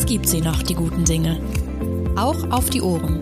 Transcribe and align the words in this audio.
Es 0.00 0.06
gibt 0.06 0.30
sie 0.30 0.40
noch, 0.40 0.62
die 0.62 0.72
guten 0.72 1.04
Dinge. 1.04 1.38
Auch 2.16 2.50
auf 2.50 2.70
die 2.70 2.80
Ohren. 2.80 3.20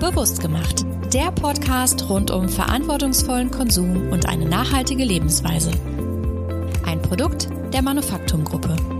Bewusst 0.00 0.38
gemacht. 0.38 0.84
Der 1.14 1.32
Podcast 1.32 2.10
rund 2.10 2.30
um 2.30 2.46
verantwortungsvollen 2.46 3.50
Konsum 3.50 4.10
und 4.10 4.28
eine 4.28 4.44
nachhaltige 4.44 5.02
Lebensweise. 5.02 5.70
Ein 6.84 7.00
Produkt 7.00 7.48
der 7.72 7.80
Manufaktum-Gruppe. 7.80 8.93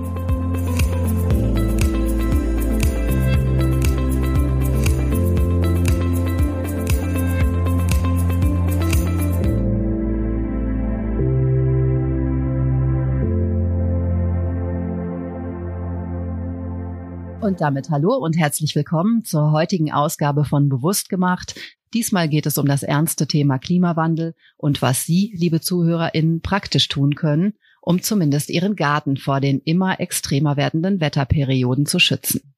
Und 17.45 17.61
damit 17.61 17.91
hallo 17.91 18.15
und 18.17 18.39
herzlich 18.39 18.75
willkommen 18.75 19.23
zur 19.23 19.53
heutigen 19.53 19.93
Ausgabe 19.93 20.47
von 20.47 20.71
Bewusst 20.71 21.11
gemacht. 21.11 21.55
Diesmal 21.93 22.27
geht 22.27 22.47
es 22.47 22.57
um 22.57 22.65
das 22.65 22.83
ernste 22.83 23.27
Thema 23.27 23.59
Klimawandel 23.59 24.35
und 24.57 24.81
was 24.81 25.05
Sie, 25.05 25.35
liebe 25.37 25.61
ZuhörerInnen, 25.61 26.41
praktisch 26.41 26.89
tun 26.89 27.17
können, 27.17 27.53
um 27.83 28.01
zumindest 28.01 28.49
Ihren 28.49 28.77
Garten 28.77 29.19
vor 29.19 29.43
den 29.43 29.61
immer 29.61 30.01
extremer 30.01 30.57
werdenden 30.57 31.03
Wetterperioden 31.03 31.85
zu 31.85 31.99
schützen. 31.99 32.55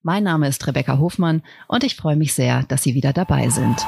Mein 0.00 0.22
Name 0.22 0.46
ist 0.46 0.64
Rebecca 0.64 1.00
Hofmann 1.00 1.42
und 1.66 1.82
ich 1.82 1.96
freue 1.96 2.14
mich 2.14 2.32
sehr, 2.32 2.62
dass 2.68 2.84
Sie 2.84 2.94
wieder 2.94 3.12
dabei 3.12 3.48
sind. 3.48 3.84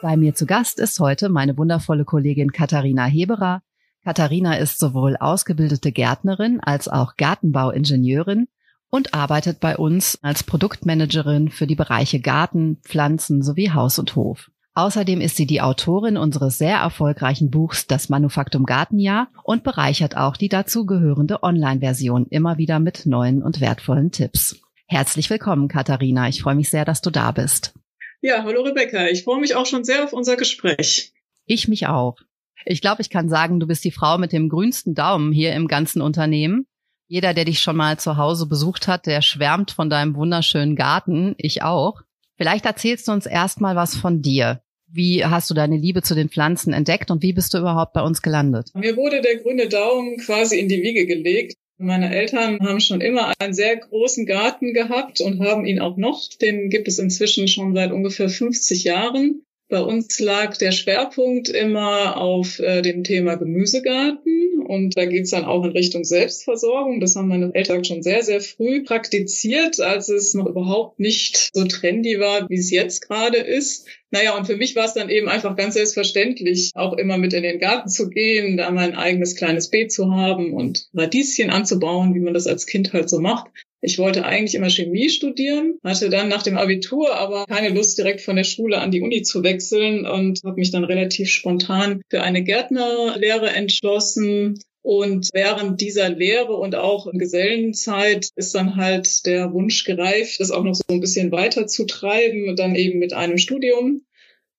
Bei 0.00 0.16
mir 0.16 0.32
zu 0.32 0.46
Gast 0.46 0.78
ist 0.78 1.00
heute 1.00 1.28
meine 1.28 1.58
wundervolle 1.58 2.04
Kollegin 2.04 2.52
Katharina 2.52 3.06
Heberer. 3.06 3.62
Katharina 4.04 4.54
ist 4.56 4.78
sowohl 4.78 5.16
ausgebildete 5.16 5.90
Gärtnerin 5.90 6.60
als 6.60 6.86
auch 6.86 7.16
Gartenbauingenieurin 7.16 8.46
und 8.90 9.12
arbeitet 9.12 9.58
bei 9.58 9.76
uns 9.76 10.16
als 10.22 10.44
Produktmanagerin 10.44 11.48
für 11.48 11.66
die 11.66 11.74
Bereiche 11.74 12.20
Garten, 12.20 12.78
Pflanzen 12.84 13.42
sowie 13.42 13.72
Haus 13.72 13.98
und 13.98 14.14
Hof. 14.14 14.52
Außerdem 14.74 15.20
ist 15.20 15.36
sie 15.36 15.46
die 15.46 15.60
Autorin 15.60 16.16
unseres 16.16 16.58
sehr 16.58 16.76
erfolgreichen 16.76 17.50
Buchs 17.50 17.88
Das 17.88 18.08
Manufaktum 18.08 18.66
Gartenjahr 18.66 19.26
und 19.42 19.64
bereichert 19.64 20.16
auch 20.16 20.36
die 20.36 20.48
dazugehörende 20.48 21.42
Online-Version 21.42 22.26
immer 22.30 22.56
wieder 22.56 22.78
mit 22.78 23.04
neuen 23.04 23.42
und 23.42 23.60
wertvollen 23.60 24.12
Tipps. 24.12 24.60
Herzlich 24.86 25.28
willkommen, 25.28 25.66
Katharina. 25.66 26.28
Ich 26.28 26.40
freue 26.40 26.54
mich 26.54 26.70
sehr, 26.70 26.84
dass 26.84 27.02
du 27.02 27.10
da 27.10 27.32
bist. 27.32 27.74
Ja, 28.20 28.42
hallo 28.42 28.62
Rebecca. 28.62 29.06
Ich 29.06 29.22
freue 29.22 29.40
mich 29.40 29.54
auch 29.54 29.66
schon 29.66 29.84
sehr 29.84 30.02
auf 30.02 30.12
unser 30.12 30.36
Gespräch. 30.36 31.12
Ich 31.46 31.68
mich 31.68 31.86
auch. 31.86 32.16
Ich 32.64 32.80
glaube, 32.80 33.00
ich 33.00 33.10
kann 33.10 33.28
sagen, 33.28 33.60
du 33.60 33.68
bist 33.68 33.84
die 33.84 33.92
Frau 33.92 34.18
mit 34.18 34.32
dem 34.32 34.48
grünsten 34.48 34.94
Daumen 34.96 35.30
hier 35.32 35.52
im 35.52 35.68
ganzen 35.68 36.02
Unternehmen. 36.02 36.66
Jeder, 37.06 37.32
der 37.32 37.44
dich 37.44 37.60
schon 37.60 37.76
mal 37.76 37.96
zu 37.98 38.16
Hause 38.16 38.46
besucht 38.46 38.88
hat, 38.88 39.06
der 39.06 39.22
schwärmt 39.22 39.70
von 39.70 39.88
deinem 39.88 40.16
wunderschönen 40.16 40.74
Garten. 40.74 41.36
Ich 41.38 41.62
auch. 41.62 42.02
Vielleicht 42.36 42.66
erzählst 42.66 43.06
du 43.06 43.12
uns 43.12 43.24
erstmal 43.24 43.76
was 43.76 43.96
von 43.96 44.20
dir. 44.20 44.62
Wie 44.88 45.24
hast 45.24 45.48
du 45.48 45.54
deine 45.54 45.76
Liebe 45.76 46.02
zu 46.02 46.16
den 46.16 46.28
Pflanzen 46.28 46.72
entdeckt 46.72 47.12
und 47.12 47.22
wie 47.22 47.32
bist 47.32 47.54
du 47.54 47.58
überhaupt 47.58 47.92
bei 47.92 48.02
uns 48.02 48.20
gelandet? 48.20 48.70
Mir 48.74 48.96
wurde 48.96 49.20
der 49.20 49.36
grüne 49.36 49.68
Daumen 49.68 50.16
quasi 50.18 50.58
in 50.58 50.68
die 50.68 50.82
Wiege 50.82 51.06
gelegt. 51.06 51.54
Meine 51.80 52.12
Eltern 52.12 52.58
haben 52.60 52.80
schon 52.80 53.00
immer 53.00 53.32
einen 53.38 53.54
sehr 53.54 53.76
großen 53.76 54.26
Garten 54.26 54.74
gehabt 54.74 55.20
und 55.20 55.40
haben 55.40 55.64
ihn 55.64 55.78
auch 55.78 55.96
noch. 55.96 56.28
Den 56.40 56.70
gibt 56.70 56.88
es 56.88 56.98
inzwischen 56.98 57.46
schon 57.46 57.72
seit 57.72 57.92
ungefähr 57.92 58.28
50 58.28 58.82
Jahren. 58.82 59.44
Bei 59.70 59.82
uns 59.82 60.18
lag 60.18 60.56
der 60.56 60.72
Schwerpunkt 60.72 61.50
immer 61.50 62.16
auf 62.16 62.58
äh, 62.58 62.80
dem 62.80 63.04
Thema 63.04 63.34
Gemüsegarten 63.34 64.62
und 64.66 64.96
da 64.96 65.04
geht's 65.04 65.30
dann 65.30 65.44
auch 65.44 65.62
in 65.62 65.72
Richtung 65.72 66.04
Selbstversorgung. 66.04 67.00
Das 67.00 67.16
haben 67.16 67.28
meine 67.28 67.54
Eltern 67.54 67.84
schon 67.84 68.02
sehr, 68.02 68.22
sehr 68.22 68.40
früh 68.40 68.82
praktiziert, 68.82 69.78
als 69.78 70.08
es 70.08 70.32
noch 70.32 70.46
überhaupt 70.46 71.00
nicht 71.00 71.50
so 71.52 71.66
trendy 71.66 72.18
war, 72.18 72.48
wie 72.48 72.56
es 72.56 72.70
jetzt 72.70 73.06
gerade 73.06 73.36
ist. 73.36 73.86
Naja, 74.10 74.38
und 74.38 74.46
für 74.46 74.56
mich 74.56 74.74
war 74.74 74.86
es 74.86 74.94
dann 74.94 75.10
eben 75.10 75.28
einfach 75.28 75.54
ganz 75.54 75.74
selbstverständlich, 75.74 76.70
auch 76.74 76.94
immer 76.94 77.18
mit 77.18 77.34
in 77.34 77.42
den 77.42 77.58
Garten 77.58 77.90
zu 77.90 78.08
gehen, 78.08 78.56
da 78.56 78.70
mein 78.70 78.94
eigenes 78.94 79.36
kleines 79.36 79.68
Beet 79.68 79.92
zu 79.92 80.10
haben 80.10 80.54
und 80.54 80.88
Radieschen 80.94 81.50
anzubauen, 81.50 82.14
wie 82.14 82.20
man 82.20 82.32
das 82.32 82.46
als 82.46 82.64
Kind 82.64 82.94
halt 82.94 83.10
so 83.10 83.20
macht. 83.20 83.48
Ich 83.80 83.98
wollte 83.98 84.24
eigentlich 84.24 84.56
immer 84.56 84.70
Chemie 84.70 85.08
studieren, 85.08 85.78
hatte 85.84 86.10
dann 86.10 86.28
nach 86.28 86.42
dem 86.42 86.58
Abitur 86.58 87.14
aber 87.14 87.44
keine 87.46 87.68
Lust, 87.68 87.96
direkt 87.96 88.20
von 88.20 88.34
der 88.34 88.44
Schule 88.44 88.78
an 88.78 88.90
die 88.90 89.02
Uni 89.02 89.22
zu 89.22 89.44
wechseln 89.44 90.04
und 90.04 90.40
habe 90.44 90.58
mich 90.58 90.72
dann 90.72 90.84
relativ 90.84 91.30
spontan 91.30 92.02
für 92.10 92.22
eine 92.22 92.42
Gärtnerlehre 92.42 93.50
entschlossen. 93.50 94.58
Und 94.82 95.28
während 95.32 95.80
dieser 95.80 96.08
Lehre 96.08 96.54
und 96.54 96.74
auch 96.74 97.06
in 97.06 97.18
Gesellenzeit 97.18 98.30
ist 98.36 98.54
dann 98.54 98.76
halt 98.76 99.26
der 99.26 99.52
Wunsch 99.52 99.84
gereift, 99.84 100.40
das 100.40 100.50
auch 100.50 100.64
noch 100.64 100.74
so 100.74 100.84
ein 100.88 101.00
bisschen 101.00 101.30
weiter 101.30 101.66
zu 101.66 101.84
treiben 101.84 102.48
und 102.48 102.58
dann 102.58 102.74
eben 102.74 102.98
mit 102.98 103.12
einem 103.12 103.38
Studium. 103.38 104.02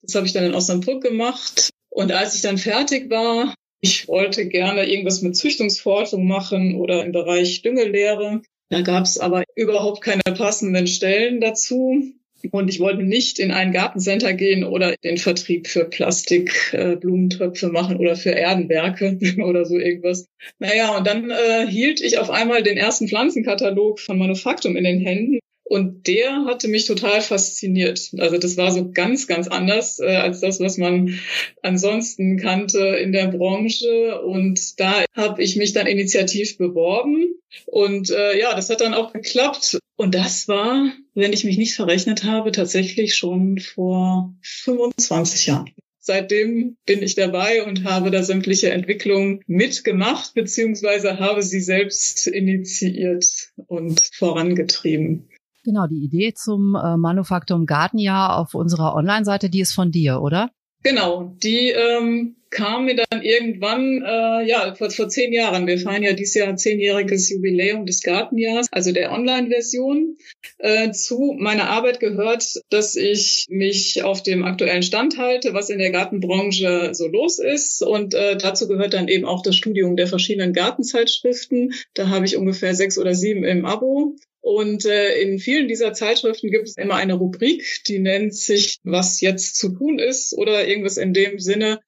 Das 0.01 0.16
habe 0.16 0.28
ich 0.28 0.34
dann 0.34 0.46
in 0.46 0.53
Osnabrück 0.53 1.03
gemacht. 1.03 1.72
Und 1.90 2.12
als 2.12 2.36
ich 2.36 2.41
dann 2.41 2.57
fertig 2.57 3.09
war, 3.09 3.53
ich 3.81 4.07
wollte 4.07 4.47
gerne 4.47 4.86
irgendwas 4.86 5.22
mit 5.22 5.36
Züchtungsforschung 5.36 6.28
machen 6.28 6.75
oder 6.75 7.03
im 7.03 7.12
Bereich 7.12 7.62
Düngelehre. 7.62 8.41
Da 8.69 8.81
gab 8.81 9.06
es 9.06 9.18
aber 9.18 9.44
überhaupt 9.56 10.02
keine 10.02 10.22
passenden 10.24 10.88
Stellen 10.88 11.41
dazu. 11.41 12.13
Und 12.52 12.69
ich 12.69 12.80
wollte 12.80 13.03
nicht 13.03 13.38
in 13.38 13.52
ein 13.52 13.74
Gartencenter 13.74 14.34
gehen 14.34 14.63
oder 14.63 14.96
den 15.03 15.18
Vertrieb 15.18 15.68
für 15.68 15.84
Plastikblumentöpfe 15.84 17.66
äh, 17.66 17.69
machen 17.69 17.97
oder 17.97 18.16
für 18.16 18.31
Erdenwerke 18.31 19.19
oder 19.44 19.66
so 19.66 19.78
irgendwas. 19.78 20.25
Naja, 20.57 20.96
und 20.96 21.06
dann 21.06 21.31
äh, 21.31 21.68
hielt 21.68 22.00
ich 22.00 22.18
auf 22.18 22.30
einmal 22.30 22.63
den 22.63 22.78
ersten 22.78 23.09
Pflanzenkatalog 23.09 24.00
von 24.00 24.18
Manufaktum 24.18 24.78
in 24.78 24.86
den 24.86 25.01
Händen 25.01 25.40
und 25.69 26.07
der 26.07 26.46
hatte 26.46 26.68
mich 26.68 26.88
total 26.88 27.22
fasziniert. 27.22 28.09
Also 28.18 28.40
das 28.40 28.57
war 28.57 28.72
so 28.72 28.90
ganz, 28.91 29.28
ganz 29.28 29.47
anders 29.47 30.00
äh, 30.00 30.16
als 30.16 30.40
das, 30.40 30.59
was 30.59 30.80
man 30.80 31.19
ansonsten 31.62 32.38
kannte 32.38 32.80
in 32.80 33.12
der 33.12 33.28
Branche. 33.28 34.19
Und 34.19 34.80
da 34.80 35.06
habe 35.16 35.44
ich 35.44 35.57
mich 35.57 35.74
dann 35.74 35.85
initiativ 35.85 36.57
beworben. 36.57 37.35
Und 37.68 38.09
äh, 38.09 38.40
ja, 38.40 38.56
das 38.56 38.72
hat 38.72 38.81
dann 38.81 38.96
auch 38.96 39.13
geklappt. 39.13 39.78
Und 39.96 40.16
das 40.16 40.47
war, 40.47 40.91
wenn 41.13 41.34
ich 41.34 41.44
mich 41.44 41.59
nicht 41.59 41.75
verrechnet 41.75 42.24
habe, 42.24 42.51
tatsächlich 42.51 43.16
schon 43.16 43.59
vor 43.59 44.34
25 44.41 45.46
Jahren. 45.46 45.69
Seitdem 46.00 46.78
bin 46.88 47.03
ich 47.03 47.13
dabei 47.13 47.63
und 47.63 47.84
habe 47.84 48.09
da 48.09 48.24
sämtliche 48.24 48.72
Entwicklungen 48.72 49.41
mitgemacht, 49.46 50.34
beziehungsweise 50.34 51.19
habe 51.19 51.44
sie 51.44 51.62
selbst 51.62 52.25
initiiert 52.25 53.51
und 53.68 54.01
vorangetrieben. 54.13 55.29
Genau, 55.64 55.88
die 55.88 56.03
Idee 56.03 56.34
zum 56.34 56.75
äh, 56.75 56.97
Manufaktum 56.97 57.66
Gartenjahr 57.66 58.38
auf 58.38 58.53
unserer 58.53 58.96
Online-Seite, 58.96 59.50
die 59.50 59.62
ist 59.62 59.74
von 59.74 59.92
dir, 59.92 60.22
oder? 60.22 60.50
Genau, 60.81 61.36
die 61.44 61.72
ähm, 61.72 62.38
kam 62.50 62.86
mir 62.86 62.96
dann 62.96 63.22
irgendwann, 63.22 64.02
äh, 64.02 64.48
ja, 64.48 64.74
vor, 64.75 64.90
vor 64.90 65.09
zehn 65.09 65.34
Jahren. 65.34 65.68
Wir 65.68 65.78
feiern 65.78 66.03
ja 66.03 66.14
dieses 66.14 66.36
Jahr 66.36 66.56
zehnjähriges 66.56 67.30
Jubiläum 67.30 67.86
des 67.86 68.02
Gartenjahrs, 68.02 68.68
also 68.72 68.94
der 68.94 69.12
Online-Version. 69.12 70.16
Äh, 70.58 70.92
zu 70.92 71.36
meiner 71.38 71.69
Arbeit 71.69 72.00
gehört, 72.00 72.62
dass 72.69 72.96
ich 72.96 73.46
mich 73.50 74.03
auf 74.03 74.24
dem 74.24 74.44
aktuellen 74.44 74.84
Stand 74.84 75.18
halte, 75.18 75.53
was 75.53 75.69
in 75.69 75.80
der 75.80 75.92
Gartenbranche 75.92 76.92
so 76.94 77.08
los 77.08 77.40
ist. 77.40 77.81
Und 77.84 78.14
äh, 78.14 78.38
dazu 78.38 78.68
gehört 78.69 78.94
dann 78.94 79.09
eben 79.09 79.25
auch 79.25 79.44
das 79.44 79.58
Studium 79.58 79.98
der 79.98 80.08
verschiedenen 80.08 80.53
Gartenzeitschriften. 80.53 81.74
Da 81.94 82.08
habe 82.08 82.25
ich 82.25 82.38
ungefähr 82.38 82.74
sechs 82.74 82.98
oder 82.98 83.14
sieben 83.14 83.44
im 83.44 83.66
Abo. 83.66 84.16
Und 84.42 84.86
äh, 84.86 85.20
in 85.22 85.40
vielen 85.40 85.68
dieser 85.68 85.94
Zeitschriften 85.94 86.50
gibt 86.50 86.68
es 86.68 86.78
immer 86.78 86.96
eine 86.96 87.16
Rubrik, 87.16 87.82
die 87.88 88.00
nennt 88.00 88.34
sich, 88.34 88.78
was 88.84 89.22
jetzt 89.22 89.58
zu 89.58 89.69
tun 89.69 90.00
ist 90.00 90.34
oder 90.34 90.68
irgendwas 90.68 90.98
in 90.98 91.13
dem 91.13 91.40
Sinne, 91.40 91.81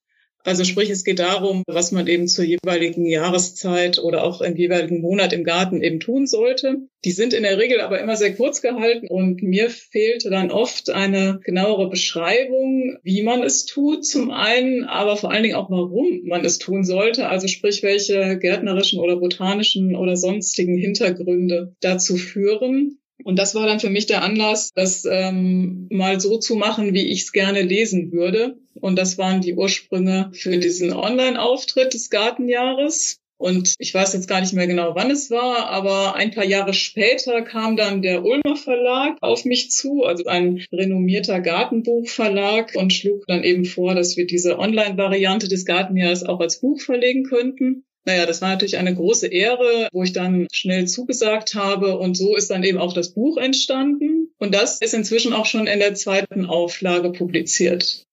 also 0.44 0.64
sprich, 0.64 0.90
es 0.90 1.04
geht 1.04 1.20
darum, 1.20 1.62
was 1.66 1.92
man 1.92 2.06
eben 2.08 2.26
zur 2.26 2.44
jeweiligen 2.44 3.06
Jahreszeit 3.06 3.98
oder 3.98 4.24
auch 4.24 4.40
im 4.40 4.56
jeweiligen 4.56 5.00
Monat 5.00 5.32
im 5.32 5.44
Garten 5.44 5.82
eben 5.82 6.00
tun 6.00 6.26
sollte. 6.26 6.78
Die 7.04 7.12
sind 7.12 7.32
in 7.32 7.44
der 7.44 7.58
Regel 7.58 7.80
aber 7.80 8.00
immer 8.00 8.16
sehr 8.16 8.34
kurz 8.34 8.60
gehalten 8.60 9.06
und 9.08 9.42
mir 9.42 9.70
fehlte 9.70 10.30
dann 10.30 10.50
oft 10.50 10.90
eine 10.90 11.40
genauere 11.44 11.88
Beschreibung, 11.88 12.96
wie 13.02 13.22
man 13.22 13.42
es 13.42 13.66
tut 13.66 14.04
zum 14.04 14.30
einen, 14.30 14.84
aber 14.84 15.16
vor 15.16 15.30
allen 15.30 15.42
Dingen 15.42 15.56
auch 15.56 15.70
warum 15.70 16.22
man 16.24 16.44
es 16.44 16.58
tun 16.58 16.84
sollte. 16.84 17.28
Also 17.28 17.46
sprich, 17.46 17.82
welche 17.82 18.38
gärtnerischen 18.38 19.00
oder 19.00 19.16
botanischen 19.16 19.94
oder 19.94 20.16
sonstigen 20.16 20.76
Hintergründe 20.76 21.74
dazu 21.80 22.16
führen. 22.16 22.98
Und 23.24 23.38
das 23.38 23.54
war 23.54 23.66
dann 23.66 23.80
für 23.80 23.90
mich 23.90 24.06
der 24.06 24.22
Anlass, 24.22 24.70
das 24.74 25.04
ähm, 25.08 25.86
mal 25.90 26.20
so 26.20 26.38
zu 26.38 26.56
machen, 26.56 26.94
wie 26.94 27.06
ich 27.06 27.22
es 27.22 27.32
gerne 27.32 27.62
lesen 27.62 28.12
würde. 28.12 28.56
Und 28.74 28.96
das 28.96 29.18
waren 29.18 29.40
die 29.40 29.54
Ursprünge 29.54 30.30
für 30.32 30.56
diesen 30.58 30.92
Online-Auftritt 30.92 31.94
des 31.94 32.10
Gartenjahres. 32.10 33.18
Und 33.42 33.74
ich 33.78 33.92
weiß 33.92 34.12
jetzt 34.12 34.28
gar 34.28 34.40
nicht 34.40 34.52
mehr 34.52 34.68
genau, 34.68 34.94
wann 34.94 35.10
es 35.10 35.28
war, 35.28 35.68
aber 35.68 36.14
ein 36.14 36.30
paar 36.30 36.44
Jahre 36.44 36.72
später 36.74 37.42
kam 37.42 37.76
dann 37.76 38.00
der 38.00 38.24
Ulmer 38.24 38.54
Verlag 38.54 39.16
auf 39.20 39.44
mich 39.44 39.72
zu, 39.72 40.04
also 40.04 40.26
ein 40.26 40.64
renommierter 40.70 41.40
Gartenbuchverlag 41.40 42.76
und 42.76 42.92
schlug 42.92 43.26
dann 43.26 43.42
eben 43.42 43.64
vor, 43.64 43.96
dass 43.96 44.16
wir 44.16 44.26
diese 44.26 44.60
Online-Variante 44.60 45.48
des 45.48 45.64
Gartenjahres 45.64 46.22
auch 46.22 46.38
als 46.38 46.60
Buch 46.60 46.80
verlegen 46.80 47.24
könnten. 47.24 47.84
Naja, 48.04 48.26
das 48.26 48.42
war 48.42 48.50
natürlich 48.50 48.78
eine 48.78 48.94
große 48.94 49.26
Ehre, 49.26 49.88
wo 49.92 50.04
ich 50.04 50.12
dann 50.12 50.46
schnell 50.52 50.86
zugesagt 50.86 51.56
habe. 51.56 51.98
Und 51.98 52.16
so 52.16 52.36
ist 52.36 52.50
dann 52.50 52.64
eben 52.64 52.78
auch 52.78 52.92
das 52.92 53.12
Buch 53.12 53.38
entstanden. 53.38 54.32
Und 54.38 54.54
das 54.54 54.80
ist 54.80 54.94
inzwischen 54.94 55.32
auch 55.32 55.46
schon 55.46 55.66
in 55.66 55.78
der 55.80 55.94
zweiten 55.94 56.46
Auflage 56.46 57.10
publiziert. 57.10 58.04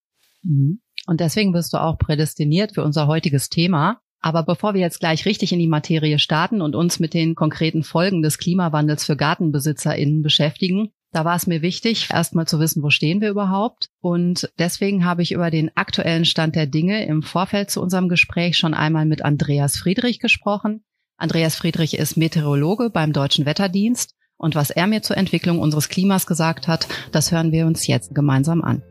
Mhm. 0.43 0.81
Und 1.05 1.21
deswegen 1.21 1.53
bist 1.53 1.73
du 1.73 1.77
auch 1.77 1.97
prädestiniert 1.97 2.73
für 2.73 2.83
unser 2.83 3.07
heutiges 3.07 3.49
Thema. 3.49 3.99
Aber 4.21 4.43
bevor 4.43 4.73
wir 4.73 4.81
jetzt 4.81 4.99
gleich 4.99 5.25
richtig 5.25 5.53
in 5.53 5.59
die 5.59 5.67
Materie 5.67 6.19
starten 6.19 6.61
und 6.61 6.75
uns 6.75 6.99
mit 6.99 7.13
den 7.13 7.35
konkreten 7.35 7.83
Folgen 7.83 8.21
des 8.21 8.37
Klimawandels 8.37 9.05
für 9.05 9.15
GartenbesitzerInnen 9.15 10.21
beschäftigen, 10.21 10.91
da 11.11 11.25
war 11.25 11.35
es 11.35 11.47
mir 11.47 11.61
wichtig, 11.61 12.09
erstmal 12.11 12.47
zu 12.47 12.59
wissen, 12.59 12.83
wo 12.83 12.89
stehen 12.89 13.21
wir 13.21 13.29
überhaupt. 13.29 13.89
Und 13.99 14.51
deswegen 14.59 15.05
habe 15.05 15.23
ich 15.23 15.31
über 15.31 15.49
den 15.49 15.71
aktuellen 15.75 16.25
Stand 16.25 16.55
der 16.55 16.67
Dinge 16.67 17.05
im 17.05 17.23
Vorfeld 17.23 17.71
zu 17.71 17.81
unserem 17.81 18.09
Gespräch 18.09 18.57
schon 18.57 18.73
einmal 18.73 19.05
mit 19.05 19.23
Andreas 19.23 19.77
Friedrich 19.77 20.19
gesprochen. 20.19 20.83
Andreas 21.17 21.55
Friedrich 21.55 21.97
ist 21.97 22.15
Meteorologe 22.15 22.89
beim 22.91 23.11
Deutschen 23.11 23.45
Wetterdienst. 23.45 24.15
Und 24.37 24.55
was 24.55 24.69
er 24.69 24.87
mir 24.87 25.01
zur 25.01 25.17
Entwicklung 25.17 25.59
unseres 25.59 25.89
Klimas 25.89 26.27
gesagt 26.27 26.67
hat, 26.67 26.87
das 27.11 27.31
hören 27.31 27.51
wir 27.51 27.65
uns 27.65 27.87
jetzt 27.87 28.13
gemeinsam 28.13 28.61
an. 28.61 28.83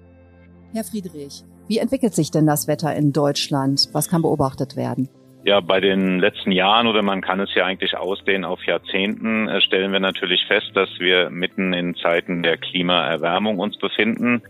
Herr 0.75 0.85
Friedrich, 0.85 1.45
wie 1.67 1.79
entwickelt 1.79 2.15
sich 2.15 2.31
denn 2.31 2.47
das 2.47 2.69
Wetter 2.69 2.95
in 2.95 3.13
Deutschland? 3.13 3.89
Was 3.93 4.11
kann 4.11 4.21
beobachtet 4.21 4.77
werden? 4.77 5.09
Ja, 5.45 5.61
bei 5.61 5.81
den 5.81 6.19
letzten 6.19 6.53
Jahren 6.53 6.87
oder 6.87 7.01
man 7.03 7.23
kann 7.23 7.41
es 7.41 7.55
ja 7.55 7.65
eigentlich 7.65 7.97
ausdehnen 7.97 8.45
auf 8.45 8.63
Jahrzehnten, 8.65 9.49
äh, 9.49 9.63
stellen 9.63 9.93
wir 9.93 10.01
natürlich 10.01 10.45
fest, 10.47 10.71
dass 10.75 10.91
wir 10.99 11.31
mitten 11.31 11.73
in 11.73 11.95
Zeiten 11.95 12.43
der 12.43 12.59
Klimaerwärmung 12.59 13.59
uns 13.59 13.79
befinden. 13.79 14.43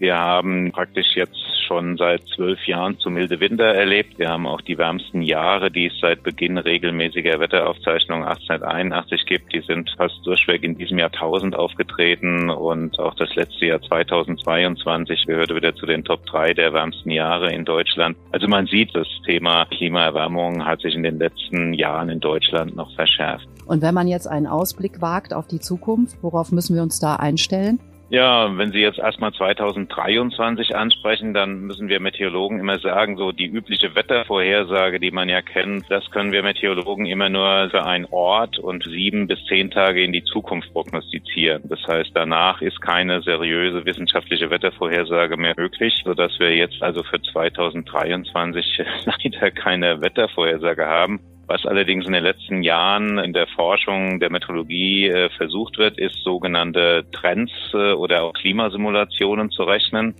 Wir 0.00 0.16
haben 0.16 0.72
praktisch 0.72 1.14
jetzt 1.14 1.36
schon 1.66 1.98
seit 1.98 2.22
zwölf 2.34 2.66
Jahren 2.66 2.98
zu 3.00 3.10
milde 3.10 3.38
Winter 3.38 3.66
erlebt. 3.66 4.18
Wir 4.18 4.30
haben 4.30 4.46
auch 4.46 4.62
die 4.62 4.78
wärmsten 4.78 5.20
Jahre, 5.20 5.70
die 5.70 5.88
es 5.88 5.92
seit 6.00 6.22
Beginn 6.22 6.56
regelmäßiger 6.56 7.38
Wetteraufzeichnungen 7.38 8.26
1881 8.26 9.26
gibt. 9.26 9.52
Die 9.52 9.60
sind 9.60 9.90
fast 9.98 10.14
durchweg 10.24 10.64
in 10.64 10.78
diesem 10.78 10.98
Jahrtausend 10.98 11.54
aufgetreten 11.54 12.48
und 12.48 12.98
auch 12.98 13.14
das 13.14 13.34
letzte 13.34 13.66
Jahr 13.66 13.82
2022 13.82 15.26
gehörte 15.26 15.54
wieder 15.54 15.74
zu 15.74 15.84
den 15.84 16.02
Top 16.02 16.24
drei 16.24 16.54
der 16.54 16.72
wärmsten 16.72 17.10
Jahre 17.10 17.52
in 17.52 17.66
Deutschland. 17.66 18.16
Also 18.32 18.48
man 18.48 18.66
sieht, 18.68 18.94
das 18.94 19.06
Thema 19.26 19.66
Klimaerwärmung 19.66 20.64
hat 20.64 20.80
sich 20.80 20.94
in 20.94 21.02
den 21.02 21.18
letzten 21.18 21.74
Jahren 21.74 22.08
in 22.08 22.20
Deutschland 22.20 22.74
noch 22.74 22.90
verschärft. 22.94 23.46
Und 23.66 23.82
wenn 23.82 23.94
man 23.94 24.08
jetzt 24.08 24.26
einen 24.26 24.46
Ausblick 24.46 25.02
wagt 25.02 25.34
auf 25.34 25.46
die 25.46 25.60
Zukunft, 25.60 26.16
worauf 26.22 26.52
müssen 26.52 26.74
wir 26.74 26.82
uns 26.82 27.00
da 27.00 27.16
einstellen? 27.16 27.80
Ja, 28.10 28.58
wenn 28.58 28.72
Sie 28.72 28.80
jetzt 28.80 28.98
erstmal 28.98 29.32
2023 29.32 30.74
ansprechen, 30.74 31.32
dann 31.32 31.60
müssen 31.60 31.88
wir 31.88 32.00
Meteorologen 32.00 32.58
immer 32.58 32.80
sagen, 32.80 33.16
so 33.16 33.30
die 33.30 33.46
übliche 33.46 33.94
Wettervorhersage, 33.94 34.98
die 34.98 35.12
man 35.12 35.28
ja 35.28 35.42
kennt, 35.42 35.88
das 35.88 36.10
können 36.10 36.32
wir 36.32 36.42
Meteorologen 36.42 37.06
immer 37.06 37.28
nur 37.28 37.70
für 37.70 37.84
einen 37.84 38.06
Ort 38.06 38.58
und 38.58 38.82
sieben 38.82 39.28
bis 39.28 39.38
zehn 39.46 39.70
Tage 39.70 40.02
in 40.02 40.10
die 40.10 40.24
Zukunft 40.24 40.72
prognostizieren. 40.72 41.62
Das 41.68 41.86
heißt, 41.86 42.10
danach 42.12 42.60
ist 42.62 42.80
keine 42.80 43.22
seriöse 43.22 43.84
wissenschaftliche 43.84 44.50
Wettervorhersage 44.50 45.36
mehr 45.36 45.54
möglich, 45.56 46.02
sodass 46.04 46.36
wir 46.40 46.56
jetzt 46.56 46.82
also 46.82 47.04
für 47.04 47.22
2023 47.22 48.82
leider 49.04 49.52
keine 49.52 50.00
Wettervorhersage 50.00 50.84
haben. 50.84 51.20
Was 51.50 51.66
allerdings 51.66 52.06
in 52.06 52.12
den 52.12 52.22
letzten 52.22 52.62
Jahren 52.62 53.18
in 53.18 53.32
der 53.32 53.48
Forschung 53.48 54.20
der 54.20 54.30
Metrologie 54.30 55.08
äh, 55.08 55.30
versucht 55.30 55.78
wird, 55.78 55.98
ist 55.98 56.22
sogenannte 56.22 57.04
Trends 57.10 57.50
äh, 57.74 57.90
oder 57.90 58.22
auch 58.22 58.34
Klimasimulationen 58.34 59.50
zu 59.50 59.64
rechnen. 59.64 60.14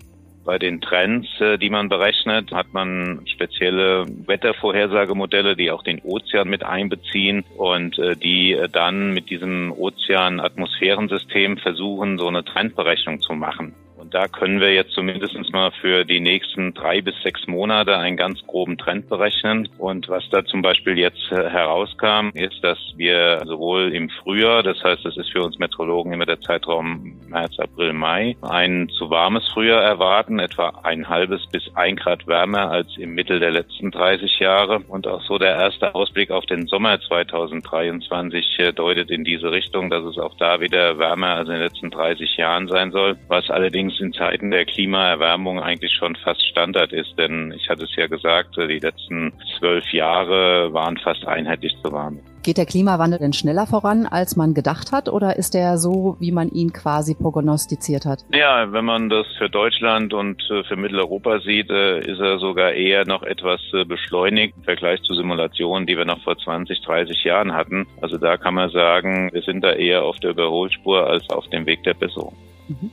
Bei 0.45 0.59
den 0.59 0.81
Trends, 0.81 1.29
äh, 1.41 1.57
die 1.57 1.71
man 1.71 1.89
berechnet, 1.89 2.51
hat 2.51 2.73
man 2.73 3.21
spezielle 3.27 4.07
Wettervorhersagemodelle, 4.27 5.55
die 5.55 5.71
auch 5.71 5.85
den 5.85 6.01
Ozean 6.01 6.49
mit 6.49 6.65
einbeziehen 6.65 7.45
und 7.57 7.97
die 8.25 8.61
dann 8.73 9.15
mit 9.15 9.31
diesem 9.31 9.71
Ozean-Atmosphärensystem 9.71 11.59
versuchen, 11.59 12.19
so 12.19 12.27
eine 12.27 12.45
Trendberechnung 12.45 13.21
zu 13.21 13.35
machen. 13.35 13.77
Da 14.11 14.27
können 14.27 14.61
wir 14.61 14.75
jetzt 14.75 14.93
zumindest 14.93 15.37
mal 15.53 15.71
für 15.81 16.05
die 16.05 16.19
nächsten 16.19 16.75
drei 16.75 17.01
bis 17.01 17.15
sechs 17.23 17.47
Monate 17.47 17.97
einen 17.97 18.17
ganz 18.17 18.45
groben 18.45 18.77
Trend 18.77 19.09
berechnen. 19.09 19.69
Und 19.79 20.09
was 20.09 20.29
da 20.31 20.45
zum 20.45 20.63
Beispiel 20.63 20.99
jetzt 20.99 21.31
äh, 21.31 21.49
herauskam, 21.49 22.31
ist, 22.35 22.63
dass 22.63 22.79
wir 22.97 23.41
sowohl 23.47 23.95
im 23.95 24.11
Frühjahr, 24.11 24.65
das 24.65 24.83
heißt, 24.83 25.05
das 25.05 25.17
ist 25.17 25.31
für 25.31 25.43
uns 25.43 25.59
Metrologen 25.59 26.13
immer 26.13 26.27
der 26.27 26.41
Zeitraum 26.41 27.21
März, 27.29 27.59
April, 27.61 27.93
Mai, 27.93 28.37
ein 28.43 28.89
zu 28.99 29.11
warmes 29.11 29.47
Frühjahr 29.53 29.83
erwarten, 29.83 30.41
etwa 30.41 30.81
ein 30.83 31.09
halbes 31.09 31.47
bis 31.47 31.71
ein 31.77 31.95
Grad 31.95 32.27
wärmer 32.27 32.71
als 32.71 32.97
im 32.97 33.15
Mittel 33.15 33.39
der 33.39 33.53
letzten 33.53 33.93
30 33.93 34.41
Jahre. 34.41 34.81
Und 34.89 35.07
auch 35.07 35.23
so 35.23 35.39
der 35.39 35.55
erste 35.55 35.95
Ausblick 35.95 36.33
auf 36.33 36.47
den 36.47 36.67
Sommer 36.67 37.01
2023 37.01 38.59
äh, 38.59 38.73
deutet 38.73 39.11
in 39.11 39.23
diese 39.23 39.53
Richtung, 39.53 39.89
dass 39.89 40.05
es 40.05 40.19
auch 40.19 40.37
da 40.37 40.61
wieder 40.61 40.99
wärmer 40.99 41.37
als 41.37 41.49
in 41.49 41.55
den 41.55 41.63
letzten 41.63 41.91
30 41.91 42.37
Jahren 42.37 42.67
sein 42.67 42.91
soll, 42.91 43.17
was 43.29 43.49
allerdings 43.51 44.00
in 44.01 44.13
Zeiten 44.13 44.51
der 44.51 44.65
Klimaerwärmung 44.65 45.61
eigentlich 45.61 45.93
schon 45.93 46.17
fast 46.17 46.45
Standard 46.47 46.93
ist. 46.93 47.19
Denn 47.19 47.53
ich 47.57 47.69
hatte 47.69 47.85
es 47.85 47.95
ja 47.97 48.07
gesagt, 48.07 48.57
die 48.57 48.79
letzten 48.79 49.33
zwölf 49.59 49.93
Jahre 49.93 50.73
waren 50.73 50.97
fast 50.99 51.27
einheitlich 51.27 51.75
zu 51.83 51.93
warm. 51.93 52.21
Geht 52.43 52.57
der 52.57 52.65
Klimawandel 52.65 53.19
denn 53.19 53.35
schneller 53.35 53.67
voran, 53.67 54.07
als 54.07 54.35
man 54.35 54.55
gedacht 54.55 54.93
hat, 54.93 55.11
oder 55.11 55.37
ist 55.37 55.53
der 55.53 55.77
so, 55.77 56.17
wie 56.21 56.33
man 56.33 56.49
ihn 56.49 56.73
quasi 56.73 57.15
prognostiziert 57.15 58.07
hat? 58.07 58.25
Ja, 58.33 58.73
wenn 58.73 58.87
man 58.87 59.11
das 59.11 59.27
für 59.37 59.51
Deutschland 59.51 60.15
und 60.15 60.41
äh, 60.51 60.65
für 60.65 60.77
Mitteleuropa 60.77 61.41
sieht, 61.41 61.69
äh, 61.69 62.01
ist 62.01 62.19
er 62.19 62.39
sogar 62.39 62.73
eher 62.73 63.05
noch 63.05 63.23
etwas 63.23 63.61
äh, 63.75 63.85
beschleunigt 63.85 64.55
im 64.57 64.63
Vergleich 64.63 65.03
zu 65.03 65.13
Simulationen, 65.13 65.87
die 65.87 65.99
wir 65.99 66.07
noch 66.07 66.23
vor 66.23 66.39
20, 66.39 66.81
30 66.81 67.25
Jahren 67.25 67.53
hatten. 67.53 67.87
Also 68.01 68.17
da 68.17 68.39
kann 68.39 68.55
man 68.55 68.71
sagen, 68.71 69.29
wir 69.33 69.43
sind 69.43 69.63
da 69.63 69.73
eher 69.73 70.05
auf 70.05 70.19
der 70.21 70.31
Überholspur 70.31 71.07
als 71.07 71.29
auf 71.29 71.47
dem 71.49 71.67
Weg 71.67 71.83
der 71.85 71.95
Besserung. 71.95 72.35
Mhm. 72.69 72.91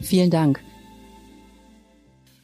Vielen 0.00 0.30
Dank. 0.30 0.60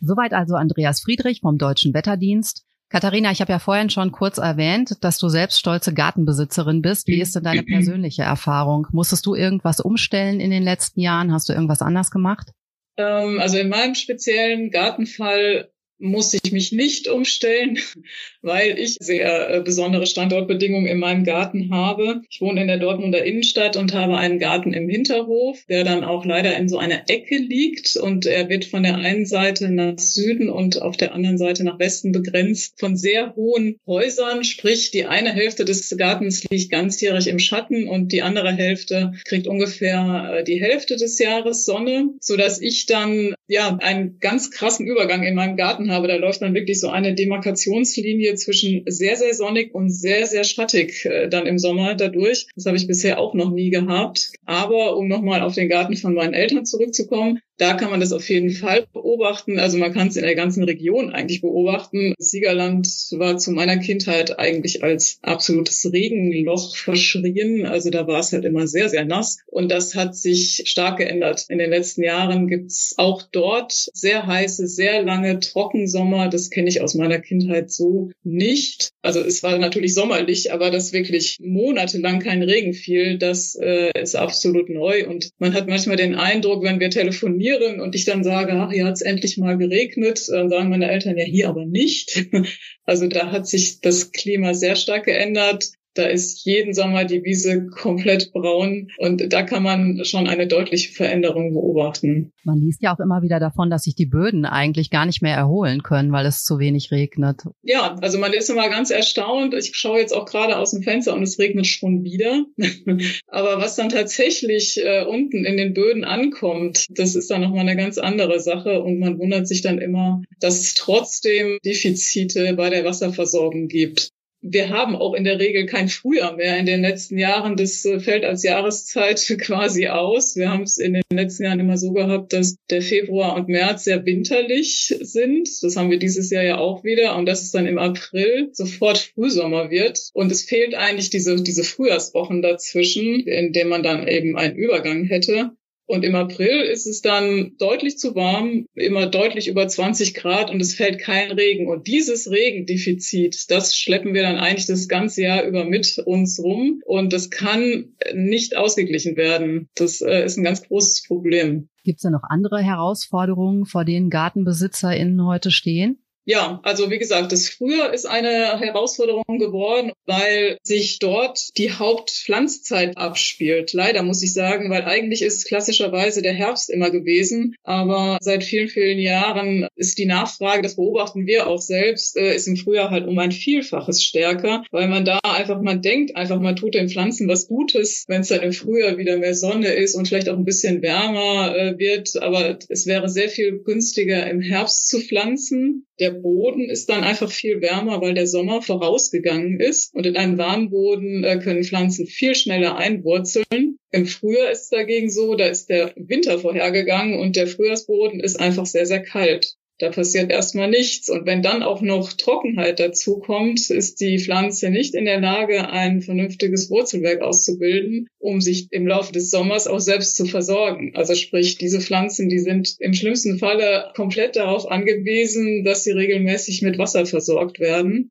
Soweit 0.00 0.32
also 0.32 0.54
Andreas 0.54 1.00
Friedrich 1.02 1.40
vom 1.40 1.58
Deutschen 1.58 1.92
Wetterdienst. 1.92 2.64
Katharina, 2.88 3.30
ich 3.30 3.40
habe 3.40 3.52
ja 3.52 3.60
vorhin 3.60 3.88
schon 3.88 4.10
kurz 4.10 4.38
erwähnt, 4.38 4.96
dass 5.02 5.18
du 5.18 5.28
selbst 5.28 5.60
stolze 5.60 5.94
Gartenbesitzerin 5.94 6.82
bist. 6.82 7.06
Wie 7.06 7.20
ist 7.20 7.36
denn 7.36 7.44
deine 7.44 7.62
persönliche 7.62 8.22
Erfahrung? 8.22 8.88
Musstest 8.90 9.26
du 9.26 9.36
irgendwas 9.36 9.78
umstellen 9.78 10.40
in 10.40 10.50
den 10.50 10.64
letzten 10.64 11.00
Jahren? 11.00 11.32
Hast 11.32 11.48
du 11.48 11.52
irgendwas 11.52 11.82
anders 11.82 12.10
gemacht? 12.10 12.48
Ähm, 12.96 13.38
also 13.40 13.58
in 13.58 13.68
meinem 13.68 13.94
speziellen 13.94 14.70
Gartenfall 14.70 15.69
muss 16.00 16.34
ich 16.34 16.52
mich 16.52 16.72
nicht 16.72 17.08
umstellen, 17.08 17.78
weil 18.42 18.78
ich 18.78 18.96
sehr 18.98 19.50
äh, 19.50 19.60
besondere 19.60 20.06
Standortbedingungen 20.06 20.86
in 20.86 20.98
meinem 20.98 21.24
Garten 21.24 21.72
habe. 21.72 22.22
Ich 22.30 22.40
wohne 22.40 22.62
in 22.62 22.68
der 22.68 22.78
Dortmunder 22.78 23.24
Innenstadt 23.24 23.76
und 23.76 23.94
habe 23.94 24.16
einen 24.16 24.38
Garten 24.38 24.72
im 24.72 24.88
Hinterhof, 24.88 25.58
der 25.68 25.84
dann 25.84 26.04
auch 26.04 26.24
leider 26.24 26.56
in 26.56 26.68
so 26.68 26.78
einer 26.78 27.02
Ecke 27.08 27.36
liegt 27.36 27.96
und 27.96 28.26
er 28.26 28.48
wird 28.48 28.64
von 28.64 28.82
der 28.82 28.96
einen 28.96 29.26
Seite 29.26 29.70
nach 29.70 29.98
Süden 29.98 30.48
und 30.48 30.80
auf 30.80 30.96
der 30.96 31.14
anderen 31.14 31.38
Seite 31.38 31.64
nach 31.64 31.78
Westen 31.78 32.12
begrenzt 32.12 32.80
von 32.80 32.96
sehr 32.96 33.36
hohen 33.36 33.76
Häusern, 33.86 34.44
sprich 34.44 34.90
die 34.90 35.04
eine 35.04 35.32
Hälfte 35.32 35.64
des 35.64 35.94
Gartens 35.96 36.44
liegt 36.48 36.70
ganzjährig 36.70 37.26
im 37.26 37.38
Schatten 37.38 37.88
und 37.88 38.12
die 38.12 38.22
andere 38.22 38.52
Hälfte 38.52 39.12
kriegt 39.24 39.46
ungefähr 39.46 40.38
äh, 40.38 40.44
die 40.44 40.60
Hälfte 40.60 40.96
des 40.96 41.18
Jahres 41.18 41.64
Sonne, 41.64 42.14
so 42.20 42.36
dass 42.36 42.60
ich 42.60 42.86
dann 42.86 43.34
ja 43.48 43.76
einen 43.80 44.18
ganz 44.20 44.50
krassen 44.50 44.86
Übergang 44.86 45.22
in 45.22 45.34
meinem 45.34 45.56
Garten 45.56 45.89
habe. 45.90 46.08
Da 46.08 46.16
läuft 46.16 46.42
dann 46.42 46.54
wirklich 46.54 46.80
so 46.80 46.88
eine 46.88 47.14
Demarkationslinie 47.14 48.34
zwischen 48.34 48.84
sehr, 48.86 49.16
sehr 49.16 49.34
sonnig 49.34 49.74
und 49.74 49.90
sehr, 49.90 50.26
sehr 50.26 50.44
schattig 50.44 51.04
äh, 51.04 51.28
dann 51.28 51.46
im 51.46 51.58
Sommer 51.58 51.94
dadurch. 51.94 52.46
Das 52.54 52.66
habe 52.66 52.76
ich 52.76 52.86
bisher 52.86 53.18
auch 53.18 53.34
noch 53.34 53.50
nie 53.50 53.70
gehabt. 53.70 54.32
Aber 54.46 54.96
um 54.96 55.08
nochmal 55.08 55.42
auf 55.42 55.54
den 55.54 55.68
Garten 55.68 55.96
von 55.96 56.14
meinen 56.14 56.34
Eltern 56.34 56.64
zurückzukommen, 56.64 57.40
da 57.60 57.74
kann 57.74 57.90
man 57.90 58.00
das 58.00 58.12
auf 58.12 58.26
jeden 58.30 58.52
Fall 58.52 58.86
beobachten. 58.90 59.58
Also 59.58 59.76
man 59.76 59.92
kann 59.92 60.08
es 60.08 60.16
in 60.16 60.22
der 60.22 60.34
ganzen 60.34 60.64
Region 60.64 61.12
eigentlich 61.12 61.42
beobachten. 61.42 62.14
Siegerland 62.18 62.88
war 63.12 63.36
zu 63.36 63.50
meiner 63.50 63.76
Kindheit 63.76 64.38
eigentlich 64.38 64.82
als 64.82 65.18
absolutes 65.20 65.92
Regenloch 65.92 66.74
verschrien. 66.74 67.66
Also 67.66 67.90
da 67.90 68.06
war 68.06 68.20
es 68.20 68.32
halt 68.32 68.46
immer 68.46 68.66
sehr, 68.66 68.88
sehr 68.88 69.04
nass. 69.04 69.40
Und 69.46 69.70
das 69.70 69.94
hat 69.94 70.16
sich 70.16 70.62
stark 70.64 70.96
geändert. 70.96 71.44
In 71.50 71.58
den 71.58 71.68
letzten 71.68 72.02
Jahren 72.02 72.48
gibt's 72.48 72.94
auch 72.96 73.22
dort 73.30 73.72
sehr 73.72 74.26
heiße, 74.26 74.66
sehr 74.66 75.02
lange 75.02 75.38
Trockensommer. 75.38 76.30
Das 76.30 76.48
kenne 76.48 76.70
ich 76.70 76.80
aus 76.80 76.94
meiner 76.94 77.18
Kindheit 77.18 77.70
so 77.70 78.10
nicht. 78.22 78.88
Also 79.02 79.20
es 79.20 79.42
war 79.42 79.58
natürlich 79.58 79.92
sommerlich, 79.92 80.50
aber 80.50 80.70
dass 80.70 80.94
wirklich 80.94 81.36
monatelang 81.42 82.20
kein 82.20 82.42
Regen 82.42 82.72
fiel, 82.72 83.18
das 83.18 83.54
äh, 83.54 83.90
ist 84.00 84.16
absolut 84.16 84.70
neu. 84.70 85.06
Und 85.06 85.28
man 85.38 85.52
hat 85.52 85.68
manchmal 85.68 85.96
den 85.96 86.14
Eindruck, 86.14 86.62
wenn 86.62 86.80
wir 86.80 86.88
telefonieren, 86.88 87.49
trainieren 87.50 87.80
und 87.80 87.94
ich 87.94 88.04
dann 88.04 88.24
sage, 88.24 88.52
ach, 88.52 88.72
hier 88.72 88.86
hat 88.86 88.94
es 88.94 89.02
endlich 89.02 89.36
mal 89.38 89.56
geregnet, 89.56 90.28
dann 90.28 90.48
sagen 90.48 90.70
meine 90.70 90.90
Eltern 90.90 91.16
ja 91.16 91.24
hier 91.24 91.48
aber 91.48 91.66
nicht. 91.66 92.26
Also 92.84 93.06
da 93.06 93.30
hat 93.30 93.46
sich 93.46 93.80
das 93.80 94.10
Klima 94.10 94.52
sehr 94.52 94.74
stark 94.74 95.04
geändert. 95.04 95.70
Da 95.94 96.04
ist 96.04 96.44
jeden 96.44 96.72
Sommer 96.72 97.04
die 97.04 97.24
Wiese 97.24 97.66
komplett 97.66 98.32
braun 98.32 98.88
und 98.98 99.32
da 99.32 99.42
kann 99.42 99.62
man 99.62 100.04
schon 100.04 100.28
eine 100.28 100.46
deutliche 100.46 100.92
Veränderung 100.92 101.52
beobachten. 101.52 102.32
Man 102.44 102.60
liest 102.60 102.82
ja 102.82 102.94
auch 102.94 103.00
immer 103.00 103.22
wieder 103.22 103.40
davon, 103.40 103.70
dass 103.70 103.82
sich 103.82 103.96
die 103.96 104.06
Böden 104.06 104.44
eigentlich 104.44 104.90
gar 104.90 105.04
nicht 105.04 105.20
mehr 105.20 105.36
erholen 105.36 105.82
können, 105.82 106.12
weil 106.12 106.26
es 106.26 106.44
zu 106.44 106.58
wenig 106.58 106.92
regnet. 106.92 107.42
Ja, 107.62 107.96
also 108.00 108.18
man 108.18 108.32
ist 108.32 108.48
immer 108.50 108.68
ganz 108.68 108.90
erstaunt. 108.90 109.54
Ich 109.54 109.74
schaue 109.74 109.98
jetzt 109.98 110.12
auch 110.12 110.26
gerade 110.26 110.58
aus 110.58 110.70
dem 110.70 110.82
Fenster 110.82 111.14
und 111.14 111.22
es 111.22 111.38
regnet 111.38 111.66
schon 111.66 112.04
wieder. 112.04 112.44
Aber 113.26 113.58
was 113.58 113.76
dann 113.76 113.88
tatsächlich 113.88 114.80
äh, 114.82 115.04
unten 115.04 115.44
in 115.44 115.56
den 115.56 115.74
Böden 115.74 116.04
ankommt, 116.04 116.86
das 116.90 117.16
ist 117.16 117.30
dann 117.30 117.40
nochmal 117.40 117.60
eine 117.60 117.76
ganz 117.76 117.98
andere 117.98 118.40
Sache 118.40 118.80
und 118.82 119.00
man 119.00 119.18
wundert 119.18 119.48
sich 119.48 119.62
dann 119.62 119.78
immer, 119.78 120.22
dass 120.38 120.60
es 120.60 120.74
trotzdem 120.74 121.58
Defizite 121.64 122.54
bei 122.54 122.70
der 122.70 122.84
Wasserversorgung 122.84 123.68
gibt 123.68 124.10
wir 124.42 124.70
haben 124.70 124.96
auch 124.96 125.14
in 125.14 125.24
der 125.24 125.38
Regel 125.38 125.66
kein 125.66 125.88
Frühjahr 125.88 126.36
mehr 126.36 126.56
in 126.58 126.64
den 126.64 126.80
letzten 126.80 127.18
Jahren. 127.18 127.56
Das 127.56 127.84
äh, 127.84 128.00
fällt 128.00 128.24
als 128.24 128.42
Jahreszeit 128.42 129.20
quasi 129.40 129.88
aus. 129.88 130.36
Wir 130.36 130.50
haben 130.50 130.62
es 130.62 130.78
in 130.78 130.94
den 130.94 131.02
letzten 131.12 131.44
Jahren 131.44 131.60
immer 131.60 131.76
so 131.76 131.92
gehabt, 131.92 132.32
dass 132.32 132.56
der 132.70 132.82
Februar 132.82 133.36
und 133.36 133.48
März 133.48 133.84
sehr 133.84 134.04
winterlich 134.06 134.94
sind. 135.00 135.48
Das 135.62 135.76
haben 135.76 135.90
wir 135.90 135.98
dieses 135.98 136.30
Jahr 136.30 136.42
ja 136.42 136.58
auch 136.58 136.84
wieder. 136.84 137.16
Und 137.16 137.26
dass 137.26 137.42
es 137.42 137.52
dann 137.52 137.66
im 137.66 137.78
April 137.78 138.48
sofort 138.52 138.98
Frühsommer 138.98 139.70
wird. 139.70 140.08
Und 140.14 140.32
es 140.32 140.42
fehlt 140.42 140.74
eigentlich 140.74 141.10
diese, 141.10 141.36
diese 141.36 141.64
Frühjahrswochen 141.64 142.40
dazwischen, 142.40 143.20
in 143.20 143.52
denen 143.52 143.70
man 143.70 143.82
dann 143.82 144.08
eben 144.08 144.38
einen 144.38 144.56
Übergang 144.56 145.04
hätte. 145.04 145.50
Und 145.90 146.04
im 146.04 146.14
April 146.14 146.60
ist 146.60 146.86
es 146.86 147.02
dann 147.02 147.56
deutlich 147.58 147.98
zu 147.98 148.14
warm, 148.14 148.66
immer 148.76 149.06
deutlich 149.06 149.48
über 149.48 149.66
20 149.66 150.14
Grad 150.14 150.48
und 150.48 150.60
es 150.60 150.72
fällt 150.72 151.00
kein 151.00 151.32
Regen. 151.32 151.66
Und 151.66 151.88
dieses 151.88 152.30
Regendefizit, 152.30 153.50
das 153.50 153.76
schleppen 153.76 154.14
wir 154.14 154.22
dann 154.22 154.36
eigentlich 154.36 154.66
das 154.66 154.86
ganze 154.86 155.22
Jahr 155.22 155.42
über 155.42 155.64
mit 155.64 155.98
uns 156.06 156.40
rum. 156.40 156.80
Und 156.86 157.12
das 157.12 157.28
kann 157.30 157.96
nicht 158.14 158.56
ausgeglichen 158.56 159.16
werden. 159.16 159.68
Das 159.74 160.00
äh, 160.00 160.24
ist 160.24 160.38
ein 160.38 160.44
ganz 160.44 160.62
großes 160.62 161.08
Problem. 161.08 161.68
Gibt 161.82 161.98
es 161.98 162.02
da 162.02 162.10
noch 162.10 162.22
andere 162.22 162.62
Herausforderungen, 162.62 163.66
vor 163.66 163.84
denen 163.84 164.10
GartenbesitzerInnen 164.10 165.26
heute 165.26 165.50
stehen? 165.50 165.98
Ja, 166.26 166.60
also 166.62 166.90
wie 166.90 166.98
gesagt, 166.98 167.32
das 167.32 167.48
Frühjahr 167.48 167.94
ist 167.94 168.06
eine 168.06 168.60
Herausforderung 168.60 169.38
geworden, 169.38 169.92
weil 170.06 170.58
sich 170.62 170.98
dort 170.98 171.48
die 171.56 171.72
Hauptpflanzzeit 171.72 172.96
abspielt. 172.98 173.72
Leider 173.72 174.02
muss 174.02 174.22
ich 174.22 174.34
sagen, 174.34 174.70
weil 174.70 174.82
eigentlich 174.82 175.22
ist 175.22 175.46
klassischerweise 175.46 176.20
der 176.20 176.34
Herbst 176.34 176.68
immer 176.68 176.90
gewesen, 176.90 177.54
aber 177.64 178.18
seit 178.20 178.44
vielen, 178.44 178.68
vielen 178.68 178.98
Jahren 178.98 179.66
ist 179.76 179.98
die 179.98 180.06
Nachfrage, 180.06 180.62
das 180.62 180.76
beobachten 180.76 181.26
wir 181.26 181.46
auch 181.46 181.60
selbst, 181.60 182.16
äh, 182.16 182.34
ist 182.34 182.46
im 182.46 182.56
Frühjahr 182.56 182.90
halt 182.90 183.06
um 183.06 183.18
ein 183.18 183.32
Vielfaches 183.32 184.04
stärker, 184.04 184.62
weil 184.70 184.88
man 184.88 185.04
da 185.04 185.18
einfach, 185.22 185.60
man 185.62 185.80
denkt 185.80 186.16
einfach, 186.16 186.38
man 186.38 186.56
tut 186.56 186.74
den 186.74 186.90
Pflanzen 186.90 187.28
was 187.28 187.48
Gutes, 187.48 188.04
wenn 188.08 188.20
es 188.20 188.28
dann 188.28 188.42
im 188.42 188.52
Frühjahr 188.52 188.98
wieder 188.98 189.16
mehr 189.16 189.34
Sonne 189.34 189.72
ist 189.72 189.94
und 189.94 190.06
vielleicht 190.06 190.28
auch 190.28 190.36
ein 190.36 190.44
bisschen 190.44 190.82
wärmer 190.82 191.56
äh, 191.56 191.78
wird, 191.78 192.20
aber 192.20 192.58
es 192.68 192.86
wäre 192.86 193.08
sehr 193.08 193.30
viel 193.30 193.60
günstiger 193.64 194.28
im 194.28 194.42
Herbst 194.42 194.88
zu 194.88 195.00
pflanzen 195.00 195.86
der 196.00 196.09
Boden 196.14 196.68
ist 196.68 196.88
dann 196.88 197.04
einfach 197.04 197.30
viel 197.30 197.60
wärmer, 197.60 198.00
weil 198.00 198.14
der 198.14 198.26
Sommer 198.26 198.62
vorausgegangen 198.62 199.60
ist. 199.60 199.94
Und 199.94 200.06
in 200.06 200.16
einem 200.16 200.38
warmen 200.38 200.70
Boden 200.70 201.24
äh, 201.24 201.38
können 201.38 201.64
Pflanzen 201.64 202.06
viel 202.06 202.34
schneller 202.34 202.76
einwurzeln. 202.76 203.78
Im 203.90 204.06
Frühjahr 204.06 204.50
ist 204.50 204.62
es 204.62 204.68
dagegen 204.70 205.10
so, 205.10 205.34
da 205.34 205.46
ist 205.46 205.68
der 205.68 205.92
Winter 205.96 206.38
vorhergegangen 206.38 207.18
und 207.18 207.36
der 207.36 207.46
Frühjahrsboden 207.46 208.20
ist 208.20 208.38
einfach 208.38 208.66
sehr, 208.66 208.86
sehr 208.86 209.02
kalt. 209.02 209.56
Da 209.80 209.88
passiert 209.88 210.30
erstmal 210.30 210.68
nichts. 210.68 211.08
Und 211.08 211.24
wenn 211.24 211.40
dann 211.40 211.62
auch 211.62 211.80
noch 211.80 212.12
Trockenheit 212.12 212.78
dazu 212.78 213.18
kommt, 213.18 213.70
ist 213.70 214.02
die 214.02 214.18
Pflanze 214.18 214.68
nicht 214.68 214.94
in 214.94 215.06
der 215.06 215.20
Lage, 215.20 215.70
ein 215.70 216.02
vernünftiges 216.02 216.68
Wurzelwerk 216.68 217.22
auszubilden, 217.22 218.06
um 218.18 218.42
sich 218.42 218.68
im 218.72 218.86
Laufe 218.86 219.12
des 219.12 219.30
Sommers 219.30 219.66
auch 219.66 219.80
selbst 219.80 220.16
zu 220.16 220.26
versorgen. 220.26 220.92
Also 220.94 221.14
sprich, 221.14 221.56
diese 221.56 221.80
Pflanzen, 221.80 222.28
die 222.28 222.40
sind 222.40 222.76
im 222.78 222.92
schlimmsten 222.92 223.38
Falle 223.38 223.90
komplett 223.96 224.36
darauf 224.36 224.70
angewiesen, 224.70 225.64
dass 225.64 225.82
sie 225.84 225.92
regelmäßig 225.92 226.60
mit 226.60 226.76
Wasser 226.76 227.06
versorgt 227.06 227.58
werden. 227.58 228.10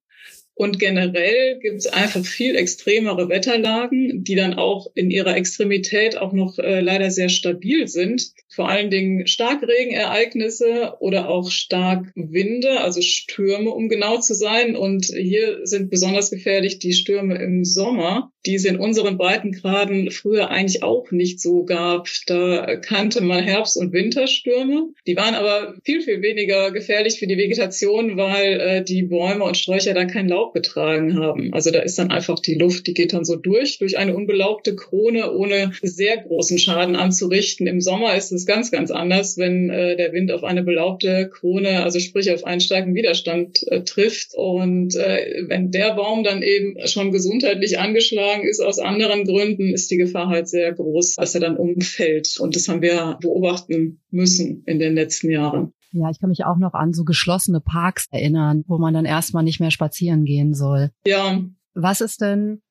Und 0.60 0.78
generell 0.78 1.58
gibt 1.62 1.78
es 1.78 1.88
einfach 1.88 2.26
viel 2.26 2.58
extremere 2.58 3.30
Wetterlagen, 3.30 4.26
die 4.26 4.36
dann 4.36 4.56
auch 4.56 4.92
in 4.94 5.10
ihrer 5.10 5.38
Extremität 5.38 6.18
auch 6.18 6.34
noch 6.34 6.60
äh, 6.60 6.82
leider 6.82 7.12
sehr 7.12 7.30
stabil 7.30 7.88
sind. 7.88 8.34
Vor 8.50 8.68
allen 8.68 8.90
Dingen 8.90 9.26
Starkregenereignisse 9.26 10.96
oder 11.00 11.30
auch 11.30 11.50
stark 11.50 12.12
Winde, 12.14 12.82
also 12.82 13.00
Stürme, 13.00 13.70
um 13.70 13.88
genau 13.88 14.20
zu 14.20 14.34
sein. 14.34 14.76
Und 14.76 15.06
hier 15.06 15.62
sind 15.64 15.90
besonders 15.90 16.30
gefährlich 16.30 16.80
die 16.80 16.92
Stürme 16.92 17.42
im 17.42 17.64
Sommer, 17.64 18.34
die 18.46 18.56
es 18.56 18.66
in 18.66 18.76
unseren 18.76 19.18
Breitengraden 19.18 20.12
früher 20.12 20.50
eigentlich 20.50 20.84
auch 20.84 21.10
nicht 21.12 21.40
so 21.40 21.64
gab. 21.64 22.10
Da 22.28 22.76
kannte 22.76 23.22
man 23.22 23.46
Herbst- 23.46 23.78
und 23.78 23.94
Winterstürme. 23.94 24.90
Die 25.08 25.16
waren 25.16 25.36
aber 25.36 25.76
viel, 25.86 26.02
viel 26.02 26.22
weniger 26.22 26.72
gefährlich 26.72 27.18
für 27.18 27.28
die 27.28 27.38
Vegetation, 27.38 28.18
weil 28.18 28.60
äh, 28.60 28.84
die 28.84 29.04
Bäume 29.04 29.46
und 29.46 29.56
Sträucher 29.56 29.94
dann 29.94 30.10
kein 30.10 30.28
Laub 30.28 30.49
getragen 30.54 31.18
haben. 31.18 31.54
Also 31.54 31.72
da 31.72 31.80
ist 31.80 31.98
dann 32.00 32.12
einfach 32.12 32.40
die 32.40 32.56
Luft, 32.56 32.88
die 32.88 32.94
geht 32.94 33.14
dann 33.14 33.26
so 33.26 33.36
durch, 33.36 33.80
durch 33.80 33.98
eine 33.98 34.16
unbelaubte 34.16 34.76
Krone, 34.76 35.34
ohne 35.34 35.72
sehr 35.82 36.18
großen 36.18 36.58
Schaden 36.58 36.96
anzurichten. 36.96 37.68
Im 37.68 37.82
Sommer 37.82 38.16
ist 38.16 38.32
es 38.32 38.46
ganz, 38.46 38.72
ganz 38.72 38.92
anders, 38.92 39.38
wenn 39.38 39.70
äh, 39.70 39.96
der 39.96 40.14
Wind 40.14 40.32
auf 40.32 40.44
eine 40.44 40.64
belaubte 40.64 41.30
Krone, 41.30 41.84
also 41.84 42.00
sprich 42.00 42.32
auf 42.32 42.46
einen 42.46 42.62
starken 42.62 42.96
Widerstand 42.96 43.66
äh, 43.68 43.84
trifft. 43.84 44.34
Und 44.36 44.96
äh, 44.96 45.46
wenn 45.48 45.72
der 45.72 45.96
Baum 45.96 46.24
dann 46.24 46.42
eben 46.42 46.76
schon 46.88 47.12
gesundheitlich 47.12 47.80
angeschlagen 47.80 48.48
ist 48.48 48.60
aus 48.60 48.80
anderen 48.80 49.26
Gründen, 49.26 49.74
ist 49.74 49.92
die 49.92 49.98
Gefahr 49.98 50.30
halt 50.30 50.48
sehr 50.48 50.72
groß, 50.74 51.16
dass 51.16 51.36
er 51.36 51.42
dann 51.42 51.58
umfällt. 51.58 52.40
Und 52.40 52.56
das 52.56 52.68
haben 52.68 52.82
wir 52.82 53.18
beobachten 53.22 54.00
müssen 54.12 54.64
in 54.66 54.80
den 54.80 54.96
letzten 54.96 55.30
Jahren. 55.32 55.74
Ja, 55.92 56.10
ich 56.10 56.20
kann 56.20 56.30
mich 56.30 56.46
auch 56.46 56.58
noch 56.58 56.74
an 56.74 56.94
so 56.94 57.04
geschlossene 57.04 57.62
Parks 57.62 58.06
erinnern, 58.12 58.64
wo 58.68 58.78
man 58.78 58.94
dann 58.94 59.06
erstmal 59.06 59.44
nicht 59.44 59.60
mehr 59.60 59.72
spazieren 59.72 60.26
gehen 60.26 60.54
soll. 60.54 60.92
Ja. 61.06 61.40
Was 61.74 62.02
ist 62.02 62.22
denn, 62.22 62.62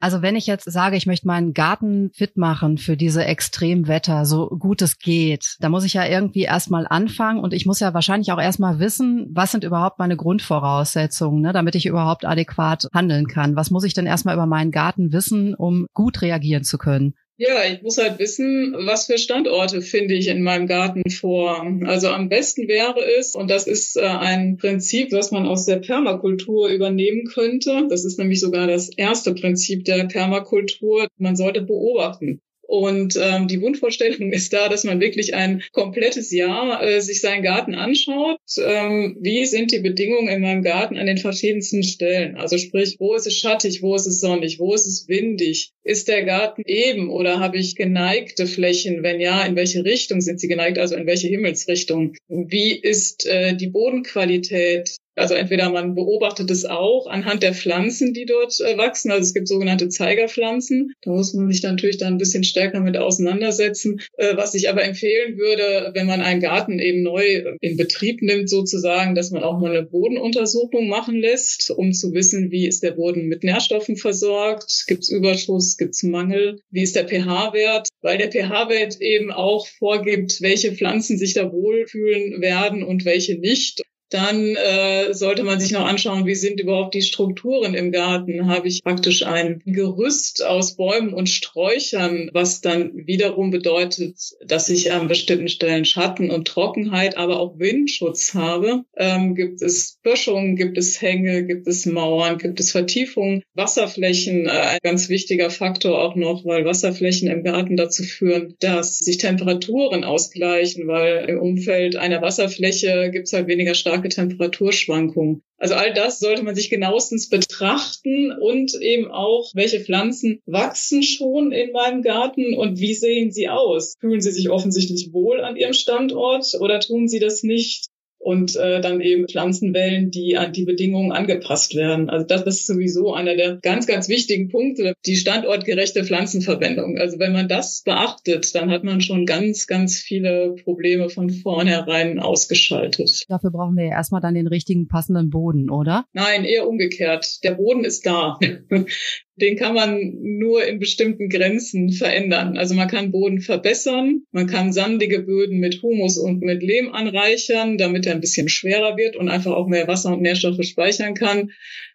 also 0.00 0.22
wenn 0.22 0.36
ich 0.36 0.46
jetzt 0.46 0.70
sage, 0.70 0.96
ich 0.96 1.06
möchte 1.06 1.26
meinen 1.26 1.52
Garten 1.52 2.10
fit 2.14 2.36
machen 2.36 2.78
für 2.78 2.96
diese 2.96 3.24
Extremwetter, 3.24 4.24
so 4.26 4.48
gut 4.48 4.82
es 4.82 4.98
geht, 4.98 5.56
da 5.60 5.68
muss 5.68 5.84
ich 5.84 5.94
ja 5.94 6.06
irgendwie 6.06 6.42
erstmal 6.42 6.86
anfangen 6.88 7.40
und 7.40 7.54
ich 7.54 7.66
muss 7.66 7.80
ja 7.80 7.94
wahrscheinlich 7.94 8.32
auch 8.32 8.40
erstmal 8.40 8.78
wissen, 8.78 9.28
was 9.32 9.52
sind 9.52 9.64
überhaupt 9.64 9.98
meine 9.98 10.16
Grundvoraussetzungen, 10.16 11.40
ne, 11.40 11.52
damit 11.52 11.74
ich 11.74 11.86
überhaupt 11.86 12.24
adäquat 12.24 12.88
handeln 12.94 13.26
kann. 13.26 13.54
Was 13.54 13.70
muss 13.70 13.84
ich 13.84 13.94
denn 13.94 14.06
erstmal 14.06 14.34
über 14.34 14.46
meinen 14.46 14.70
Garten 14.70 15.12
wissen, 15.12 15.54
um 15.54 15.86
gut 15.92 16.22
reagieren 16.22 16.64
zu 16.64 16.78
können? 16.78 17.14
Ja, 17.36 17.64
ich 17.64 17.82
muss 17.82 17.98
halt 17.98 18.18
wissen, 18.18 18.74
was 18.86 19.06
für 19.06 19.18
Standorte 19.18 19.82
finde 19.82 20.14
ich 20.14 20.28
in 20.28 20.42
meinem 20.42 20.66
Garten 20.66 21.10
vor. 21.10 21.66
Also 21.86 22.08
am 22.08 22.28
besten 22.28 22.68
wäre 22.68 23.00
es, 23.18 23.34
und 23.34 23.50
das 23.50 23.66
ist 23.66 23.96
äh, 23.96 24.02
ein 24.02 24.56
Prinzip, 24.58 25.12
was 25.12 25.30
man 25.30 25.46
aus 25.46 25.64
der 25.66 25.76
Permakultur 25.76 26.68
übernehmen 26.68 27.24
könnte. 27.26 27.86
Das 27.88 28.04
ist 28.04 28.18
nämlich 28.18 28.40
sogar 28.40 28.66
das 28.66 28.90
erste 28.96 29.34
Prinzip 29.34 29.84
der 29.84 30.04
Permakultur. 30.04 31.08
Man 31.18 31.34
sollte 31.36 31.62
beobachten. 31.62 32.40
Und 32.62 33.18
ähm, 33.20 33.48
die 33.48 33.60
Wunschvorstellung 33.60 34.32
ist 34.32 34.52
da, 34.52 34.68
dass 34.68 34.84
man 34.84 35.00
wirklich 35.00 35.34
ein 35.34 35.62
komplettes 35.72 36.30
Jahr 36.30 36.82
äh, 36.82 37.00
sich 37.00 37.20
seinen 37.20 37.42
Garten 37.42 37.74
anschaut. 37.74 38.38
Ähm, 38.58 39.18
wie 39.20 39.44
sind 39.46 39.72
die 39.72 39.80
Bedingungen 39.80 40.28
in 40.28 40.40
meinem 40.40 40.62
Garten 40.62 40.96
an 40.96 41.06
den 41.06 41.18
verschiedensten 41.18 41.82
Stellen? 41.82 42.36
Also 42.36 42.58
sprich, 42.58 42.96
wo 42.98 43.14
ist 43.14 43.26
es 43.26 43.36
schattig, 43.36 43.82
wo 43.82 43.94
ist 43.94 44.06
es 44.06 44.20
sonnig, 44.20 44.58
wo 44.58 44.74
ist 44.74 44.86
es 44.86 45.08
windig? 45.08 45.72
Ist 45.84 46.08
der 46.08 46.24
Garten 46.24 46.62
eben 46.64 47.10
oder 47.10 47.40
habe 47.40 47.58
ich 47.58 47.74
geneigte 47.74 48.46
Flächen? 48.46 49.02
Wenn 49.02 49.20
ja, 49.20 49.44
in 49.44 49.56
welche 49.56 49.84
Richtung 49.84 50.20
sind 50.20 50.40
sie 50.40 50.48
geneigt? 50.48 50.78
Also 50.78 50.96
in 50.96 51.06
welche 51.06 51.28
Himmelsrichtung? 51.28 52.14
Wie 52.28 52.72
ist 52.72 53.26
äh, 53.26 53.56
die 53.56 53.68
Bodenqualität? 53.68 54.96
Also 55.14 55.34
entweder 55.34 55.70
man 55.70 55.94
beobachtet 55.94 56.50
es 56.50 56.64
auch 56.64 57.06
anhand 57.06 57.42
der 57.42 57.54
Pflanzen, 57.54 58.14
die 58.14 58.24
dort 58.24 58.58
äh, 58.60 58.78
wachsen. 58.78 59.10
Also 59.10 59.22
es 59.22 59.34
gibt 59.34 59.48
sogenannte 59.48 59.88
Zeigerpflanzen. 59.88 60.94
Da 61.02 61.10
muss 61.10 61.34
man 61.34 61.50
sich 61.50 61.60
dann 61.60 61.72
natürlich 61.72 61.98
dann 61.98 62.14
ein 62.14 62.18
bisschen 62.18 62.44
stärker 62.44 62.80
mit 62.80 62.96
auseinandersetzen. 62.96 64.00
Äh, 64.16 64.36
was 64.36 64.54
ich 64.54 64.70
aber 64.70 64.84
empfehlen 64.84 65.36
würde, 65.36 65.90
wenn 65.94 66.06
man 66.06 66.22
einen 66.22 66.40
Garten 66.40 66.78
eben 66.78 67.02
neu 67.02 67.44
in 67.60 67.76
Betrieb 67.76 68.22
nimmt, 68.22 68.48
sozusagen, 68.48 69.14
dass 69.14 69.30
man 69.30 69.42
auch 69.42 69.60
mal 69.60 69.76
eine 69.76 69.86
Bodenuntersuchung 69.86 70.88
machen 70.88 71.16
lässt, 71.16 71.70
um 71.70 71.92
zu 71.92 72.14
wissen, 72.14 72.50
wie 72.50 72.66
ist 72.66 72.82
der 72.82 72.92
Boden 72.92 73.28
mit 73.28 73.44
Nährstoffen 73.44 73.96
versorgt, 73.96 74.84
gibt 74.86 75.02
es 75.02 75.10
Überschuss, 75.10 75.76
gibt 75.76 75.94
es 75.94 76.02
Mangel, 76.02 76.60
wie 76.70 76.82
ist 76.82 76.96
der 76.96 77.06
pH-Wert, 77.06 77.88
weil 78.00 78.18
der 78.18 78.30
pH-Wert 78.30 79.00
eben 79.00 79.30
auch 79.30 79.66
vorgibt, 79.66 80.40
welche 80.40 80.72
Pflanzen 80.72 81.18
sich 81.18 81.34
da 81.34 81.52
wohlfühlen 81.52 82.40
werden 82.40 82.82
und 82.82 83.04
welche 83.04 83.38
nicht. 83.38 83.82
Dann 84.12 84.56
äh, 84.56 85.14
sollte 85.14 85.42
man 85.42 85.58
sich 85.58 85.72
noch 85.72 85.86
anschauen, 85.86 86.26
wie 86.26 86.34
sind 86.34 86.60
überhaupt 86.60 86.94
die 86.94 87.00
Strukturen 87.00 87.72
im 87.72 87.92
Garten. 87.92 88.46
Habe 88.46 88.68
ich 88.68 88.84
praktisch 88.84 89.24
ein 89.24 89.62
Gerüst 89.64 90.44
aus 90.44 90.76
Bäumen 90.76 91.14
und 91.14 91.30
Sträuchern, 91.30 92.28
was 92.34 92.60
dann 92.60 92.92
wiederum 93.06 93.50
bedeutet, 93.50 94.16
dass 94.44 94.68
ich 94.68 94.92
an 94.92 95.08
bestimmten 95.08 95.48
Stellen 95.48 95.86
Schatten 95.86 96.30
und 96.30 96.46
Trockenheit, 96.46 97.16
aber 97.16 97.40
auch 97.40 97.58
Windschutz 97.58 98.34
habe. 98.34 98.84
Ähm, 98.96 99.34
gibt 99.34 99.62
es 99.62 99.98
Böschungen, 100.02 100.56
gibt 100.56 100.76
es 100.76 101.00
Hänge, 101.00 101.46
gibt 101.46 101.66
es 101.66 101.86
Mauern, 101.86 102.36
gibt 102.36 102.60
es 102.60 102.70
Vertiefungen, 102.70 103.42
Wasserflächen, 103.54 104.44
äh, 104.46 104.50
ein 104.50 104.78
ganz 104.82 105.08
wichtiger 105.08 105.48
Faktor 105.48 106.02
auch 106.02 106.16
noch, 106.16 106.44
weil 106.44 106.66
Wasserflächen 106.66 107.28
im 107.28 107.44
Garten 107.44 107.78
dazu 107.78 108.02
führen, 108.02 108.56
dass 108.60 108.98
sich 108.98 109.16
Temperaturen 109.16 110.04
ausgleichen, 110.04 110.86
weil 110.86 111.30
im 111.30 111.40
Umfeld 111.40 111.96
einer 111.96 112.20
Wasserfläche 112.20 113.10
gibt 113.10 113.28
es 113.28 113.32
halt 113.32 113.46
weniger 113.46 113.74
starke 113.74 114.01
starke 114.02 114.08
Temperaturschwankungen. 114.08 115.42
Also 115.58 115.74
all 115.74 115.94
das 115.94 116.18
sollte 116.18 116.42
man 116.42 116.54
sich 116.56 116.70
genauestens 116.70 117.28
betrachten 117.28 118.32
und 118.32 118.74
eben 118.80 119.10
auch, 119.10 119.52
welche 119.54 119.80
Pflanzen 119.80 120.40
wachsen 120.44 121.02
schon 121.02 121.52
in 121.52 121.70
meinem 121.72 122.02
Garten 122.02 122.54
und 122.54 122.80
wie 122.80 122.94
sehen 122.94 123.30
sie 123.30 123.48
aus? 123.48 123.94
Fühlen 124.00 124.20
sie 124.20 124.32
sich 124.32 124.50
offensichtlich 124.50 125.12
wohl 125.12 125.40
an 125.40 125.56
ihrem 125.56 125.72
Standort 125.72 126.46
oder 126.58 126.80
tun 126.80 127.06
sie 127.06 127.20
das 127.20 127.44
nicht? 127.44 127.86
Und 128.22 128.54
äh, 128.54 128.80
dann 128.80 129.00
eben 129.00 129.26
Pflanzen 129.26 129.74
wählen, 129.74 130.10
die 130.10 130.38
an 130.38 130.52
die 130.52 130.64
Bedingungen 130.64 131.10
angepasst 131.10 131.74
werden. 131.74 132.08
Also 132.08 132.24
das 132.24 132.42
ist 132.42 132.66
sowieso 132.66 133.14
einer 133.14 133.34
der 133.34 133.56
ganz, 133.56 133.86
ganz 133.86 134.08
wichtigen 134.08 134.48
Punkte, 134.48 134.94
die 135.04 135.16
standortgerechte 135.16 136.04
Pflanzenverwendung. 136.04 136.98
Also 136.98 137.18
wenn 137.18 137.32
man 137.32 137.48
das 137.48 137.82
beachtet, 137.84 138.54
dann 138.54 138.70
hat 138.70 138.84
man 138.84 139.00
schon 139.00 139.26
ganz, 139.26 139.66
ganz 139.66 139.98
viele 139.98 140.54
Probleme 140.62 141.10
von 141.10 141.30
vornherein 141.30 142.20
ausgeschaltet. 142.20 143.24
Dafür 143.28 143.50
brauchen 143.50 143.76
wir 143.76 143.86
ja 143.86 143.92
erstmal 143.92 144.20
dann 144.20 144.34
den 144.34 144.46
richtigen 144.46 144.86
passenden 144.86 145.30
Boden, 145.30 145.68
oder? 145.68 146.04
Nein, 146.12 146.44
eher 146.44 146.68
umgekehrt. 146.68 147.42
Der 147.42 147.52
Boden 147.52 147.84
ist 147.84 148.06
da. 148.06 148.38
den 149.36 149.56
kann 149.56 149.74
man 149.74 150.12
nur 150.20 150.64
in 150.66 150.78
bestimmten 150.78 151.30
Grenzen 151.30 151.90
verändern. 151.90 152.58
Also 152.58 152.74
man 152.74 152.88
kann 152.88 153.12
Boden 153.12 153.40
verbessern, 153.40 154.22
man 154.30 154.46
kann 154.46 154.72
sandige 154.72 155.20
Böden 155.20 155.58
mit 155.58 155.80
Humus 155.82 156.18
und 156.18 156.42
mit 156.42 156.62
Lehm 156.62 156.92
anreichern, 156.92 157.78
damit 157.78 158.06
er 158.06 158.14
ein 158.14 158.20
bisschen 158.20 158.50
schwerer 158.50 158.96
wird 158.98 159.16
und 159.16 159.28
einfach 159.28 159.52
auch 159.52 159.68
mehr 159.68 159.88
Wasser 159.88 160.12
und 160.12 160.20
Nährstoffe 160.20 160.62
speichern 160.64 161.14
kann. 161.14 161.52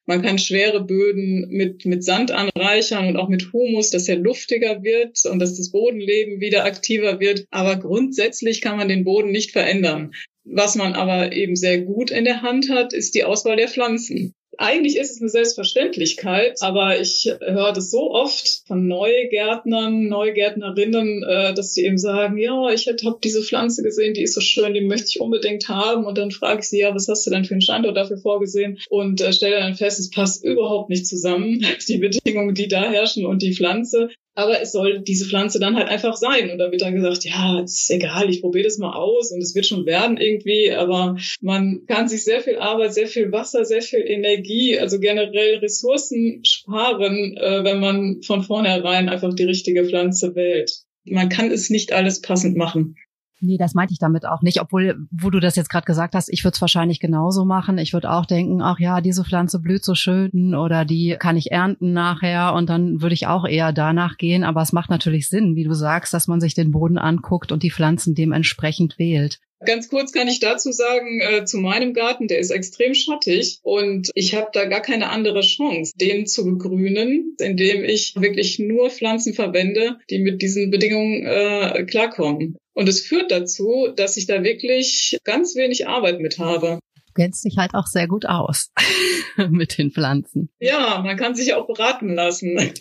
Man 0.08 0.22
kann 0.22 0.40
schwere 0.40 0.84
Böden 0.84 1.48
mit, 1.50 1.86
mit 1.86 2.04
Sand 2.04 2.32
anreichern 2.32 3.08
und 3.08 3.18
auch 3.18 3.30
mit 3.30 3.54
Humus, 3.54 3.92
dass 3.92 4.08
er 4.08 4.16
luftiger 4.16 4.84
wird 4.84 5.20
und 5.30 5.40
dass 5.40 5.58
das 5.58 5.72
Bodenleben 5.72 6.40
wieder 6.40 6.66
aktiver 6.66 7.20
wird. 7.20 7.46
Aber 7.52 7.76
grundsätzlich 7.76 8.62
kann 8.62 8.78
man 8.78 8.88
den 8.88 9.04
Boden 9.04 9.32
nicht 9.32 9.52
verändern. 9.52 10.12
Was 10.44 10.76
man 10.76 10.94
aber 10.94 11.34
eben 11.34 11.58
sehr 11.58 11.82
gut 11.82 12.10
in 12.10 12.24
der 12.24 12.42
Hand 12.42 12.70
hat, 12.70 12.94
ist 12.94 13.16
die 13.16 13.26
Auswahl 13.26 13.58
der 13.58 13.68
Pflanzen 13.68 14.34
eigentlich 14.58 14.98
ist 14.98 15.12
es 15.12 15.22
eine 15.22 15.30
Selbstverständlichkeit, 15.30 16.62
aber 16.62 17.00
ich 17.00 17.32
höre 17.42 17.74
das 17.74 17.92
so 17.92 18.12
oft 18.12 18.64
von 18.66 18.88
Neugärtnern, 18.88 20.08
Neugärtnerinnen, 20.08 21.24
äh, 21.24 21.54
dass 21.54 21.74
sie 21.74 21.86
eben 21.86 21.98
sagen, 21.98 22.38
ja, 22.38 22.70
ich 22.70 22.88
habe 22.88 23.20
diese 23.24 23.44
Pflanze 23.44 23.84
gesehen, 23.84 24.14
die 24.14 24.24
ist 24.24 24.34
so 24.34 24.42
schön, 24.42 24.74
die 24.74 24.82
möchte 24.82 25.08
ich 25.10 25.22
unbedingt 25.22 25.70
haben. 25.70 26.06
Und 26.06 26.18
dann 26.18 26.32
frage 26.32 26.62
ich 26.62 26.70
sie, 26.70 26.80
ja, 26.80 26.94
was 26.94 27.08
hast 27.08 27.26
du 27.26 27.32
denn 27.32 27.46
für 27.46 27.54
einen 27.54 27.62
Standort 27.62 27.98
dafür 27.98 28.18
vorgesehen? 28.18 28.80
Und 28.90 29.22
äh, 29.22 29.34
stelle 29.34 29.60
dann 29.60 29.76
fest, 29.76 30.00
es 30.00 30.10
passt 30.10 30.44
überhaupt 30.44 30.90
nicht 30.90 31.08
zusammen, 31.08 31.66
die 31.88 31.98
Bedingungen, 31.98 32.56
die 32.56 32.68
da 32.68 32.84
herrschen 32.84 33.26
und 33.26 33.42
die 33.42 33.54
Pflanze 33.54 34.10
aber 34.38 34.62
es 34.62 34.72
soll 34.72 35.00
diese 35.00 35.26
Pflanze 35.26 35.60
dann 35.60 35.76
halt 35.76 35.90
einfach 35.90 36.16
sein. 36.16 36.52
Und 36.52 36.60
da 36.60 36.72
wird 36.72 36.84
dann 36.84 36.94
gesagt, 36.94 37.26
ja, 37.26 37.60
ist 37.60 37.90
egal, 37.90 38.30
ich 38.30 38.42
probiere 38.42 38.66
das 38.66 38.78
mal 38.78 38.94
aus 38.94 39.32
und 39.32 39.42
es 39.42 39.56
wird 39.56 39.66
schon 39.66 39.88
werden 39.88 40.18
irgendwie. 40.18 40.72
Aber 40.72 41.18
man 41.42 41.82
kann 41.88 42.08
sich 42.08 42.24
sehr 42.24 42.42
viel 42.42 42.58
Arbeit, 42.58 42.94
sehr 42.94 43.08
viel 43.08 43.32
Wasser, 43.32 43.66
sehr 43.66 43.82
viel 43.82 44.02
Energie, 44.06 44.78
also 44.78 45.00
generell 45.00 45.58
Ressourcen 45.58 46.46
sparen, 46.46 47.36
äh, 47.36 47.64
wenn 47.64 47.80
man 47.80 48.22
von 48.22 48.44
vornherein 48.44 49.10
einfach 49.10 49.34
die 49.34 49.46
richtige 49.46 49.86
Pflanze 49.86 50.36
wählt. 50.36 50.84
Man 51.04 51.30
kann 51.30 51.50
es 51.50 51.72
nicht 51.72 51.92
alles 51.92 52.22
passend 52.22 52.56
machen. 52.56 52.96
Nee, 53.40 53.58
das 53.58 53.74
meinte 53.74 53.94
ich 53.94 54.00
damit 54.00 54.26
auch 54.26 54.42
nicht, 54.42 54.62
obwohl, 54.62 54.98
wo 55.12 55.30
du 55.30 55.40
das 55.40 55.56
jetzt 55.56 55.70
gerade 55.70 55.86
gesagt 55.86 56.16
hast, 56.16 56.30
ich 56.30 56.44
würde 56.44 56.56
es 56.56 56.62
wahrscheinlich 56.62 57.00
genauso 57.00 57.46
machen. 57.46 57.78
Ich 57.78 57.94
würde 57.94 58.12
auch 58.12 58.26
denken, 58.26 58.62
ach 58.62 58.80
ja, 58.80 59.00
diese 59.00 59.24
Pflanze 59.24 59.60
blüht 59.60 59.84
so 59.84 59.94
schön 59.94 60.56
oder 60.56 60.86
die 60.86 61.16
kann 61.20 61.38
ich 61.38 61.52
ernten 61.52 61.94
nachher 61.94 62.54
und 62.54 62.70
dann 62.70 63.02
würde 63.02 63.14
ich 63.14 63.28
auch 63.28 63.48
eher 63.48 63.74
danach 63.74 64.18
gehen. 64.18 64.44
Aber 64.44 64.62
es 64.62 64.74
macht 64.74 64.90
natürlich 64.90 65.30
Sinn, 65.30 65.56
wie 65.56 65.66
du 65.66 65.74
sagst, 65.74 66.14
dass 66.14 66.28
man 66.28 66.42
sich 66.42 66.56
den 66.56 66.72
Boden 66.72 66.98
anguckt 66.98 67.52
und 67.52 67.62
die 67.62 67.72
Pflanzen 67.72 68.16
dementsprechend 68.16 68.98
wählt. 68.98 69.40
Ganz 69.66 69.90
kurz 69.90 70.12
kann 70.12 70.28
ich 70.28 70.40
dazu 70.40 70.72
sagen, 70.72 71.20
äh, 71.20 71.46
zu 71.46 71.58
meinem 71.58 71.94
Garten, 71.94 72.28
der 72.28 72.38
ist 72.38 72.52
extrem 72.52 72.94
schattig 72.94 73.60
und 73.64 74.12
ich 74.14 74.36
habe 74.36 74.50
da 74.54 74.66
gar 74.66 74.82
keine 74.82 75.10
andere 75.10 75.42
Chance, 75.42 75.94
den 75.96 76.28
zu 76.28 76.46
begrünen, 76.46 77.36
indem 77.40 77.84
ich 77.84 78.14
wirklich 78.16 78.60
nur 78.60 78.92
Pflanzen 78.92 79.34
verwende, 79.34 79.98
die 80.12 80.20
mit 80.20 80.44
diesen 80.44 80.70
Bedingungen 80.70 81.26
äh, 81.26 81.86
klarkommen. 81.86 82.58
Und 82.78 82.88
es 82.88 83.02
führt 83.02 83.32
dazu, 83.32 83.88
dass 83.96 84.18
ich 84.18 84.28
da 84.28 84.44
wirklich 84.44 85.18
ganz 85.24 85.56
wenig 85.56 85.88
Arbeit 85.88 86.20
mit 86.20 86.38
habe 86.38 86.78
kennst 87.16 87.44
dich 87.46 87.58
halt 87.58 87.74
auch 87.74 87.88
sehr 87.88 88.08
gut 88.08 88.28
aus 88.28 88.72
mit 89.50 89.80
den 89.80 89.90
Pflanzen. 89.90 90.50
Ja, 90.60 91.02
man 91.04 91.18
kann 91.18 91.34
sich 91.34 91.56
auch 91.56 91.66
beraten 91.66 92.14
lassen. 92.14 92.60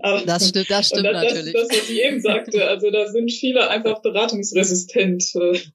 Aber, 0.00 0.22
das 0.26 0.48
stimmt, 0.48 0.70
das 0.70 0.88
stimmt 0.88 1.06
das, 1.06 1.22
natürlich. 1.22 1.52
Das, 1.52 1.68
das, 1.68 1.78
was 1.78 1.88
ich 1.88 2.04
eben 2.04 2.20
sagte, 2.20 2.66
also 2.66 2.90
da 2.90 3.06
sind 3.06 3.30
viele 3.30 3.70
einfach 3.70 4.02
beratungsresistent. 4.02 5.24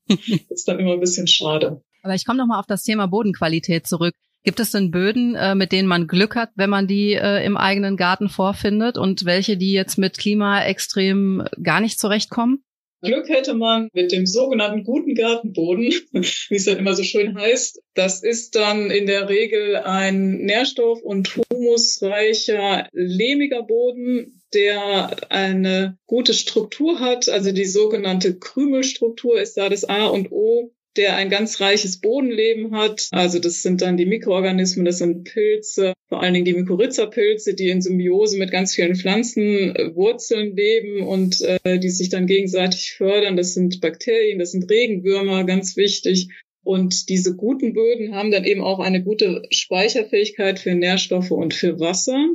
Das 0.10 0.60
ist 0.60 0.68
dann 0.68 0.80
immer 0.80 0.94
ein 0.94 1.00
bisschen 1.00 1.28
schade. 1.28 1.82
Aber 2.04 2.14
ich 2.14 2.26
komme 2.26 2.40
nochmal 2.40 2.60
auf 2.60 2.66
das 2.68 2.84
Thema 2.84 3.08
Bodenqualität 3.08 3.88
zurück. 3.88 4.16
Gibt 4.44 4.60
es 4.60 4.72
denn 4.72 4.92
Böden, 4.92 5.36
äh, 5.36 5.54
mit 5.54 5.72
denen 5.72 5.88
man 5.88 6.08
Glück 6.08 6.36
hat, 6.36 6.52
wenn 6.56 6.70
man 6.70 6.88
die 6.88 7.14
äh, 7.14 7.44
im 7.46 7.58
eigenen 7.58 7.98
Garten 7.98 8.30
vorfindet 8.30 8.98
und 8.98 9.26
welche, 9.26 9.58
die 9.58 9.74
jetzt 9.74 9.98
mit 9.98 10.18
Klima 10.18 10.64
extrem 10.64 11.44
gar 11.62 11.82
nicht 11.82 12.00
zurechtkommen? 12.00 12.64
Glück 13.02 13.30
hätte 13.30 13.54
man 13.54 13.90
mit 13.94 14.12
dem 14.12 14.26
sogenannten 14.26 14.84
guten 14.84 15.16
Gartenboden, 15.16 15.86
wie 16.12 16.56
es 16.56 16.66
dann 16.66 16.78
immer 16.78 16.96
so 16.96 17.04
schön 17.04 17.38
heißt. 17.38 17.82
Das 17.94 18.24
ist 18.24 18.56
dann 18.56 18.92
in 18.92 19.08
der 19.08 19.30
Regel 19.30 19.78
ein 19.78 20.46
nährstoff- 20.46 21.02
und 21.02 21.34
humusreicher, 21.36 22.88
lehmiger 22.92 23.64
Boden, 23.64 24.42
der 24.54 25.32
eine 25.32 25.98
gute 26.08 26.34
Struktur 26.34 27.00
hat. 27.00 27.30
Also 27.30 27.52
die 27.52 27.66
sogenannte 27.66 28.38
Krümelstruktur 28.38 29.40
ist 29.40 29.56
da 29.56 29.70
das 29.70 29.86
A 29.86 30.08
und 30.08 30.32
O 30.32 30.72
der 31.00 31.16
ein 31.16 31.30
ganz 31.30 31.62
reiches 31.62 32.02
Bodenleben 32.02 32.76
hat. 32.76 33.08
Also 33.12 33.40
das 33.40 33.62
sind 33.62 33.82
dann 33.82 33.96
die 33.96 34.06
Mikroorganismen, 34.06 34.84
das 34.84 34.98
sind 34.98 35.24
Pilze, 35.24 35.94
vor 36.10 36.22
allen 36.22 36.34
Dingen 36.34 36.44
die 36.44 36.54
Mykorrhiza-Pilze, 36.54 37.54
die 37.54 37.70
in 37.70 37.82
Symbiose 37.82 38.38
mit 38.38 38.52
ganz 38.52 38.76
vielen 38.76 38.96
Pflanzenwurzeln 38.96 40.58
leben 40.58 41.08
und 41.08 41.40
äh, 41.42 41.80
die 41.80 41.90
sich 41.90 42.10
dann 42.10 42.28
gegenseitig 42.28 42.96
fördern. 42.98 43.38
Das 43.38 43.54
sind 43.54 43.80
Bakterien, 43.80 44.40
das 44.40 44.52
sind 44.52 44.70
Regenwürmer, 44.70 45.46
ganz 45.46 45.78
wichtig. 45.78 46.28
Und 46.64 47.08
diese 47.08 47.38
guten 47.38 47.72
Böden 47.72 48.14
haben 48.14 48.32
dann 48.32 48.44
eben 48.44 48.62
auch 48.62 48.80
eine 48.80 49.02
gute 49.02 49.44
Speicherfähigkeit 49.52 50.60
für 50.60 50.76
Nährstoffe 50.76 51.32
und 51.32 51.54
für 51.54 51.80
Wasser. 51.80 52.28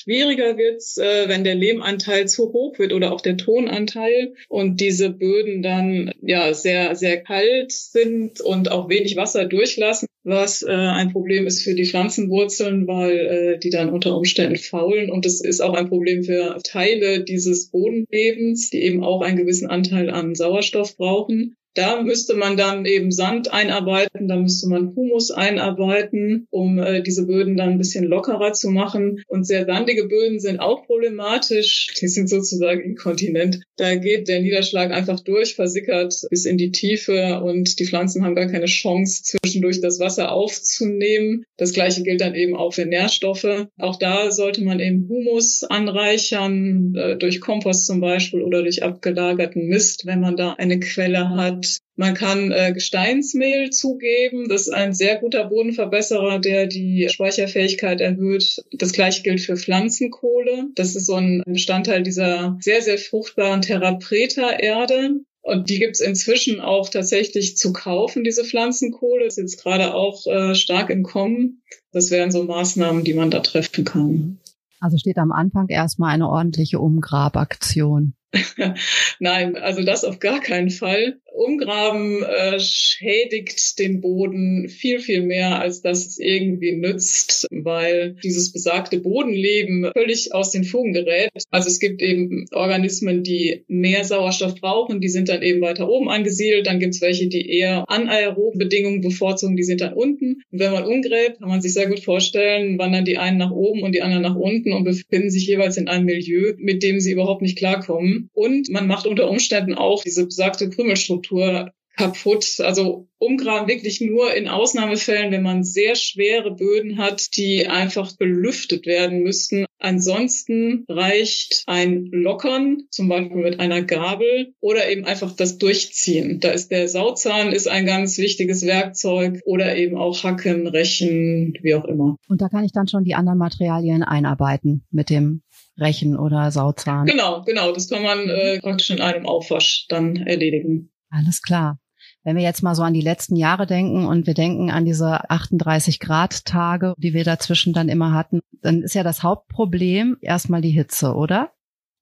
Schwieriger 0.00 0.56
wird's, 0.56 0.96
äh, 0.96 1.28
wenn 1.28 1.42
der 1.42 1.56
Lehmanteil 1.56 2.28
zu 2.28 2.52
hoch 2.52 2.78
wird 2.78 2.92
oder 2.92 3.12
auch 3.12 3.20
der 3.20 3.36
Tonanteil 3.36 4.34
und 4.48 4.80
diese 4.80 5.10
Böden 5.10 5.60
dann 5.60 6.12
ja 6.22 6.54
sehr 6.54 6.94
sehr 6.94 7.20
kalt 7.20 7.72
sind 7.72 8.40
und 8.40 8.70
auch 8.70 8.88
wenig 8.88 9.16
Wasser 9.16 9.44
durchlassen, 9.46 10.06
was 10.22 10.62
äh, 10.62 10.70
ein 10.70 11.10
Problem 11.10 11.48
ist 11.48 11.64
für 11.64 11.74
die 11.74 11.84
Pflanzenwurzeln, 11.84 12.86
weil 12.86 13.16
äh, 13.16 13.58
die 13.58 13.70
dann 13.70 13.90
unter 13.90 14.16
Umständen 14.16 14.54
faulen 14.54 15.10
und 15.10 15.26
es 15.26 15.40
ist 15.40 15.60
auch 15.60 15.74
ein 15.74 15.88
Problem 15.88 16.22
für 16.22 16.60
Teile 16.62 17.24
dieses 17.24 17.68
Bodenlebens, 17.72 18.70
die 18.70 18.82
eben 18.82 19.02
auch 19.02 19.20
einen 19.20 19.36
gewissen 19.36 19.68
Anteil 19.68 20.10
an 20.10 20.36
Sauerstoff 20.36 20.96
brauchen. 20.96 21.56
Da 21.78 22.02
müsste 22.02 22.34
man 22.34 22.56
dann 22.56 22.86
eben 22.86 23.12
Sand 23.12 23.52
einarbeiten, 23.52 24.26
da 24.26 24.34
müsste 24.34 24.68
man 24.68 24.96
Humus 24.96 25.30
einarbeiten, 25.30 26.48
um 26.50 26.80
äh, 26.80 27.02
diese 27.04 27.24
Böden 27.24 27.56
dann 27.56 27.68
ein 27.68 27.78
bisschen 27.78 28.04
lockerer 28.04 28.52
zu 28.52 28.70
machen. 28.70 29.22
Und 29.28 29.46
sehr 29.46 29.64
sandige 29.64 30.08
Böden 30.08 30.40
sind 30.40 30.58
auch 30.58 30.84
problematisch. 30.86 31.86
Die 32.00 32.08
sind 32.08 32.28
sozusagen 32.28 32.80
inkontinent. 32.80 33.60
Da 33.76 33.94
geht 33.94 34.26
der 34.26 34.40
Niederschlag 34.40 34.90
einfach 34.90 35.20
durch, 35.20 35.54
versickert 35.54 36.12
bis 36.30 36.46
in 36.46 36.58
die 36.58 36.72
Tiefe 36.72 37.40
und 37.44 37.78
die 37.78 37.86
Pflanzen 37.86 38.24
haben 38.24 38.34
gar 38.34 38.48
keine 38.48 38.66
Chance, 38.66 39.22
zwischendurch 39.22 39.80
das 39.80 40.00
Wasser 40.00 40.32
aufzunehmen. 40.32 41.44
Das 41.58 41.72
gleiche 41.72 42.02
gilt 42.02 42.20
dann 42.20 42.34
eben 42.34 42.56
auch 42.56 42.74
für 42.74 42.86
Nährstoffe. 42.86 43.68
Auch 43.78 43.96
da 44.00 44.32
sollte 44.32 44.64
man 44.64 44.80
eben 44.80 45.08
Humus 45.08 45.62
anreichern, 45.62 46.96
äh, 46.96 47.16
durch 47.16 47.40
Kompost 47.40 47.86
zum 47.86 48.00
Beispiel 48.00 48.42
oder 48.42 48.62
durch 48.62 48.82
abgelagerten 48.82 49.68
Mist, 49.68 50.06
wenn 50.06 50.18
man 50.18 50.36
da 50.36 50.54
eine 50.54 50.80
Quelle 50.80 51.30
hat. 51.30 51.67
Man 51.96 52.14
kann 52.14 52.52
äh, 52.52 52.72
Gesteinsmehl 52.72 53.70
zugeben. 53.70 54.48
Das 54.48 54.62
ist 54.62 54.72
ein 54.72 54.92
sehr 54.92 55.16
guter 55.16 55.44
Bodenverbesserer, 55.46 56.38
der 56.38 56.66
die 56.66 57.08
Speicherfähigkeit 57.10 58.00
erhöht. 58.00 58.62
Das 58.72 58.92
gleiche 58.92 59.22
gilt 59.22 59.40
für 59.40 59.56
Pflanzenkohle. 59.56 60.68
Das 60.74 60.94
ist 60.94 61.06
so 61.06 61.14
ein 61.14 61.42
Bestandteil 61.46 62.02
dieser 62.02 62.56
sehr, 62.60 62.82
sehr 62.82 62.98
fruchtbaren 62.98 63.62
Terrapreta-Erde. 63.62 65.20
Und 65.42 65.70
die 65.70 65.78
gibt's 65.78 66.00
inzwischen 66.00 66.60
auch 66.60 66.88
tatsächlich 66.88 67.56
zu 67.56 67.72
kaufen, 67.72 68.22
diese 68.22 68.44
Pflanzenkohle. 68.44 69.24
Ist 69.24 69.38
jetzt 69.38 69.62
gerade 69.62 69.94
auch 69.94 70.26
äh, 70.26 70.54
stark 70.54 70.90
im 70.90 71.02
Kommen. 71.02 71.62
Das 71.90 72.10
wären 72.10 72.30
so 72.30 72.44
Maßnahmen, 72.44 73.02
die 73.02 73.14
man 73.14 73.30
da 73.30 73.40
treffen 73.40 73.84
kann. 73.84 74.38
Also 74.80 74.98
steht 74.98 75.18
am 75.18 75.32
Anfang 75.32 75.68
erstmal 75.68 76.14
eine 76.14 76.28
ordentliche 76.28 76.78
Umgrabaktion. 76.78 78.14
Nein, 79.20 79.56
also 79.56 79.82
das 79.82 80.04
auf 80.04 80.18
gar 80.18 80.40
keinen 80.40 80.70
Fall. 80.70 81.20
Umgraben 81.32 82.22
äh, 82.24 82.58
schädigt 82.58 83.78
den 83.78 84.00
Boden 84.00 84.68
viel, 84.68 84.98
viel 84.98 85.22
mehr, 85.22 85.60
als 85.60 85.82
dass 85.82 86.04
es 86.04 86.18
irgendwie 86.18 86.72
nützt, 86.72 87.46
weil 87.50 88.16
dieses 88.24 88.52
besagte 88.52 88.98
Bodenleben 88.98 89.90
völlig 89.94 90.34
aus 90.34 90.50
den 90.50 90.64
Fugen 90.64 90.92
gerät. 90.92 91.30
Also 91.50 91.68
es 91.68 91.78
gibt 91.78 92.02
eben 92.02 92.46
Organismen, 92.52 93.22
die 93.22 93.64
mehr 93.68 94.04
Sauerstoff 94.04 94.56
brauchen, 94.56 95.00
die 95.00 95.08
sind 95.08 95.28
dann 95.28 95.42
eben 95.42 95.60
weiter 95.60 95.88
oben 95.88 96.10
angesiedelt. 96.10 96.66
Dann 96.66 96.80
gibt 96.80 96.94
es 96.94 97.00
welche, 97.00 97.28
die 97.28 97.48
eher 97.48 97.84
anaerobe 97.88 98.58
Bedingungen 98.58 99.00
bevorzugen, 99.00 99.56
die 99.56 99.62
sind 99.62 99.80
dann 99.80 99.94
unten. 99.94 100.42
Und 100.50 100.58
wenn 100.58 100.72
man 100.72 100.84
umgräbt, 100.84 101.38
kann 101.38 101.48
man 101.48 101.62
sich 101.62 101.72
sehr 101.72 101.88
gut 101.88 102.00
vorstellen, 102.00 102.78
wandern 102.78 103.04
die 103.04 103.18
einen 103.18 103.38
nach 103.38 103.52
oben 103.52 103.82
und 103.82 103.94
die 103.94 104.02
anderen 104.02 104.24
nach 104.24 104.36
unten 104.36 104.72
und 104.72 104.84
befinden 104.84 105.30
sich 105.30 105.46
jeweils 105.46 105.76
in 105.76 105.88
einem 105.88 106.06
Milieu, 106.06 106.54
mit 106.58 106.82
dem 106.82 107.00
sie 107.00 107.12
überhaupt 107.12 107.42
nicht 107.42 107.58
klarkommen. 107.58 108.17
Und 108.32 108.68
man 108.70 108.86
macht 108.86 109.06
unter 109.06 109.28
Umständen 109.28 109.74
auch 109.74 110.02
diese 110.02 110.26
besagte 110.26 110.68
Krümelstruktur 110.70 111.72
kaputt. 111.98 112.60
Also 112.60 113.08
umgraben 113.18 113.68
wirklich 113.68 114.00
nur 114.00 114.34
in 114.34 114.48
Ausnahmefällen, 114.48 115.32
wenn 115.32 115.42
man 115.42 115.64
sehr 115.64 115.96
schwere 115.96 116.54
Böden 116.54 116.96
hat, 116.96 117.36
die 117.36 117.66
einfach 117.66 118.16
belüftet 118.16 118.86
werden 118.86 119.22
müssten. 119.22 119.66
Ansonsten 119.80 120.84
reicht 120.88 121.62
ein 121.66 122.06
Lockern, 122.06 122.84
zum 122.90 123.08
Beispiel 123.08 123.36
mit 123.36 123.60
einer 123.60 123.82
Gabel 123.82 124.54
oder 124.60 124.88
eben 124.90 125.04
einfach 125.04 125.32
das 125.32 125.58
Durchziehen. 125.58 126.40
Da 126.40 126.50
ist 126.50 126.70
der 126.70 126.88
Sauzahn 126.88 127.52
ist 127.52 127.68
ein 127.68 127.86
ganz 127.86 128.18
wichtiges 128.18 128.64
Werkzeug 128.64 129.40
oder 129.44 129.76
eben 129.76 129.96
auch 129.96 130.22
Hacken, 130.24 130.66
Rechen, 130.66 131.54
wie 131.62 131.74
auch 131.74 131.84
immer. 131.84 132.16
Und 132.28 132.40
da 132.40 132.48
kann 132.48 132.64
ich 132.64 132.72
dann 132.72 132.88
schon 132.88 133.04
die 133.04 133.14
anderen 133.14 133.38
Materialien 133.38 134.02
einarbeiten 134.02 134.84
mit 134.90 135.10
dem 135.10 135.42
Rechen 135.78 136.18
oder 136.18 136.50
Sauzahn. 136.50 137.06
Genau, 137.06 137.42
genau. 137.42 137.72
Das 137.72 137.88
kann 137.88 138.02
man 138.02 138.28
äh, 138.28 138.60
praktisch 138.60 138.90
in 138.90 139.00
einem 139.00 139.26
Aufwasch 139.26 139.86
dann 139.88 140.16
erledigen. 140.16 140.90
Alles 141.10 141.42
klar. 141.42 141.78
Wenn 142.24 142.36
wir 142.36 142.42
jetzt 142.42 142.62
mal 142.62 142.74
so 142.74 142.82
an 142.82 142.94
die 142.94 143.00
letzten 143.00 143.36
Jahre 143.36 143.66
denken 143.66 144.06
und 144.06 144.26
wir 144.26 144.34
denken 144.34 144.70
an 144.70 144.84
diese 144.84 145.30
38 145.30 146.00
Grad 146.00 146.44
Tage, 146.44 146.94
die 146.98 147.14
wir 147.14 147.24
dazwischen 147.24 147.72
dann 147.72 147.88
immer 147.88 148.12
hatten, 148.12 148.40
dann 148.60 148.82
ist 148.82 148.94
ja 148.94 149.02
das 149.02 149.22
Hauptproblem 149.22 150.18
erstmal 150.20 150.60
die 150.60 150.70
Hitze, 150.70 151.14
oder? 151.14 151.52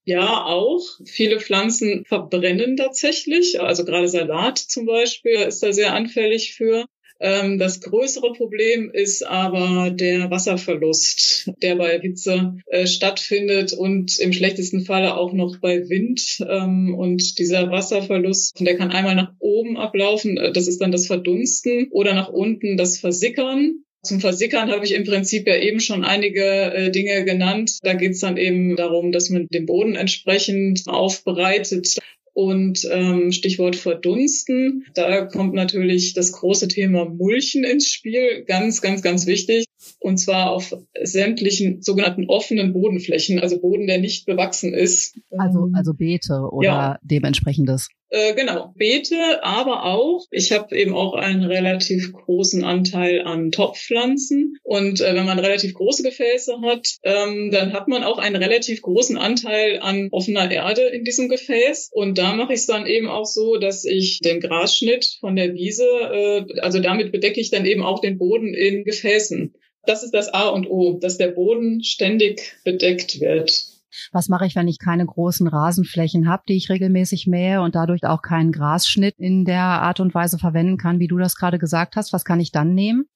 Ja, 0.05 0.45
auch. 0.45 0.83
Viele 1.05 1.41
Pflanzen 1.41 2.05
verbrennen 2.07 2.77
tatsächlich. 2.77 3.61
Also 3.61 3.85
gerade 3.85 4.09
Salat 4.09 4.59
zum 4.59 4.87
Beispiel 4.87 5.35
ist 5.35 5.63
da 5.63 5.73
sehr 5.73 5.95
anfällig 5.95 6.55
für. 6.55 6.87
Ähm, 7.21 7.59
das 7.59 7.81
größere 7.81 8.33
Problem 8.33 8.91
ist 8.93 9.27
aber 9.27 9.91
der 9.91 10.31
Wasserverlust, 10.31 11.51
der 11.63 11.77
bei 11.77 11.99
Hitze 11.99 12.57
äh, 12.67 12.87
stattfindet 12.87 13.73
und 13.73 14.19
im 14.19 14.33
schlechtesten 14.33 14.85
Falle 14.85 15.17
auch 15.17 15.33
noch 15.33 15.59
bei 15.61 15.89
Wind. 15.89 16.39
Ähm, 16.49 16.95
und 16.95 17.39
dieser 17.39 17.71
Wasserverlust, 17.71 18.61
der 18.61 18.77
kann 18.77 18.91
einmal 18.91 19.15
nach 19.15 19.33
oben 19.39 19.77
ablaufen, 19.77 20.37
äh, 20.37 20.53
das 20.53 20.69
ist 20.69 20.81
dann 20.81 20.93
das 20.93 21.07
Verdunsten, 21.07 21.89
oder 21.91 22.15
nach 22.15 22.29
unten 22.29 22.77
das 22.77 22.99
Versickern. 22.99 23.83
Zum 24.03 24.21
Versickern 24.21 24.71
habe 24.71 24.85
ich 24.85 24.95
im 24.95 25.05
Prinzip 25.05 25.49
ja 25.49 25.57
eben 25.57 25.81
schon 25.81 26.05
einige 26.05 26.45
äh, 26.45 26.91
Dinge 26.91 27.25
genannt. 27.25 27.79
Da 27.83 27.95
geht 27.95 28.13
es 28.13 28.21
dann 28.21 28.37
eben 28.37 28.77
darum, 28.77 29.11
dass 29.11 29.31
man 29.31 29.49
den 29.49 29.67
Boden 29.67 29.97
entsprechend 29.97 30.83
aufbereitet. 30.87 31.97
Und 32.37 32.87
ähm, 32.93 33.33
Stichwort 33.33 33.77
Verdunsten, 33.77 34.85
da 34.93 35.25
kommt 35.25 35.55
natürlich 35.55 36.13
das 36.13 36.33
große 36.33 36.69
Thema 36.69 37.07
Mulchen 37.07 37.65
ins 37.65 37.89
Spiel, 37.89 38.45
ganz, 38.47 38.83
ganz, 38.83 39.01
ganz 39.01 39.27
wichtig. 39.27 39.65
Und 40.01 40.19
zwar 40.19 40.51
auf 40.51 40.77
sämtlichen 41.03 41.81
sogenannten 41.81 42.27
offenen 42.29 42.75
Bodenflächen, 42.75 43.41
also 43.41 43.59
Boden, 43.59 43.87
der 43.87 44.01
nicht 44.03 44.27
bewachsen 44.27 44.75
ist. 44.75 45.19
Also, 45.31 45.71
also 45.73 45.95
Beete 45.95 46.51
oder 46.53 46.69
ja. 46.69 46.99
dementsprechendes. 47.01 47.89
Äh, 48.09 48.35
genau, 48.35 48.73
Beete, 48.77 49.43
aber 49.43 49.85
auch, 49.85 50.27
ich 50.31 50.53
habe 50.53 50.77
eben 50.77 50.95
auch 50.95 51.15
einen 51.15 51.43
relativ 51.43 52.13
großen 52.13 52.63
Anteil 52.63 53.23
an 53.23 53.51
Topfpflanzen. 53.51 54.59
Und 54.63 55.01
äh, 55.01 55.15
wenn 55.15 55.27
man 55.27 55.41
relativ 55.41 55.75
große 55.75 56.05
Gefäße 56.05 56.61
hat, 56.63 56.89
ähm, 57.03 57.51
dann 57.51 57.73
hat 57.73 57.89
man 57.89 58.05
auch 58.05 58.19
einen 58.19 58.37
relativ 58.37 58.83
großen 58.83 59.19
Anteil 59.19 59.81
an 59.81 60.09
offener 60.13 60.51
Erde 60.51 60.83
in 60.83 61.03
diesem 61.03 61.29
Gefäß. 61.29 61.91
Und 61.93 62.17
da 62.19 62.35
mache 62.35 62.53
ich 62.53 62.61
es 62.61 62.67
dann 62.67 62.87
eben 62.87 63.09
auch 63.09 63.27
so, 63.27 63.57
dass 63.57 63.85
ich 63.85 64.21
den 64.21 64.41
Grasschnitt 64.41 65.17
von 65.19 65.35
der 65.35 65.55
Wiese, 65.55 65.85
äh, 65.85 66.61
also 66.61 66.79
damit 66.79 67.11
bedecke 67.11 67.41
ich 67.41 67.51
dann 67.51 67.67
eben 67.67 67.83
auch 67.83 68.01
den 68.01 68.19
Boden 68.19 68.55
in 68.55 68.85
Gefäßen. 68.85 69.55
Das 69.85 70.05
ist 70.05 70.15
das 70.15 70.33
A 70.33 70.49
und 70.49 70.69
O, 70.69 70.99
dass 71.01 71.19
der 71.19 71.29
Boden 71.29 71.83
ständig 71.83 72.57
bedeckt 72.65 73.21
wird. 73.21 73.76
Was 74.13 74.29
mache 74.29 74.47
ich, 74.47 74.57
wenn 74.57 74.69
ich 74.69 74.79
keine 74.79 75.07
großen 75.07 75.47
Rasenflächen 75.47 76.29
habe, 76.29 76.43
die 76.49 76.57
ich 76.57 76.71
regelmäßig 76.71 77.27
mähe 77.27 77.63
und 77.63 77.75
dadurch 77.75 78.05
auch 78.05 78.23
keinen 78.23 78.53
Grasschnitt 78.53 79.15
in 79.19 79.45
der 79.45 79.63
Art 79.63 80.01
und 80.01 80.15
Weise 80.15 80.39
verwenden 80.39 80.77
kann, 80.77 80.99
wie 80.99 81.09
du 81.09 81.19
das 81.19 81.37
gerade 81.37 81.59
gesagt 81.59 81.97
hast? 81.97 82.13
Was 82.13 82.25
kann 82.25 82.41
ich 82.41 82.53
dann 82.53 82.75
nehmen? 82.75 83.07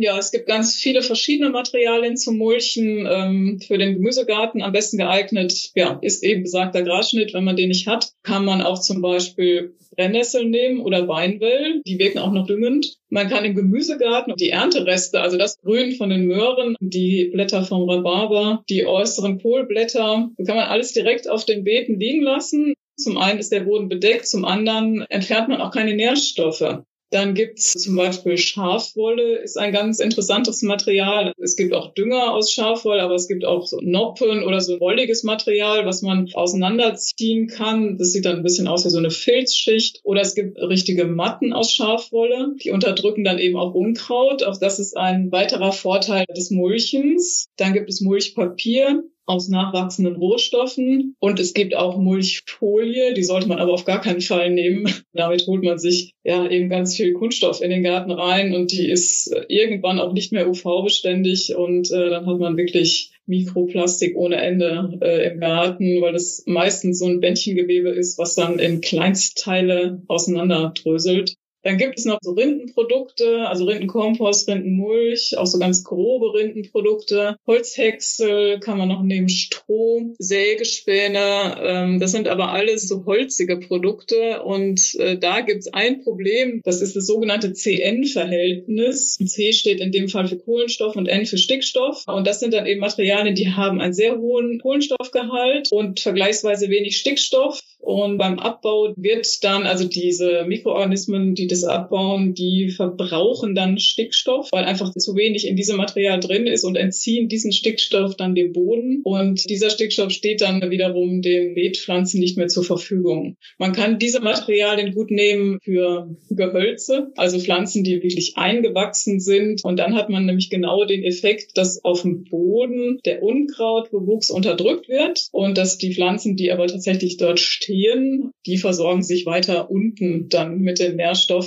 Ja, 0.00 0.16
es 0.16 0.30
gibt 0.30 0.46
ganz 0.46 0.76
viele 0.76 1.02
verschiedene 1.02 1.50
Materialien 1.50 2.16
zum 2.16 2.38
Mulchen. 2.38 3.04
Ähm, 3.10 3.60
für 3.60 3.78
den 3.78 3.94
Gemüsegarten 3.94 4.62
am 4.62 4.70
besten 4.70 4.96
geeignet, 4.96 5.72
ja, 5.74 5.98
ist 6.02 6.22
eben 6.22 6.44
besagter 6.44 6.82
Grasschnitt. 6.82 7.34
Wenn 7.34 7.42
man 7.42 7.56
den 7.56 7.68
nicht 7.68 7.88
hat, 7.88 8.12
kann 8.22 8.44
man 8.44 8.62
auch 8.62 8.80
zum 8.80 9.02
Beispiel 9.02 9.74
Brennnesseln 9.96 10.50
nehmen 10.50 10.80
oder 10.80 11.08
Weinwell. 11.08 11.82
Die 11.84 11.98
wirken 11.98 12.20
auch 12.20 12.30
noch 12.30 12.46
düngend. 12.46 12.98
Man 13.08 13.28
kann 13.28 13.44
im 13.44 13.56
Gemüsegarten 13.56 14.34
die 14.36 14.50
Erntereste, 14.50 15.20
also 15.20 15.36
das 15.36 15.58
Grün 15.60 15.96
von 15.96 16.10
den 16.10 16.26
Möhren, 16.26 16.76
die 16.78 17.30
Blätter 17.32 17.64
vom 17.64 17.90
Rhabarber, 17.90 18.62
die 18.70 18.86
äußeren 18.86 19.42
Kohlblätter, 19.42 20.30
kann 20.46 20.56
man 20.56 20.68
alles 20.68 20.92
direkt 20.92 21.28
auf 21.28 21.44
den 21.44 21.64
Beeten 21.64 21.98
liegen 21.98 22.22
lassen. 22.22 22.74
Zum 22.96 23.18
einen 23.18 23.40
ist 23.40 23.50
der 23.50 23.60
Boden 23.60 23.88
bedeckt, 23.88 24.28
zum 24.28 24.44
anderen 24.44 25.04
entfernt 25.08 25.48
man 25.48 25.60
auch 25.60 25.72
keine 25.72 25.94
Nährstoffe. 25.94 26.82
Dann 27.10 27.34
gibt's 27.34 27.72
zum 27.72 27.96
Beispiel 27.96 28.36
Schafwolle, 28.36 29.38
ist 29.38 29.56
ein 29.56 29.72
ganz 29.72 29.98
interessantes 29.98 30.62
Material. 30.62 31.32
Es 31.38 31.56
gibt 31.56 31.72
auch 31.72 31.94
Dünger 31.94 32.34
aus 32.34 32.52
Schafwolle, 32.52 33.02
aber 33.02 33.14
es 33.14 33.28
gibt 33.28 33.46
auch 33.46 33.66
so 33.66 33.78
Noppen 33.80 34.42
oder 34.42 34.60
so 34.60 34.78
wolliges 34.78 35.22
Material, 35.22 35.86
was 35.86 36.02
man 36.02 36.28
auseinanderziehen 36.34 37.46
kann. 37.46 37.96
Das 37.96 38.12
sieht 38.12 38.26
dann 38.26 38.36
ein 38.36 38.42
bisschen 38.42 38.68
aus 38.68 38.84
wie 38.84 38.90
so 38.90 38.98
eine 38.98 39.10
Filzschicht. 39.10 40.00
Oder 40.04 40.20
es 40.20 40.34
gibt 40.34 40.58
richtige 40.58 41.06
Matten 41.06 41.54
aus 41.54 41.72
Schafwolle, 41.72 42.54
die 42.62 42.72
unterdrücken 42.72 43.24
dann 43.24 43.38
eben 43.38 43.56
auch 43.56 43.74
Unkraut. 43.74 44.42
Auch 44.42 44.58
das 44.58 44.78
ist 44.78 44.96
ein 44.96 45.32
weiterer 45.32 45.72
Vorteil 45.72 46.26
des 46.36 46.50
Mulchens. 46.50 47.46
Dann 47.56 47.72
gibt 47.72 47.88
es 47.88 48.02
Mulchpapier 48.02 49.02
aus 49.28 49.48
nachwachsenden 49.48 50.16
Rohstoffen. 50.16 51.14
Und 51.20 51.38
es 51.38 51.54
gibt 51.54 51.76
auch 51.76 51.98
Mulchfolie, 51.98 53.14
die 53.14 53.24
sollte 53.24 53.48
man 53.48 53.58
aber 53.58 53.72
auf 53.72 53.84
gar 53.84 54.00
keinen 54.00 54.20
Fall 54.20 54.50
nehmen. 54.50 54.92
Damit 55.12 55.46
holt 55.46 55.62
man 55.62 55.78
sich 55.78 56.14
ja 56.24 56.48
eben 56.48 56.68
ganz 56.68 56.96
viel 56.96 57.12
Kunststoff 57.12 57.60
in 57.60 57.70
den 57.70 57.82
Garten 57.82 58.10
rein 58.10 58.54
und 58.54 58.72
die 58.72 58.88
ist 58.88 59.34
irgendwann 59.48 59.98
auch 59.98 60.12
nicht 60.12 60.32
mehr 60.32 60.48
UV-beständig 60.48 61.54
und 61.56 61.90
äh, 61.90 62.10
dann 62.10 62.26
hat 62.26 62.38
man 62.38 62.56
wirklich 62.56 63.12
Mikroplastik 63.26 64.16
ohne 64.16 64.36
Ende 64.36 64.98
äh, 65.02 65.30
im 65.30 65.40
Garten, 65.40 66.00
weil 66.00 66.12
das 66.12 66.44
meistens 66.46 66.98
so 66.98 67.06
ein 67.06 67.20
Bändchengewebe 67.20 67.90
ist, 67.90 68.18
was 68.18 68.34
dann 68.34 68.58
in 68.58 68.80
Kleinstteile 68.80 70.02
auseinanderdröselt. 70.08 71.36
Dann 71.62 71.76
gibt 71.76 71.98
es 71.98 72.04
noch 72.04 72.18
so 72.22 72.32
Rindenprodukte, 72.32 73.48
also 73.48 73.64
Rindenkompost, 73.64 74.48
Rindenmulch, 74.48 75.36
auch 75.36 75.46
so 75.46 75.58
ganz 75.58 75.82
grobe 75.82 76.32
Rindenprodukte. 76.34 77.36
Holzhäcksel 77.46 78.60
kann 78.60 78.78
man 78.78 78.88
noch 78.88 79.02
nehmen, 79.02 79.28
Stroh, 79.28 80.14
Sägespäne. 80.18 81.56
Ähm, 81.60 82.00
das 82.00 82.12
sind 82.12 82.28
aber 82.28 82.52
alles 82.52 82.86
so 82.86 83.04
holzige 83.06 83.58
Produkte. 83.58 84.42
Und 84.42 84.94
äh, 85.00 85.18
da 85.18 85.40
gibt 85.40 85.60
es 85.60 85.72
ein 85.72 86.02
Problem, 86.02 86.60
das 86.64 86.80
ist 86.80 86.94
das 86.94 87.06
sogenannte 87.06 87.52
CN-Verhältnis. 87.52 89.16
C 89.16 89.52
steht 89.52 89.80
in 89.80 89.90
dem 89.90 90.08
Fall 90.08 90.28
für 90.28 90.38
Kohlenstoff 90.38 90.94
und 90.96 91.06
N 91.06 91.26
für 91.26 91.38
Stickstoff. 91.38 92.04
Und 92.06 92.26
das 92.26 92.38
sind 92.40 92.54
dann 92.54 92.66
eben 92.66 92.80
Materialien, 92.80 93.34
die 93.34 93.50
haben 93.50 93.80
einen 93.80 93.92
sehr 93.92 94.16
hohen 94.18 94.60
Kohlenstoffgehalt 94.60 95.68
und 95.72 96.00
vergleichsweise 96.00 96.70
wenig 96.70 96.96
Stickstoff. 96.96 97.60
Und 97.80 98.18
beim 98.18 98.38
Abbau 98.38 98.92
wird 98.96 99.42
dann, 99.44 99.66
also 99.66 99.84
diese 99.84 100.44
Mikroorganismen, 100.46 101.34
die 101.34 101.47
das 101.48 101.64
abbauen, 101.64 102.34
die 102.34 102.70
verbrauchen 102.70 103.54
dann 103.54 103.78
Stickstoff, 103.78 104.48
weil 104.52 104.64
einfach 104.64 104.92
zu 104.94 105.16
wenig 105.16 105.46
in 105.46 105.56
diesem 105.56 105.76
Material 105.76 106.20
drin 106.20 106.46
ist 106.46 106.64
und 106.64 106.76
entziehen 106.76 107.28
diesen 107.28 107.52
Stickstoff 107.52 108.16
dann 108.16 108.34
dem 108.34 108.52
Boden. 108.52 109.00
Und 109.04 109.48
dieser 109.48 109.70
Stickstoff 109.70 110.10
steht 110.10 110.40
dann 110.40 110.70
wiederum 110.70 111.22
den 111.22 111.54
Beetpflanzen 111.54 112.20
nicht 112.20 112.36
mehr 112.36 112.48
zur 112.48 112.64
Verfügung. 112.64 113.36
Man 113.58 113.72
kann 113.72 113.98
diese 113.98 114.20
Materialien 114.20 114.94
gut 114.94 115.10
nehmen 115.10 115.58
für 115.62 116.16
Gehölze, 116.30 117.08
also 117.16 117.38
Pflanzen, 117.38 117.84
die 117.84 118.02
wirklich 118.02 118.36
eingewachsen 118.36 119.20
sind. 119.20 119.64
Und 119.64 119.78
dann 119.78 119.94
hat 119.94 120.10
man 120.10 120.26
nämlich 120.26 120.50
genau 120.50 120.84
den 120.84 121.02
Effekt, 121.04 121.56
dass 121.56 121.84
auf 121.84 122.02
dem 122.02 122.24
Boden 122.24 123.00
der 123.04 123.22
Unkrautbewuchs 123.22 124.30
unterdrückt 124.30 124.88
wird 124.88 125.28
und 125.32 125.58
dass 125.58 125.78
die 125.78 125.94
Pflanzen, 125.94 126.36
die 126.36 126.52
aber 126.52 126.66
tatsächlich 126.66 127.16
dort 127.16 127.40
stehen. 127.40 128.30
Die 128.46 128.58
versorgen 128.58 129.02
sich 129.02 129.26
weiter 129.26 129.70
unten 129.70 130.28
dann 130.28 130.58
mit 130.58 130.78
den 130.78 130.96
Nährstoffen. 130.96 131.37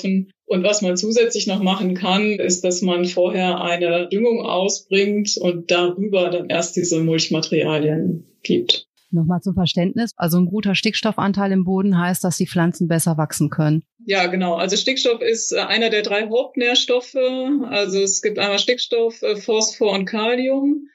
Und 0.45 0.63
was 0.63 0.81
man 0.81 0.97
zusätzlich 0.97 1.47
noch 1.47 1.61
machen 1.61 1.93
kann, 1.93 2.31
ist, 2.31 2.63
dass 2.63 2.81
man 2.81 3.05
vorher 3.05 3.61
eine 3.61 4.09
Düngung 4.09 4.41
ausbringt 4.45 5.37
und 5.37 5.71
darüber 5.71 6.29
dann 6.29 6.49
erst 6.49 6.75
diese 6.75 6.99
Mulchmaterialien 6.99 8.25
gibt. 8.43 8.87
Nochmal 9.11 9.41
zum 9.41 9.53
Verständnis. 9.53 10.11
Also 10.15 10.37
ein 10.37 10.45
guter 10.45 10.73
Stickstoffanteil 10.73 11.51
im 11.51 11.65
Boden 11.65 11.99
heißt, 11.99 12.23
dass 12.23 12.37
die 12.37 12.47
Pflanzen 12.47 12.87
besser 12.87 13.17
wachsen 13.17 13.49
können. 13.49 13.83
Ja, 14.05 14.27
genau. 14.27 14.55
Also 14.55 14.77
Stickstoff 14.77 15.21
ist 15.21 15.51
äh, 15.51 15.59
einer 15.59 15.89
der 15.89 16.01
drei 16.01 16.27
Hauptnährstoffe. 16.29 17.15
Also 17.69 17.99
es 17.99 18.21
gibt 18.21 18.39
einmal 18.39 18.59
Stickstoff, 18.59 19.21
äh, 19.21 19.35
Phosphor 19.35 19.91
und 19.93 20.05
Kalium. 20.05 20.87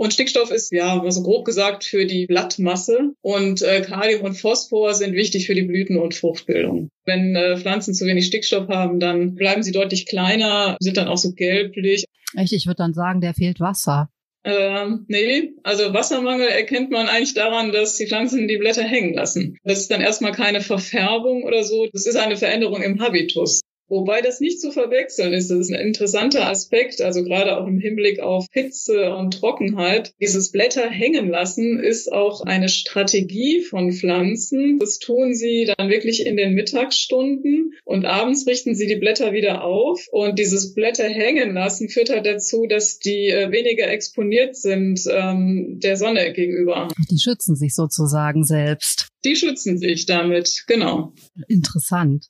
Und 0.00 0.14
Stickstoff 0.14 0.50
ist, 0.50 0.72
ja, 0.72 0.98
also 0.98 1.22
grob 1.22 1.44
gesagt, 1.44 1.84
für 1.84 2.06
die 2.06 2.24
Blattmasse. 2.24 3.12
Und 3.20 3.60
äh, 3.60 3.82
Kalium 3.82 4.22
und 4.22 4.32
Phosphor 4.32 4.94
sind 4.94 5.12
wichtig 5.12 5.46
für 5.46 5.54
die 5.54 5.64
Blüten- 5.64 5.98
und 5.98 6.14
Fruchtbildung. 6.14 6.88
Wenn 7.04 7.36
äh, 7.36 7.58
Pflanzen 7.58 7.92
zu 7.92 8.06
wenig 8.06 8.24
Stickstoff 8.24 8.68
haben, 8.68 8.98
dann 8.98 9.34
bleiben 9.34 9.62
sie 9.62 9.72
deutlich 9.72 10.06
kleiner, 10.06 10.78
sind 10.80 10.96
dann 10.96 11.08
auch 11.08 11.18
so 11.18 11.34
gelblich. 11.34 12.06
Echt, 12.34 12.54
ich 12.54 12.64
würde 12.64 12.78
dann 12.78 12.94
sagen, 12.94 13.20
der 13.20 13.34
fehlt 13.34 13.60
Wasser. 13.60 14.08
Ähm, 14.42 15.04
nee, 15.08 15.50
also 15.64 15.92
Wassermangel 15.92 16.48
erkennt 16.48 16.90
man 16.90 17.06
eigentlich 17.06 17.34
daran, 17.34 17.70
dass 17.70 17.98
die 17.98 18.06
Pflanzen 18.06 18.48
die 18.48 18.56
Blätter 18.56 18.84
hängen 18.84 19.12
lassen. 19.12 19.58
Das 19.64 19.80
ist 19.80 19.90
dann 19.90 20.00
erstmal 20.00 20.32
keine 20.32 20.62
Verfärbung 20.62 21.42
oder 21.42 21.62
so. 21.62 21.88
Das 21.92 22.06
ist 22.06 22.16
eine 22.16 22.38
Veränderung 22.38 22.80
im 22.80 23.02
Habitus. 23.02 23.60
Wobei 23.90 24.22
das 24.22 24.38
nicht 24.38 24.60
zu 24.60 24.70
verwechseln 24.70 25.32
ist. 25.32 25.50
Das 25.50 25.58
ist 25.58 25.72
ein 25.72 25.80
interessanter 25.80 26.48
Aspekt, 26.48 27.00
also 27.00 27.24
gerade 27.24 27.58
auch 27.58 27.66
im 27.66 27.80
Hinblick 27.80 28.20
auf 28.20 28.46
Hitze 28.52 29.14
und 29.16 29.32
Trockenheit. 29.32 30.14
Dieses 30.20 30.52
Blätter 30.52 30.88
hängen 30.88 31.28
lassen 31.28 31.80
ist 31.80 32.12
auch 32.12 32.40
eine 32.42 32.68
Strategie 32.68 33.62
von 33.62 33.92
Pflanzen. 33.92 34.78
Das 34.78 35.00
tun 35.00 35.34
sie 35.34 35.68
dann 35.76 35.90
wirklich 35.90 36.24
in 36.24 36.36
den 36.36 36.54
Mittagsstunden 36.54 37.74
und 37.84 38.04
abends 38.04 38.46
richten 38.46 38.76
sie 38.76 38.86
die 38.86 38.94
Blätter 38.94 39.32
wieder 39.32 39.64
auf. 39.64 40.06
Und 40.12 40.38
dieses 40.38 40.72
Blätter 40.72 41.08
hängen 41.08 41.52
lassen 41.54 41.88
führt 41.88 42.10
halt 42.10 42.26
dazu, 42.26 42.66
dass 42.68 43.00
die 43.00 43.26
äh, 43.26 43.50
weniger 43.50 43.88
exponiert 43.88 44.54
sind 44.54 45.00
ähm, 45.10 45.80
der 45.82 45.96
Sonne 45.96 46.32
gegenüber. 46.32 46.88
Die 47.10 47.18
schützen 47.18 47.56
sich 47.56 47.74
sozusagen 47.74 48.44
selbst. 48.44 49.08
Die 49.24 49.34
schützen 49.34 49.78
sich 49.78 50.06
damit, 50.06 50.64
genau. 50.68 51.12
Interessant. 51.48 52.28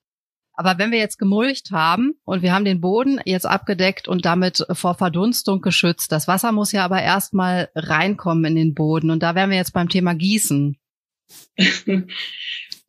Aber 0.60 0.76
wenn 0.76 0.90
wir 0.90 0.98
jetzt 0.98 1.18
gemulcht 1.18 1.70
haben 1.70 2.12
und 2.26 2.42
wir 2.42 2.52
haben 2.52 2.66
den 2.66 2.82
Boden 2.82 3.18
jetzt 3.24 3.46
abgedeckt 3.46 4.08
und 4.08 4.26
damit 4.26 4.62
vor 4.72 4.94
Verdunstung 4.94 5.62
geschützt, 5.62 6.12
das 6.12 6.28
Wasser 6.28 6.52
muss 6.52 6.70
ja 6.72 6.84
aber 6.84 7.00
erstmal 7.00 7.70
reinkommen 7.74 8.44
in 8.44 8.56
den 8.56 8.74
Boden. 8.74 9.10
Und 9.10 9.22
da 9.22 9.34
wären 9.34 9.48
wir 9.48 9.56
jetzt 9.56 9.72
beim 9.72 9.88
Thema 9.88 10.14
Gießen. 10.14 10.76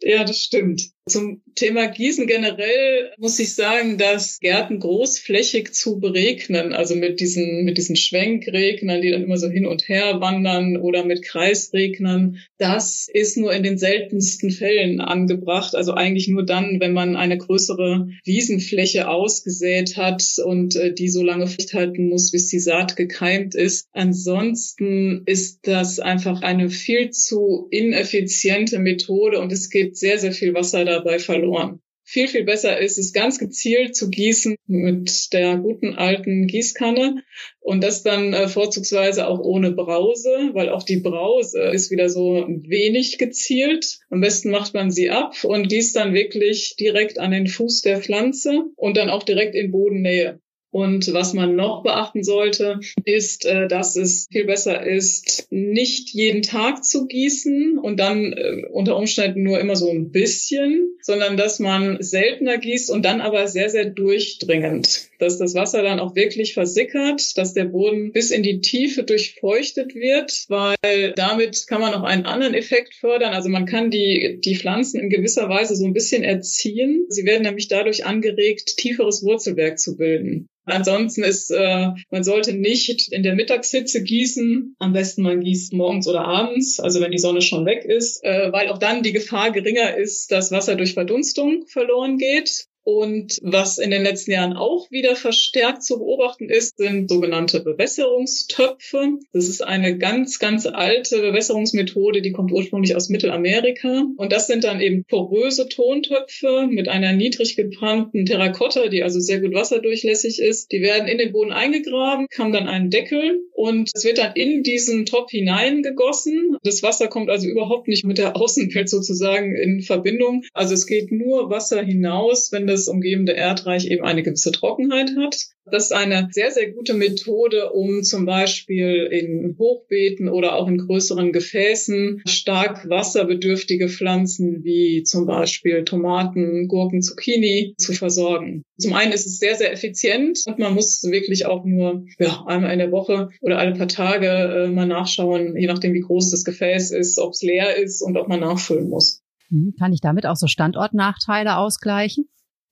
ja, 0.02 0.26
das 0.26 0.38
stimmt. 0.38 0.82
Zum 1.10 1.42
Thema 1.56 1.88
Gießen 1.88 2.28
generell 2.28 3.12
muss 3.18 3.40
ich 3.40 3.56
sagen, 3.56 3.98
dass 3.98 4.40
Gärten 4.40 4.80
großflächig 4.80 5.74
zu 5.74 6.00
beregnen, 6.00 6.74
also 6.74 6.96
mit 6.96 7.20
diesen, 7.20 7.64
mit 7.66 7.78
diesen 7.78 7.96
Schwenkregnern, 7.96 9.02
die 9.02 9.10
dann 9.10 9.24
immer 9.24 9.38
so 9.38 9.50
hin 9.50 9.66
und 9.66 9.88
her 9.90 10.22
wandern 10.22 10.78
oder 10.78 11.04
mit 11.04 11.24
Kreisregnern, 11.24 12.38
das 12.60 13.10
ist 13.12 13.36
nur 13.36 13.52
in 13.52 13.64
den 13.64 13.80
seltensten 13.80 14.52
Fällen 14.52 15.02
angebracht. 15.02 15.76
Also 15.76 15.94
eigentlich 15.94 16.28
nur 16.28 16.46
dann, 16.46 16.80
wenn 16.80 16.94
man 16.94 17.16
eine 17.16 17.38
größere 17.38 18.08
Wiesenfläche 18.24 19.10
ausgesät 19.10 19.98
hat 19.98 20.24
und 20.46 20.76
äh, 20.76 20.94
die 20.94 21.10
so 21.10 21.24
lange 21.24 21.48
halten 21.74 22.10
muss, 22.10 22.32
bis 22.32 22.48
die 22.48 22.60
Saat 22.60 22.96
gekeimt 22.96 23.56
ist. 23.56 23.88
Ansonsten 23.92 25.24
ist 25.26 25.60
das 25.64 26.00
einfach 26.00 26.44
eine 26.44 26.70
viel 26.70 27.10
zu 27.10 27.68
ineffiziente 27.72 28.78
Methode 28.80 29.40
und 29.40 29.52
es 29.52 29.70
geht 29.70 29.98
sehr, 29.98 30.20
sehr 30.20 30.32
viel 30.32 30.54
Wasser 30.54 30.91
dabei 30.92 31.20
verloren. 31.20 31.82
Viel, 32.04 32.28
viel 32.28 32.44
besser 32.44 32.80
ist 32.80 32.98
es 32.98 33.14
ganz 33.14 33.40
gezielt 33.40 33.96
zu 33.96 34.10
gießen 34.10 34.58
mit 34.68 35.32
der 35.34 35.58
guten 35.58 35.94
alten 35.96 36.48
Gießkanne 36.48 37.24
und 37.60 37.82
das 37.84 38.04
dann 38.04 38.34
äh, 38.34 38.48
vorzugsweise 38.48 39.28
auch 39.28 39.40
ohne 39.40 39.72
Brause, 39.72 40.50
weil 40.54 40.70
auch 40.70 40.84
die 40.84 41.00
Brause 41.00 41.62
ist 41.62 41.92
wieder 41.92 42.10
so 42.10 42.46
wenig 42.48 43.18
gezielt. 43.18 44.00
Am 44.10 44.20
besten 44.20 44.50
macht 44.50 44.74
man 44.74 44.92
sie 44.92 45.10
ab 45.10 45.44
und 45.44 45.70
gießt 45.70 45.96
dann 45.96 46.14
wirklich 46.14 46.76
direkt 46.78 47.20
an 47.20 47.32
den 47.32 47.48
Fuß 47.48 47.82
der 47.82 48.02
Pflanze 48.02 48.66
und 48.76 48.98
dann 48.98 49.10
auch 49.10 49.24
direkt 49.24 49.56
in 49.56 49.72
Bodennähe. 49.72 50.42
Und 50.72 51.14
was 51.14 51.34
man 51.34 51.58
noch 51.58 51.84
beachten 51.84 52.24
sollte, 52.24 52.80
ist, 53.04 53.46
äh, 53.46 53.68
dass 53.68 53.98
es 53.98 54.28
viel 54.32 54.46
besser 54.46 54.86
ist, 54.86 55.48
nicht 55.50 56.12
jeden 56.12 56.44
Tag 56.44 56.86
zu 56.86 57.08
gießen 57.08 57.78
und 57.78 58.00
dann 58.00 58.32
äh, 58.32 58.64
unter 58.72 58.96
Umständen 58.96 59.44
nur 59.44 59.60
immer 59.60 59.76
so 59.76 59.90
ein 59.90 60.12
bisschen, 60.12 60.98
sondern 61.02 61.36
dass 61.36 61.60
man 61.60 61.98
seltener 62.02 62.58
gießt 62.58 62.90
und 62.90 63.04
dann 63.04 63.20
aber 63.20 63.48
sehr, 63.48 63.70
sehr 63.70 63.86
durchdringend. 63.86 65.10
Dass 65.20 65.38
das 65.38 65.56
Wasser 65.56 65.84
dann 65.84 66.00
auch 66.00 66.16
wirklich 66.16 66.54
versickert, 66.54 67.38
dass 67.38 67.54
der 67.54 67.66
Boden 67.66 68.14
bis 68.14 68.32
in 68.32 68.42
die 68.42 68.62
Tiefe 68.62 69.04
durchfeuchtet 69.04 69.94
wird, 69.94 70.46
weil 70.48 71.14
damit 71.16 71.68
kann 71.68 71.82
man 71.82 71.94
auch 71.94 72.04
einen 72.04 72.26
anderen 72.26 72.54
Effekt 72.54 72.96
fördern. 72.96 73.34
Also 73.34 73.50
man 73.50 73.66
kann 73.66 73.92
die, 73.92 74.40
die 74.44 74.56
Pflanzen 74.56 75.02
in 75.02 75.10
gewisser 75.10 75.50
Weise 75.50 75.76
so 75.76 75.86
ein 75.86 75.94
bisschen 75.94 76.24
erziehen. 76.24 77.06
Sie 77.10 77.26
werden 77.26 77.44
nämlich 77.44 77.68
dadurch 77.68 78.06
angeregt, 78.06 78.78
tieferes 78.78 79.22
Wurzelwerk 79.24 79.78
zu 79.78 79.98
bilden. 79.98 80.48
Ansonsten 80.66 81.24
ist, 81.24 81.50
äh, 81.52 81.90
man 82.12 82.24
sollte 82.24 82.54
nicht 82.54 83.12
in 83.12 83.24
der 83.24 83.36
Mittagshitze 83.36 84.04
gießen. 84.04 84.76
Am 84.80 84.94
besten 84.94 85.24
man 85.24 85.42
gießt 85.42 85.74
morgens 85.74 86.08
oder 86.08 86.26
abends, 86.26 86.80
also 86.80 87.02
wenn 87.02 87.12
die 87.12 87.18
Sonne 87.18 87.42
schon 87.42 87.66
weg 87.66 87.84
ist, 87.84 88.24
äh, 88.24 88.52
weil 88.52 88.70
auch 88.70 88.78
dann 88.78 89.02
die 89.04 89.12
Gefahr 89.12 89.52
geringer 89.52 89.96
ist, 89.98 90.32
dass 90.32 90.52
Wasser 90.52 90.76
durch 90.76 90.94
Verdunstung 90.94 91.66
verloren 91.68 92.18
geht. 92.18 92.68
Und 92.84 93.38
was 93.44 93.78
in 93.78 93.92
den 93.92 94.04
letzten 94.04 94.32
Jahren 94.32 94.54
auch 94.54 94.90
wieder 94.90 95.16
verstärkt 95.16 95.84
zu 95.84 96.00
beobachten 96.00 96.50
ist, 96.50 96.78
sind 96.78 97.10
sogenannte 97.10 97.60
Bewässerungstöpfe. 97.60 99.20
Das 99.34 99.48
ist 99.48 99.64
eine 99.64 99.98
ganz, 99.98 100.40
ganz 100.40 100.66
alte 100.66 101.22
Bewässerungsmethode, 101.22 102.22
die 102.22 102.32
kommt 102.32 102.52
ursprünglich 102.52 102.96
aus 102.96 103.10
Mittelamerika. 103.10 104.04
Und 104.18 104.32
das 104.32 104.48
sind 104.48 104.64
dann 104.64 104.82
eben 104.82 105.04
poröse 105.06 105.70
Tontöpfe 105.70 106.68
mit 106.70 106.88
einer 106.88 107.14
niedrig 107.14 107.56
gebrannten 107.56 108.26
Terrakotta, 108.26 108.88
die 108.88 109.04
also 109.04 109.20
sehr 109.20 109.42
gut 109.42 109.54
wasserdurchlässig 109.54 110.40
ist. 110.40 110.72
Die 110.72 110.82
werden 110.82 111.08
in 111.08 111.20
den 111.20 111.32
Boden 111.32 111.52
eingegraben, 111.52 112.28
haben 112.38 112.52
dann 112.52 112.68
einen 112.68 112.90
Deckel 112.90 113.42
und 113.54 113.92
es 113.94 114.04
wird 114.04 114.18
dann 114.18 114.34
in 114.34 114.64
diesen 114.64 115.06
Topf 115.06 115.30
hineingegossen. 115.32 116.58
Das 116.64 116.82
Wasser 116.82 117.08
kommt 117.08 117.30
also 117.30 117.48
überhaupt 117.48 117.88
nicht 117.88 118.06
mit 118.06 118.18
der 118.18 118.36
Außenwelt 118.36 118.90
sozusagen 118.90 119.56
in 119.56 119.82
Verbindung. 119.82 120.44
Also 120.54 120.74
es 120.74 120.88
geht 120.88 121.12
nur 121.12 121.50
Wasser 121.50 121.84
hinaus, 121.84 122.52
wenn 122.52 122.66
das 122.72 122.88
umgebende 122.88 123.34
Erdreich 123.34 123.88
eben 123.88 124.04
eine 124.04 124.24
gewisse 124.24 124.52
Trockenheit 124.52 125.12
hat. 125.18 125.38
Das 125.66 125.86
ist 125.86 125.92
eine 125.94 126.28
sehr, 126.32 126.52
sehr 126.52 126.72
gute 126.72 126.94
Methode, 126.94 127.72
um 127.72 128.04
zum 128.04 128.26
Beispiel 128.26 129.08
in 129.12 129.56
Hochbeeten 129.58 130.28
oder 130.28 130.56
auch 130.56 130.68
in 130.68 130.80
größeren 130.80 131.32
Gefäßen 131.32 132.24
stark 132.26 132.90
wasserbedürftige 132.90 133.88
Pflanzen 133.88 134.64
wie 134.64 135.04
zum 135.04 135.28
Beispiel 135.28 135.84
Tomaten, 135.84 136.68
Gurken, 136.68 137.02
Zucchini 137.02 137.76
zu 137.78 137.94
versorgen. 137.94 138.64
Zum 138.78 138.94
einen 138.94 139.12
ist 139.12 139.28
es 139.28 139.38
sehr, 139.38 139.56
sehr 139.56 139.72
effizient 139.72 140.40
und 140.48 140.58
man 140.58 140.74
muss 140.74 141.04
wirklich 141.04 141.46
auch 141.46 141.64
nur 141.64 142.06
ja, 142.20 142.44
einmal 142.48 142.74
in 142.74 142.80
der 142.80 142.92
Woche 142.92 143.30
oder 143.42 143.60
alle 143.60 143.76
paar 143.76 143.88
Tage 143.88 144.28
äh, 144.28 144.70
mal 144.70 144.88
nachschauen, 144.88 145.56
je 145.56 145.68
nachdem 145.68 145.94
wie 145.94 146.02
groß 146.02 146.32
das 146.32 146.44
Gefäß 146.44 146.92
ist, 146.92 147.20
ob 147.20 147.34
es 147.34 147.44
leer 147.44 147.78
ist 147.78 148.02
und 148.02 148.18
ob 148.18 148.28
man 148.28 148.40
nachfüllen 148.40 148.90
muss. 148.90 149.22
Mhm. 149.52 149.76
Kann 149.78 149.94
ich 149.94 150.02
damit 150.02 150.26
auch 150.26 150.36
so 150.36 150.48
Standortnachteile 150.48 151.58
ausgleichen? 151.58 152.26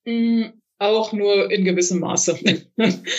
Mm, 0.05 0.45
auch 0.79 1.11
nur 1.11 1.51
in 1.51 1.65
gewissem 1.65 1.99
Maße. 1.99 2.39
Mhm. 2.77 2.93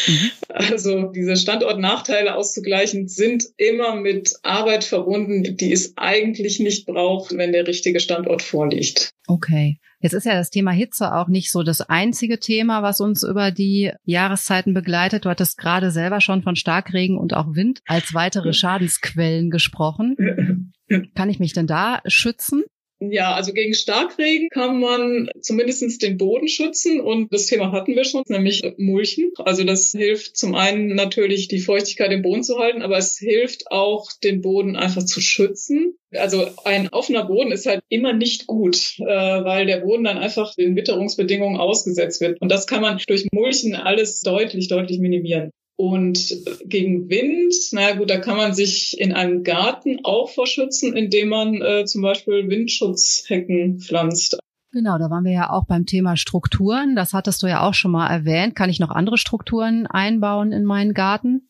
Also 0.48 1.04
diese 1.12 1.36
Standortnachteile 1.36 2.34
auszugleichen 2.34 3.06
sind 3.06 3.44
immer 3.56 3.94
mit 3.94 4.34
Arbeit 4.42 4.82
verbunden, 4.82 5.56
die 5.56 5.72
es 5.72 5.94
eigentlich 5.96 6.58
nicht 6.58 6.86
braucht, 6.86 7.36
wenn 7.36 7.52
der 7.52 7.66
richtige 7.66 8.00
Standort 8.00 8.42
vorliegt. 8.42 9.10
Okay. 9.28 9.78
Jetzt 10.00 10.14
ist 10.14 10.26
ja 10.26 10.34
das 10.34 10.50
Thema 10.50 10.72
Hitze 10.72 11.14
auch 11.14 11.28
nicht 11.28 11.52
so 11.52 11.62
das 11.62 11.82
einzige 11.82 12.40
Thema, 12.40 12.82
was 12.82 13.00
uns 13.00 13.22
über 13.22 13.50
die 13.52 13.92
Jahreszeiten 14.04 14.74
begleitet. 14.74 15.24
Du 15.24 15.28
hattest 15.28 15.56
gerade 15.56 15.90
selber 15.90 16.20
schon 16.20 16.42
von 16.42 16.56
Starkregen 16.56 17.16
und 17.16 17.34
auch 17.34 17.54
Wind 17.54 17.80
als 17.86 18.12
weitere 18.12 18.52
Schadensquellen 18.52 19.50
gesprochen. 19.50 20.72
Kann 21.14 21.30
ich 21.30 21.38
mich 21.38 21.52
denn 21.52 21.66
da 21.66 22.00
schützen? 22.06 22.64
Ja, 23.02 23.32
also 23.32 23.54
gegen 23.54 23.72
Starkregen 23.72 24.50
kann 24.50 24.78
man 24.78 25.30
zumindestens 25.40 25.96
den 25.96 26.18
Boden 26.18 26.48
schützen 26.48 27.00
und 27.00 27.32
das 27.32 27.46
Thema 27.46 27.72
hatten 27.72 27.96
wir 27.96 28.04
schon, 28.04 28.24
nämlich 28.28 28.62
Mulchen. 28.76 29.30
Also 29.38 29.64
das 29.64 29.92
hilft 29.92 30.36
zum 30.36 30.54
einen 30.54 30.94
natürlich 30.94 31.48
die 31.48 31.60
Feuchtigkeit 31.60 32.12
im 32.12 32.20
Boden 32.20 32.42
zu 32.42 32.58
halten, 32.58 32.82
aber 32.82 32.98
es 32.98 33.16
hilft 33.16 33.70
auch 33.70 34.10
den 34.22 34.42
Boden 34.42 34.76
einfach 34.76 35.02
zu 35.02 35.22
schützen. 35.22 35.94
Also 36.12 36.46
ein 36.64 36.90
offener 36.90 37.24
Boden 37.24 37.52
ist 37.52 37.64
halt 37.64 37.82
immer 37.88 38.12
nicht 38.12 38.46
gut, 38.46 38.96
äh, 38.98 39.04
weil 39.04 39.64
der 39.64 39.78
Boden 39.78 40.04
dann 40.04 40.18
einfach 40.18 40.54
den 40.54 40.76
Witterungsbedingungen 40.76 41.58
ausgesetzt 41.58 42.20
wird. 42.20 42.38
Und 42.42 42.52
das 42.52 42.66
kann 42.66 42.82
man 42.82 43.00
durch 43.06 43.26
Mulchen 43.32 43.76
alles 43.76 44.20
deutlich, 44.20 44.68
deutlich 44.68 44.98
minimieren. 44.98 45.52
Und 45.80 46.36
gegen 46.66 47.08
Wind, 47.08 47.54
na 47.72 47.92
gut, 47.92 48.10
da 48.10 48.18
kann 48.18 48.36
man 48.36 48.52
sich 48.52 49.00
in 49.00 49.14
einem 49.14 49.44
Garten 49.44 50.00
auch 50.04 50.28
verschützen, 50.28 50.94
indem 50.94 51.30
man 51.30 51.62
äh, 51.62 51.86
zum 51.86 52.02
Beispiel 52.02 52.50
Windschutzhecken 52.50 53.80
pflanzt. 53.80 54.38
Genau, 54.72 54.98
da 54.98 55.08
waren 55.08 55.24
wir 55.24 55.32
ja 55.32 55.48
auch 55.48 55.64
beim 55.64 55.86
Thema 55.86 56.18
Strukturen. 56.18 56.96
Das 56.96 57.14
hattest 57.14 57.42
du 57.42 57.46
ja 57.46 57.66
auch 57.66 57.72
schon 57.72 57.92
mal 57.92 58.08
erwähnt. 58.08 58.54
Kann 58.54 58.68
ich 58.68 58.78
noch 58.78 58.90
andere 58.90 59.16
Strukturen 59.16 59.86
einbauen 59.86 60.52
in 60.52 60.64
meinen 60.64 60.92
Garten? 60.92 61.48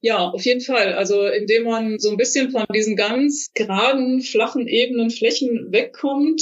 Ja, 0.00 0.28
auf 0.28 0.44
jeden 0.44 0.60
Fall. 0.60 0.94
Also 0.94 1.24
indem 1.26 1.64
man 1.64 1.98
so 2.00 2.10
ein 2.10 2.16
bisschen 2.16 2.50
von 2.50 2.64
diesen 2.74 2.96
ganz 2.96 3.52
geraden, 3.54 4.22
flachen, 4.22 4.66
ebenen 4.66 5.10
Flächen 5.10 5.68
wegkommt, 5.70 6.40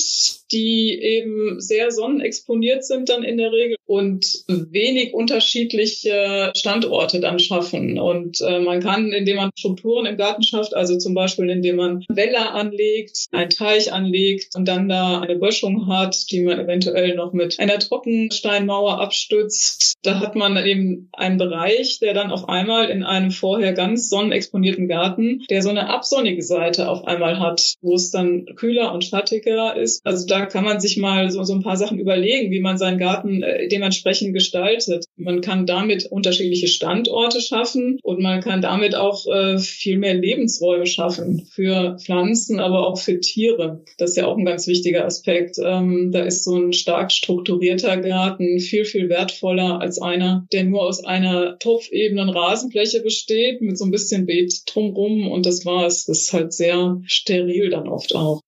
die 0.55 0.99
eben 1.03 1.61
sehr 1.61 1.91
sonnenexponiert 1.91 2.85
sind 2.85 3.09
dann 3.09 3.25
in 3.25 3.37
der 3.37 3.53
Regel 3.53 3.77
und 3.87 4.25
wenig 4.49 5.13
unterschiedliche 5.13 6.53
Standorte 6.57 7.21
dann 7.21 7.39
schaffen. 7.39 7.99
Und 7.99 8.41
äh, 8.41 8.61
man 8.61 8.81
kann, 8.81 9.13
indem 9.13 9.37
man 9.37 9.51
Strukturen 9.59 10.07
im 10.07 10.17
Garten 10.17 10.43
schafft, 10.43 10.75
also 10.75 10.97
zum 10.97 11.15
Beispiel 11.15 11.51
indem 11.51 11.77
man 11.77 12.05
Wälle 12.09 12.53
anlegt, 12.53 13.27
einen 13.33 13.51
Teich 13.51 13.93
anlegt 13.93 14.55
und 14.55 14.67
dann 14.67 14.89
da 14.89 15.21
eine 15.21 15.37
Böschung 15.37 15.89
hat, 15.89 16.31
die 16.31 16.41
man 16.41 16.61
eventuell 16.61 17.17
noch 17.17 17.33
mit 17.33 17.59
einer 17.59 17.79
Trockensteinmauer 17.79 19.01
abstützt, 19.01 19.95
da 20.03 20.21
hat 20.21 20.37
man 20.37 20.57
eben 20.65 21.09
einen 21.13 21.39
Bereich, 21.39 21.99
der 21.99 22.15
dann 22.15 22.31
auf 22.31 22.49
einmal 22.49 22.91
in 22.91 23.03
einem 23.03 23.31
vorher 23.31 23.73
ganz 23.73 24.09
sonnenexponierten 24.09 24.87
Garten, 24.87 25.43
der 25.51 25.63
so 25.63 25.71
eine 25.71 25.89
absonnige 25.91 26.43
Seite 26.43 26.89
auf 26.89 27.05
einmal 27.07 27.41
hat, 27.41 27.75
wo 27.81 27.95
es 27.95 28.11
dann 28.11 28.47
kühler 28.57 28.93
und 28.93 29.05
schattiger 29.05 29.77
ist. 29.77 30.05
Also 30.07 30.27
da 30.27 30.44
kann 30.47 30.65
man 30.65 30.81
sich 30.81 30.97
mal 30.97 31.31
so, 31.31 31.43
so 31.45 31.55
ein 31.55 31.63
paar 31.63 31.77
Sachen 31.77 31.99
überlegen, 31.99 32.51
wie 32.51 32.61
man 32.61 32.79
seinen 32.79 32.99
Garten 32.99 33.43
äh, 33.43 33.69
dementsprechend 33.69 34.35
gestaltet. 34.35 35.05
Man 35.17 35.41
kann 35.41 35.67
damit 35.67 36.07
unterschiedliche 36.07 36.69
Standorte 36.69 37.41
schaffen 37.41 37.99
und 38.03 38.21
man 38.21 38.41
kann 38.41 38.63
damit 38.63 38.95
auch 38.95 39.27
äh, 39.27 39.59
viel 39.59 39.99
mehr 39.99 40.15
Lebensräume 40.15 40.87
schaffen 40.87 41.47
für 41.53 41.97
Pflanzen, 41.99 42.61
aber 42.61 42.87
auch 42.87 42.99
für 42.99 43.21
Tiere. 43.21 43.83
Das 43.99 44.11
ist 44.11 44.17
ja 44.17 44.27
auch 44.27 44.37
ein 44.37 44.45
ganz 44.45 44.67
wichtiger 44.67 45.05
Aspekt. 45.05 45.57
Ähm, 45.63 46.11
da 46.13 46.25
ist 46.25 46.45
so 46.45 46.57
ein 46.57 46.73
stark 46.73 47.13
strukturierter 47.13 47.97
Garten 47.99 48.61
viel, 48.61 48.85
viel 48.85 49.09
wertvoller 49.09 49.81
als 49.81 50.01
einer, 50.01 50.47
der 50.53 50.65
nur 50.65 50.83
aus 50.83 51.05
einer 51.05 51.59
topfebenen 51.59 52.29
Rasenfläche 52.29 53.01
besteht 53.01 53.61
mit 53.61 53.79
so 53.79 53.85
ein 53.85 53.91
bisschen 53.91 54.27
Beet 54.27 54.63
drumrum 54.67 55.31
und 55.31 55.47
das 55.47 55.65
war's. 55.65 56.07
Das 56.07 56.23
ist 56.23 56.33
halt 56.33 56.53
sehr 56.53 57.01
steril 57.07 57.71
dann 57.71 57.89
oft 57.89 58.15
auch. 58.15 58.41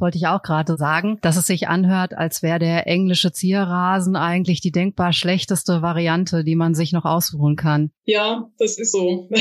Hm 0.00 0.08
wollte 0.08 0.16
ich 0.16 0.26
auch 0.26 0.42
gerade 0.42 0.78
sagen, 0.78 1.18
dass 1.20 1.36
es 1.36 1.46
sich 1.46 1.68
anhört, 1.68 2.16
als 2.16 2.42
wäre 2.42 2.58
der 2.58 2.86
englische 2.86 3.30
Zierrasen 3.30 4.16
eigentlich 4.16 4.62
die 4.62 4.70
denkbar 4.70 5.12
schlechteste 5.12 5.82
Variante, 5.82 6.44
die 6.44 6.56
man 6.56 6.74
sich 6.74 6.92
noch 6.92 7.04
aussuchen 7.04 7.56
kann. 7.56 7.90
Ja, 8.06 8.50
das 8.58 8.78
ist 8.78 8.92
so. 8.92 9.28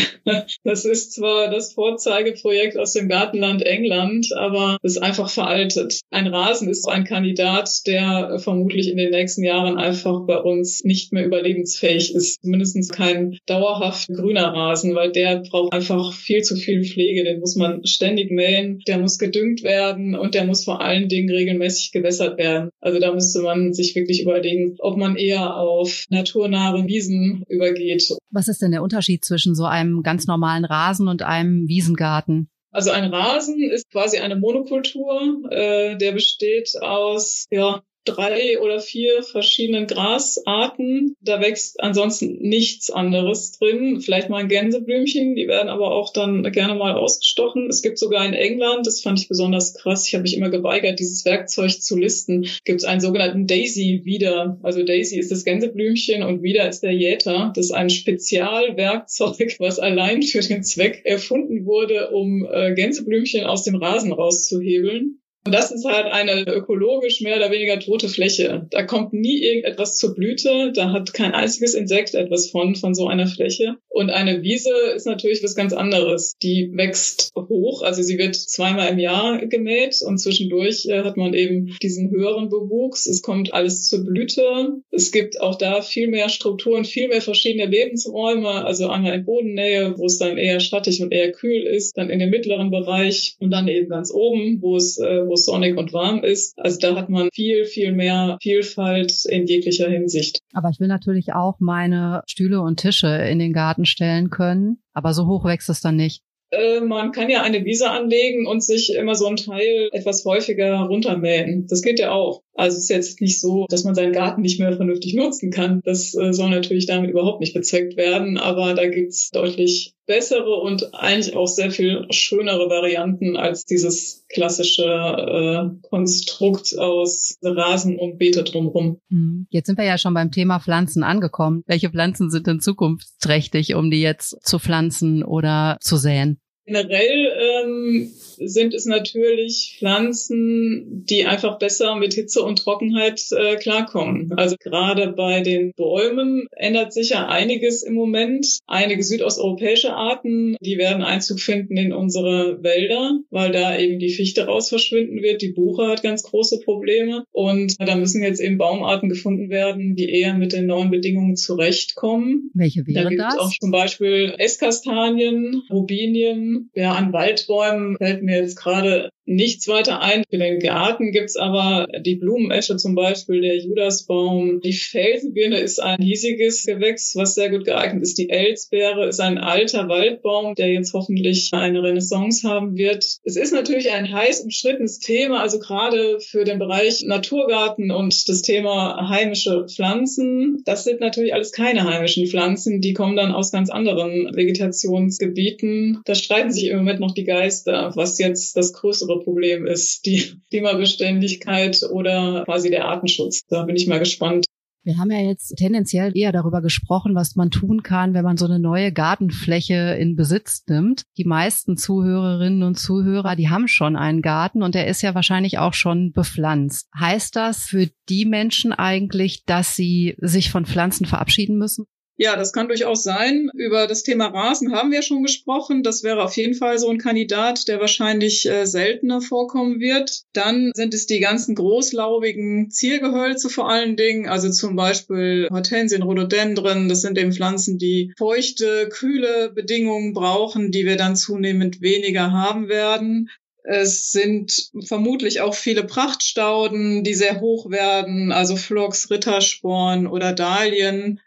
Das 0.63 0.83
ist 0.83 1.13
zwar 1.13 1.49
das 1.49 1.73
Vorzeigeprojekt 1.73 2.77
aus 2.77 2.91
dem 2.91 3.07
Gartenland 3.07 3.61
England, 3.61 4.27
aber 4.35 4.77
es 4.81 4.97
ist 4.97 5.01
einfach 5.01 5.29
veraltet. 5.29 6.01
Ein 6.09 6.27
Rasen 6.27 6.69
ist 6.69 6.87
ein 6.87 7.05
Kandidat, 7.05 7.69
der 7.87 8.39
vermutlich 8.39 8.89
in 8.89 8.97
den 8.97 9.11
nächsten 9.11 9.43
Jahren 9.43 9.77
einfach 9.77 10.25
bei 10.25 10.37
uns 10.37 10.83
nicht 10.83 11.13
mehr 11.13 11.25
überlebensfähig 11.25 12.13
ist. 12.13 12.41
Zumindest 12.41 12.91
kein 12.91 13.37
dauerhaft 13.45 14.09
grüner 14.09 14.53
Rasen, 14.53 14.95
weil 14.95 15.11
der 15.13 15.37
braucht 15.49 15.73
einfach 15.73 16.13
viel 16.13 16.41
zu 16.41 16.57
viel 16.57 16.83
Pflege. 16.83 17.23
Den 17.23 17.39
muss 17.39 17.55
man 17.55 17.85
ständig 17.85 18.31
mähen, 18.31 18.81
der 18.87 18.99
muss 18.99 19.17
gedüngt 19.17 19.63
werden 19.63 20.15
und 20.15 20.35
der 20.35 20.45
muss 20.47 20.63
vor 20.63 20.81
allen 20.81 21.09
Dingen 21.09 21.29
regelmäßig 21.29 21.91
gewässert 21.91 22.37
werden. 22.37 22.69
Also 22.79 22.99
da 22.99 23.13
müsste 23.13 23.41
man 23.41 23.73
sich 23.73 23.95
wirklich 23.95 24.21
überlegen, 24.21 24.75
ob 24.79 24.97
man 24.97 25.15
eher 25.15 25.55
auf 25.55 26.05
naturnahe 26.09 26.87
Wiesen 26.87 27.43
übergeht. 27.47 28.03
Was 28.31 28.47
ist 28.47 28.61
denn 28.61 28.71
der 28.71 28.83
Unterschied 28.83 29.23
zwischen 29.23 29.55
so 29.55 29.65
einem 29.65 30.01
ganz 30.03 30.27
normalen 30.27 30.65
Rasen 30.65 31.07
und 31.07 31.21
einem 31.21 31.67
Wiesengarten? 31.67 32.49
Also 32.71 32.91
ein 32.91 33.11
Rasen 33.13 33.61
ist 33.61 33.89
quasi 33.89 34.17
eine 34.17 34.35
Monokultur, 34.35 35.49
äh, 35.49 35.97
der 35.97 36.11
besteht 36.11 36.69
aus 36.81 37.45
ja, 37.49 37.81
drei 38.07 38.59
oder 38.59 38.79
vier 38.79 39.23
verschiedenen 39.23 39.87
Grasarten. 39.87 41.15
Da 41.21 41.41
wächst 41.41 41.79
ansonsten 41.81 42.39
nichts 42.39 42.89
anderes 42.89 43.51
drin. 43.51 44.01
Vielleicht 44.01 44.29
mal 44.29 44.37
ein 44.37 44.47
Gänseblümchen, 44.47 45.35
die 45.35 45.47
werden 45.47 45.69
aber 45.69 45.91
auch 45.91 46.13
dann 46.13 46.43
gerne 46.51 46.75
mal 46.75 46.93
ausgestochen. 46.95 47.67
Es 47.69 47.81
gibt 47.81 47.97
sogar 47.97 48.25
in 48.25 48.33
England, 48.33 48.87
das 48.87 49.01
fand 49.01 49.19
ich 49.19 49.27
besonders 49.27 49.73
krass, 49.73 50.07
ich 50.07 50.13
habe 50.13 50.23
mich 50.23 50.35
immer 50.35 50.49
geweigert, 50.49 50.99
dieses 50.99 51.25
Werkzeug 51.25 51.81
zu 51.81 51.97
listen, 51.97 52.47
gibt 52.63 52.81
es 52.81 52.85
einen 52.85 53.01
sogenannten 53.01 53.47
Daisy 53.47 54.01
wieder. 54.03 54.59
Also 54.63 54.83
Daisy 54.83 55.19
ist 55.19 55.31
das 55.31 55.43
Gänseblümchen 55.43 56.23
und 56.23 56.43
wieder 56.43 56.67
ist 56.67 56.81
der 56.81 56.93
Jäter. 56.93 57.51
Das 57.55 57.65
ist 57.65 57.71
ein 57.71 57.89
Spezialwerkzeug, 57.89 59.55
was 59.59 59.79
allein 59.79 60.21
für 60.21 60.39
den 60.39 60.63
Zweck 60.63 61.01
erfunden 61.03 61.65
wurde, 61.65 62.11
um 62.11 62.47
äh, 62.49 62.73
Gänseblümchen 62.73 63.43
aus 63.45 63.63
dem 63.63 63.75
Rasen 63.75 64.11
rauszuhebeln. 64.11 65.19
Und 65.47 65.53
das 65.53 65.71
ist 65.71 65.85
halt 65.85 66.07
eine 66.07 66.41
ökologisch 66.45 67.21
mehr 67.21 67.37
oder 67.37 67.49
weniger 67.49 67.79
tote 67.79 68.09
Fläche. 68.09 68.67
Da 68.69 68.83
kommt 68.83 69.13
nie 69.13 69.41
irgendetwas 69.41 69.95
zur 69.95 70.13
Blüte. 70.13 70.73
Da 70.75 70.91
hat 70.91 71.13
kein 71.13 71.33
einziges 71.33 71.73
Insekt 71.73 72.15
etwas 72.15 72.49
von, 72.49 72.75
von 72.75 72.93
so 72.93 73.07
einer 73.07 73.27
Fläche. 73.27 73.77
Und 73.87 74.09
eine 74.09 74.43
Wiese 74.43 74.71
ist 74.93 75.05
natürlich 75.05 75.41
was 75.41 75.55
ganz 75.55 75.71
anderes. 75.71 76.35
Die 76.43 76.69
wächst 76.73 77.31
hoch, 77.35 77.81
also 77.81 78.03
sie 78.03 78.17
wird 78.17 78.35
zweimal 78.35 78.89
im 78.89 78.99
Jahr 78.99 79.37
gemäht 79.45 80.01
und 80.05 80.17
zwischendurch 80.17 80.85
äh, 80.87 81.03
hat 81.03 81.15
man 81.15 81.33
eben 81.33 81.77
diesen 81.81 82.11
höheren 82.11 82.49
Bewuchs. 82.49 83.07
Es 83.07 83.21
kommt 83.21 83.53
alles 83.53 83.87
zur 83.87 84.03
Blüte. 84.03 84.81
Es 84.91 85.13
gibt 85.13 85.39
auch 85.39 85.55
da 85.55 85.81
viel 85.81 86.09
mehr 86.09 86.27
Strukturen, 86.27 86.83
viel 86.83 87.07
mehr 87.07 87.21
verschiedene 87.21 87.67
Lebensräume. 87.67 88.65
Also 88.65 88.89
einmal 88.89 89.13
in 89.13 89.23
Bodennähe, 89.23 89.97
wo 89.97 90.07
es 90.07 90.17
dann 90.17 90.37
eher 90.37 90.59
schattig 90.59 91.01
und 91.01 91.13
eher 91.13 91.31
kühl 91.31 91.63
ist, 91.63 91.97
dann 91.97 92.09
in 92.09 92.19
dem 92.19 92.31
mittleren 92.31 92.69
Bereich 92.69 93.37
und 93.39 93.49
dann 93.49 93.69
eben 93.69 93.87
ganz 93.87 94.11
oben, 94.11 94.61
wo 94.61 94.75
es, 94.75 94.99
äh, 94.99 95.25
wo 95.37 95.51
sonnig 95.51 95.77
und 95.77 95.93
warm 95.93 96.23
ist. 96.23 96.57
Also 96.57 96.79
da 96.79 96.95
hat 96.95 97.09
man 97.09 97.29
viel, 97.33 97.65
viel 97.65 97.91
mehr 97.91 98.37
Vielfalt 98.41 99.25
in 99.25 99.45
jeglicher 99.45 99.89
Hinsicht. 99.89 100.41
Aber 100.53 100.69
ich 100.69 100.79
will 100.79 100.87
natürlich 100.87 101.33
auch 101.33 101.57
meine 101.59 102.23
Stühle 102.27 102.61
und 102.61 102.79
Tische 102.79 103.07
in 103.07 103.39
den 103.39 103.53
Garten 103.53 103.85
stellen 103.85 104.29
können. 104.29 104.79
Aber 104.93 105.13
so 105.13 105.27
hoch 105.27 105.45
wächst 105.45 105.69
es 105.69 105.81
dann 105.81 105.95
nicht. 105.95 106.23
Äh, 106.49 106.79
man 106.79 107.11
kann 107.11 107.29
ja 107.29 107.41
eine 107.41 107.65
Wiese 107.65 107.89
anlegen 107.91 108.47
und 108.47 108.63
sich 108.63 108.95
immer 108.95 109.15
so 109.15 109.27
ein 109.27 109.35
Teil 109.35 109.89
etwas 109.91 110.23
häufiger 110.25 110.79
runtermähen. 110.79 111.67
Das 111.67 111.81
geht 111.81 111.99
ja 111.99 112.11
auch. 112.11 112.41
Also 112.57 112.77
es 112.77 112.83
ist 112.83 112.89
jetzt 112.89 113.21
nicht 113.21 113.39
so, 113.39 113.67
dass 113.69 113.83
man 113.83 113.93
seinen 113.93 114.13
Garten 114.13 114.41
nicht 114.41 114.59
mehr 114.59 114.73
vernünftig 114.73 115.13
nutzen 115.13 115.51
kann. 115.51 115.81
Das 115.83 116.15
äh, 116.15 116.33
soll 116.33 116.49
natürlich 116.49 116.87
damit 116.87 117.11
überhaupt 117.11 117.39
nicht 117.39 117.53
bezweckt 117.53 117.97
werden, 117.97 118.37
aber 118.37 118.73
da 118.73 118.87
gibt's 118.87 119.29
deutlich 119.29 119.93
bessere 120.07 120.55
und 120.55 120.95
eigentlich 120.95 121.35
auch 121.35 121.47
sehr 121.47 121.69
viel 121.69 122.07
schönere 122.09 122.69
Varianten 122.69 123.37
als 123.37 123.65
dieses 123.65 124.25
klassische 124.29 124.83
äh, 124.85 125.87
Konstrukt 125.89 126.77
aus 126.79 127.37
Rasen 127.43 127.99
und 127.99 128.17
Beete 128.17 128.43
drumherum. 128.43 128.99
Mhm. 129.09 129.45
Jetzt 129.49 129.67
sind 129.67 129.77
wir 129.77 129.85
ja 129.85 129.97
schon 129.97 130.13
beim 130.15 130.31
Thema 130.31 130.59
Pflanzen 130.59 131.03
angekommen. 131.03 131.63
Welche 131.67 131.91
Pflanzen 131.91 132.31
sind 132.31 132.47
denn 132.47 132.59
zukunftsträchtig, 132.59 133.75
um 133.75 133.91
die 133.91 134.01
jetzt 134.01 134.37
zu 134.43 134.57
pflanzen 134.57 135.23
oder 135.23 135.77
zu 135.81 135.97
säen? 135.97 136.39
Generell 136.65 137.63
ähm, 137.63 138.11
sind 138.39 138.73
es 138.73 138.85
natürlich 138.85 139.75
Pflanzen, 139.77 141.05
die 141.05 141.25
einfach 141.25 141.59
besser 141.59 141.95
mit 141.95 142.13
Hitze 142.13 142.43
und 142.43 142.59
Trockenheit 142.59 143.21
äh, 143.31 143.55
klarkommen. 143.55 144.33
Also 144.37 144.55
gerade 144.59 145.13
bei 145.13 145.41
den 145.41 145.73
Bäumen 145.73 146.47
ändert 146.55 146.93
sich 146.93 147.09
ja 147.09 147.27
einiges 147.27 147.83
im 147.83 147.93
Moment. 147.93 148.59
Einige 148.67 149.03
südosteuropäische 149.03 149.93
Arten, 149.93 150.55
die 150.61 150.77
werden 150.77 151.03
Einzug 151.03 151.39
finden 151.39 151.77
in 151.77 151.93
unsere 151.93 152.63
Wälder, 152.63 153.19
weil 153.29 153.51
da 153.51 153.77
eben 153.77 153.99
die 153.99 154.09
Fichte 154.09 154.45
raus 154.45 154.69
verschwinden 154.69 155.21
wird. 155.21 155.41
Die 155.41 155.51
Buche 155.51 155.87
hat 155.87 156.03
ganz 156.03 156.23
große 156.23 156.59
Probleme 156.61 157.23
und 157.31 157.75
da 157.79 157.95
müssen 157.95 158.23
jetzt 158.23 158.41
eben 158.41 158.57
Baumarten 158.57 159.09
gefunden 159.09 159.49
werden, 159.49 159.95
die 159.95 160.09
eher 160.09 160.33
mit 160.33 160.53
den 160.53 160.67
neuen 160.67 160.91
Bedingungen 160.91 161.35
zurechtkommen. 161.35 162.51
Welche 162.53 162.85
wären 162.85 163.03
da 163.03 163.09
gibt 163.09 163.21
das? 163.21 163.37
auch 163.37 163.51
zum 163.59 163.71
Beispiel 163.71 164.33
Esskastanien, 164.37 165.63
Rubinien, 165.69 166.69
ja, 166.75 166.93
an 166.93 167.13
Waldbäumen 167.13 167.97
fällt 167.97 168.23
mir 168.27 168.41
jetzt 168.41 168.57
gerade 168.57 169.09
nichts 169.27 169.67
weiter 169.67 170.01
ein. 170.01 170.23
Für 170.29 170.37
den 170.37 170.59
Garten 170.59 171.11
gibt's 171.11 171.35
aber 171.35 171.87
die 171.99 172.15
Blumenesche 172.15 172.77
zum 172.77 172.95
Beispiel, 172.95 173.41
der 173.41 173.57
Judasbaum. 173.57 174.61
Die 174.61 174.73
Felsenbirne 174.73 175.59
ist 175.59 175.79
ein 175.79 176.01
hiesiges 176.01 176.65
Gewächs, 176.65 177.15
was 177.15 177.35
sehr 177.35 177.49
gut 177.49 177.65
geeignet 177.65 178.03
ist. 178.03 178.17
Die 178.17 178.29
Elsbeere 178.29 179.07
ist 179.07 179.19
ein 179.19 179.37
alter 179.37 179.89
Waldbaum, 179.89 180.55
der 180.55 180.71
jetzt 180.71 180.93
hoffentlich 180.93 181.49
eine 181.51 181.83
Renaissance 181.83 182.47
haben 182.47 182.77
wird. 182.77 183.05
Es 183.23 183.35
ist 183.35 183.51
natürlich 183.51 183.91
ein 183.91 184.11
heiß 184.11 184.41
umstrittenes 184.41 184.99
Thema, 184.99 185.41
also 185.41 185.59
gerade 185.59 186.19
für 186.21 186.45
den 186.45 186.57
Bereich 186.57 187.03
Naturgarten 187.03 187.91
und 187.91 188.29
das 188.29 188.41
Thema 188.41 189.09
heimische 189.09 189.65
Pflanzen. 189.67 190.61
Das 190.65 190.85
sind 190.85 191.01
natürlich 191.01 191.33
alles 191.33 191.51
keine 191.51 191.83
heimischen 191.83 192.27
Pflanzen, 192.27 192.79
die 192.79 192.93
kommen 192.93 193.17
dann 193.17 193.33
aus 193.33 193.51
ganz 193.51 193.69
anderen 193.69 194.33
Vegetationsgebieten. 194.33 196.01
Da 196.05 196.15
streiten 196.15 196.51
sich 196.51 196.67
im 196.67 196.77
Moment 196.77 197.01
noch 197.01 197.13
die 197.13 197.25
Geister, 197.25 197.91
was 197.95 198.17
jetzt 198.19 198.55
das 198.55 198.71
größere 198.71 199.16
Problem 199.23 199.65
ist, 199.65 200.05
die 200.05 200.41
Klimabeständigkeit 200.49 201.83
oder 201.91 202.43
quasi 202.45 202.69
der 202.69 202.85
Artenschutz. 202.85 203.41
Da 203.47 203.63
bin 203.63 203.75
ich 203.75 203.87
mal 203.87 203.99
gespannt. 203.99 204.45
Wir 204.87 204.97
haben 204.99 205.11
ja 205.11 205.19
jetzt 205.19 205.53
tendenziell 205.57 206.13
eher 206.15 206.31
darüber 206.31 206.61
gesprochen, 206.61 207.13
was 207.13 207.35
man 207.35 207.51
tun 207.51 207.83
kann, 207.83 208.13
wenn 208.13 208.23
man 208.23 208.37
so 208.37 208.45
eine 208.45 208.57
neue 208.57 208.93
Gartenfläche 208.93 209.97
in 209.99 210.15
Besitz 210.15 210.63
nimmt. 210.69 211.03
Die 211.17 211.25
meisten 211.25 211.75
Zuhörerinnen 211.75 212.63
und 212.63 212.79
Zuhörer, 212.79 213.35
die 213.35 213.49
haben 213.49 213.67
schon 213.67 213.97
einen 213.97 214.21
Garten 214.21 214.63
und 214.63 214.75
der 214.75 214.87
ist 214.87 215.01
ja 215.01 215.13
wahrscheinlich 215.13 215.57
auch 215.57 215.73
schon 215.73 216.13
bepflanzt. 216.13 216.87
Heißt 216.97 217.35
das 217.35 217.63
für 217.63 217.89
die 218.07 218.23
Menschen 218.23 218.71
eigentlich, 218.71 219.43
dass 219.43 219.75
sie 219.75 220.15
sich 220.19 220.51
von 220.51 220.65
Pflanzen 220.65 221.05
verabschieden 221.05 221.57
müssen? 221.57 221.85
Ja, 222.19 222.35
das 222.35 222.51
kann 222.51 222.67
durchaus 222.67 223.03
sein. 223.03 223.51
Über 223.53 223.85
das 223.85 224.01
Thema 224.01 224.27
Rasen 224.27 224.73
haben 224.73 224.91
wir 224.91 225.03
schon 225.03 225.21
gesprochen. 225.21 225.83
Das 225.83 226.01
wäre 226.01 226.23
auf 226.23 226.35
jeden 226.35 226.55
Fall 226.55 226.79
so 226.79 226.89
ein 226.89 226.97
Kandidat, 226.97 227.67
der 227.67 227.79
wahrscheinlich 227.79 228.49
äh, 228.49 228.65
seltener 228.65 229.21
vorkommen 229.21 229.79
wird. 229.79 230.23
Dann 230.33 230.71
sind 230.73 230.95
es 230.95 231.05
die 231.05 231.19
ganzen 231.19 231.53
großlaubigen 231.53 232.71
Ziergehölze 232.71 233.49
vor 233.49 233.69
allen 233.69 233.97
Dingen, 233.97 234.27
also 234.27 234.49
zum 234.49 234.75
Beispiel 234.75 235.47
Hortensien, 235.51 236.01
Rhododendren. 236.01 236.89
Das 236.89 237.01
sind 237.01 237.19
eben 237.19 237.33
Pflanzen, 237.33 237.77
die 237.77 238.13
feuchte, 238.17 238.89
kühle 238.89 239.51
Bedingungen 239.53 240.13
brauchen, 240.13 240.71
die 240.71 240.87
wir 240.87 240.97
dann 240.97 241.15
zunehmend 241.15 241.81
weniger 241.81 242.31
haben 242.31 242.67
werden. 242.67 243.29
Es 243.61 244.11
sind 244.11 244.71
vermutlich 244.85 245.41
auch 245.41 245.53
viele 245.53 245.83
Prachtstauden, 245.83 247.03
die 247.03 247.13
sehr 247.13 247.41
hoch 247.41 247.69
werden, 247.69 248.31
also 248.31 248.55
Phlox, 248.55 249.11
Rittersporn 249.11 250.07
oder 250.07 250.33
Dahlien. 250.33 251.19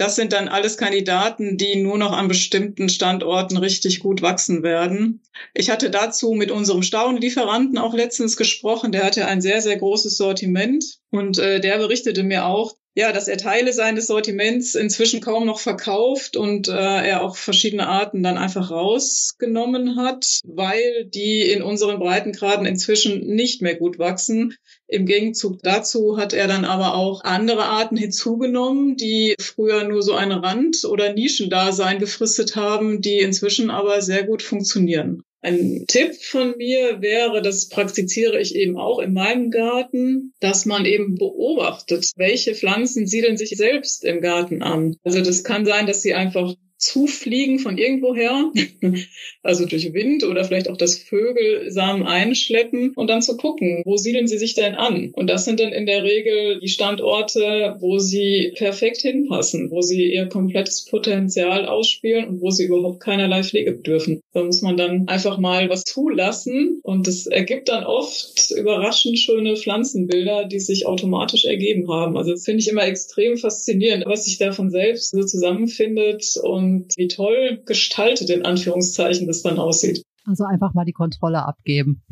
Das 0.00 0.16
sind 0.16 0.32
dann 0.32 0.48
alles 0.48 0.78
Kandidaten, 0.78 1.58
die 1.58 1.76
nur 1.76 1.98
noch 1.98 2.12
an 2.12 2.26
bestimmten 2.26 2.88
Standorten 2.88 3.58
richtig 3.58 4.00
gut 4.00 4.22
wachsen 4.22 4.62
werden. 4.62 5.20
Ich 5.52 5.68
hatte 5.68 5.90
dazu 5.90 6.32
mit 6.32 6.50
unserem 6.50 6.82
Staunlieferanten 6.82 7.76
auch 7.76 7.92
letztens 7.92 8.38
gesprochen. 8.38 8.92
Der 8.92 9.04
hatte 9.04 9.26
ein 9.26 9.42
sehr, 9.42 9.60
sehr 9.60 9.76
großes 9.76 10.16
Sortiment 10.16 11.00
und 11.10 11.36
äh, 11.36 11.60
der 11.60 11.76
berichtete 11.76 12.22
mir 12.22 12.46
auch, 12.46 12.76
ja, 13.00 13.12
dass 13.12 13.28
er 13.28 13.38
Teile 13.38 13.72
seines 13.72 14.08
Sortiments 14.08 14.74
inzwischen 14.74 15.22
kaum 15.22 15.46
noch 15.46 15.58
verkauft 15.58 16.36
und 16.36 16.68
äh, 16.68 16.72
er 16.72 17.22
auch 17.22 17.34
verschiedene 17.34 17.88
Arten 17.88 18.22
dann 18.22 18.36
einfach 18.36 18.70
rausgenommen 18.70 19.96
hat, 19.96 20.40
weil 20.44 21.06
die 21.06 21.40
in 21.50 21.62
unseren 21.62 21.98
Breitengraden 21.98 22.66
inzwischen 22.66 23.26
nicht 23.26 23.62
mehr 23.62 23.74
gut 23.74 23.98
wachsen. 23.98 24.54
Im 24.86 25.06
Gegenzug 25.06 25.62
dazu 25.62 26.18
hat 26.18 26.34
er 26.34 26.46
dann 26.46 26.66
aber 26.66 26.94
auch 26.94 27.24
andere 27.24 27.64
Arten 27.64 27.96
hinzugenommen, 27.96 28.96
die 28.96 29.34
früher 29.40 29.84
nur 29.84 30.02
so 30.02 30.12
ein 30.12 30.30
Rand- 30.30 30.84
oder 30.84 31.14
Nischendasein 31.14 32.00
gefristet 32.00 32.54
haben, 32.54 33.00
die 33.00 33.20
inzwischen 33.20 33.70
aber 33.70 34.02
sehr 34.02 34.24
gut 34.24 34.42
funktionieren. 34.42 35.22
Ein 35.42 35.86
Tipp 35.88 36.16
von 36.22 36.54
mir 36.58 37.00
wäre, 37.00 37.40
das 37.40 37.68
praktiziere 37.68 38.38
ich 38.40 38.54
eben 38.54 38.76
auch 38.76 38.98
in 38.98 39.14
meinem 39.14 39.50
Garten, 39.50 40.34
dass 40.40 40.66
man 40.66 40.84
eben 40.84 41.14
beobachtet, 41.14 42.12
welche 42.16 42.54
Pflanzen 42.54 43.06
siedeln 43.06 43.38
sich 43.38 43.56
selbst 43.56 44.04
im 44.04 44.20
Garten 44.20 44.62
an. 44.62 44.96
Also 45.02 45.22
das 45.22 45.42
kann 45.42 45.64
sein, 45.64 45.86
dass 45.86 46.02
sie 46.02 46.12
einfach 46.12 46.54
zufliegen 46.80 47.58
von 47.58 47.78
irgendwoher, 47.78 48.50
also 49.42 49.66
durch 49.66 49.92
Wind 49.92 50.24
oder 50.24 50.44
vielleicht 50.44 50.68
auch 50.68 50.78
das 50.78 50.96
Vögel 50.98 51.70
Samen 51.70 52.04
einschleppen 52.04 52.92
und 52.96 53.08
dann 53.08 53.22
zu 53.22 53.36
gucken, 53.36 53.82
wo 53.84 53.96
siedeln 53.96 54.26
sie 54.26 54.38
sich 54.38 54.54
denn 54.54 54.74
an? 54.74 55.10
Und 55.12 55.28
das 55.28 55.44
sind 55.44 55.60
dann 55.60 55.72
in 55.72 55.86
der 55.86 56.02
Regel 56.02 56.58
die 56.58 56.68
Standorte, 56.68 57.76
wo 57.80 57.98
sie 57.98 58.52
perfekt 58.56 59.02
hinpassen, 59.02 59.70
wo 59.70 59.82
sie 59.82 60.12
ihr 60.12 60.26
komplettes 60.26 60.86
Potenzial 60.86 61.66
ausspielen 61.66 62.26
und 62.26 62.40
wo 62.40 62.50
sie 62.50 62.64
überhaupt 62.64 63.00
keinerlei 63.00 63.42
Pflege 63.42 63.72
bedürfen. 63.72 64.22
Da 64.32 64.42
muss 64.42 64.62
man 64.62 64.78
dann 64.78 65.06
einfach 65.06 65.38
mal 65.38 65.68
was 65.68 65.84
zulassen 65.84 66.80
und 66.82 67.06
das 67.06 67.26
ergibt 67.26 67.68
dann 67.68 67.84
oft 67.84 68.50
überraschend 68.56 69.18
schöne 69.18 69.56
Pflanzenbilder, 69.56 70.46
die 70.46 70.60
sich 70.60 70.86
automatisch 70.86 71.44
ergeben 71.44 71.90
haben. 71.90 72.16
Also 72.16 72.32
das 72.32 72.44
finde 72.44 72.60
ich 72.60 72.68
immer 72.68 72.86
extrem 72.86 73.36
faszinierend, 73.36 74.06
was 74.06 74.24
sich 74.24 74.38
da 74.38 74.52
von 74.52 74.70
selbst 74.70 75.10
so 75.10 75.22
zusammenfindet 75.22 76.24
und 76.42 76.69
und 76.70 76.96
wie 76.96 77.08
toll 77.08 77.62
gestaltet 77.66 78.30
in 78.30 78.44
Anführungszeichen 78.44 79.26
das 79.26 79.42
dann 79.42 79.58
aussieht. 79.58 80.02
Also 80.24 80.44
einfach 80.44 80.74
mal 80.74 80.84
die 80.84 80.92
Kontrolle 80.92 81.44
abgeben. 81.44 82.02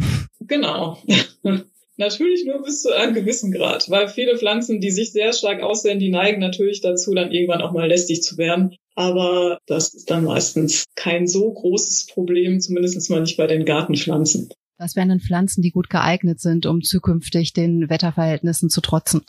Genau. 0.40 0.98
Natürlich 1.96 2.44
nur 2.46 2.62
bis 2.62 2.82
zu 2.82 2.94
einem 2.94 3.12
gewissen 3.12 3.50
Grad, 3.50 3.90
weil 3.90 4.06
viele 4.06 4.38
Pflanzen, 4.38 4.80
die 4.80 4.92
sich 4.92 5.10
sehr 5.10 5.32
stark 5.32 5.62
aussehen, 5.62 5.98
die 5.98 6.10
neigen 6.10 6.40
natürlich 6.40 6.80
dazu, 6.80 7.12
dann 7.12 7.32
irgendwann 7.32 7.60
auch 7.60 7.72
mal 7.72 7.88
lästig 7.88 8.22
zu 8.22 8.38
werden. 8.38 8.76
Aber 8.94 9.58
das 9.66 9.94
ist 9.94 10.08
dann 10.08 10.22
meistens 10.22 10.84
kein 10.94 11.26
so 11.26 11.52
großes 11.52 12.06
Problem, 12.06 12.60
zumindest 12.60 13.10
mal 13.10 13.20
nicht 13.20 13.36
bei 13.36 13.48
den 13.48 13.64
Gartenpflanzen. 13.64 14.48
Was 14.78 14.94
wären 14.94 15.08
denn 15.08 15.18
Pflanzen, 15.18 15.60
die 15.60 15.72
gut 15.72 15.90
geeignet 15.90 16.38
sind, 16.38 16.66
um 16.66 16.82
zukünftig 16.82 17.52
den 17.52 17.90
Wetterverhältnissen 17.90 18.70
zu 18.70 18.80
trotzen? 18.80 19.22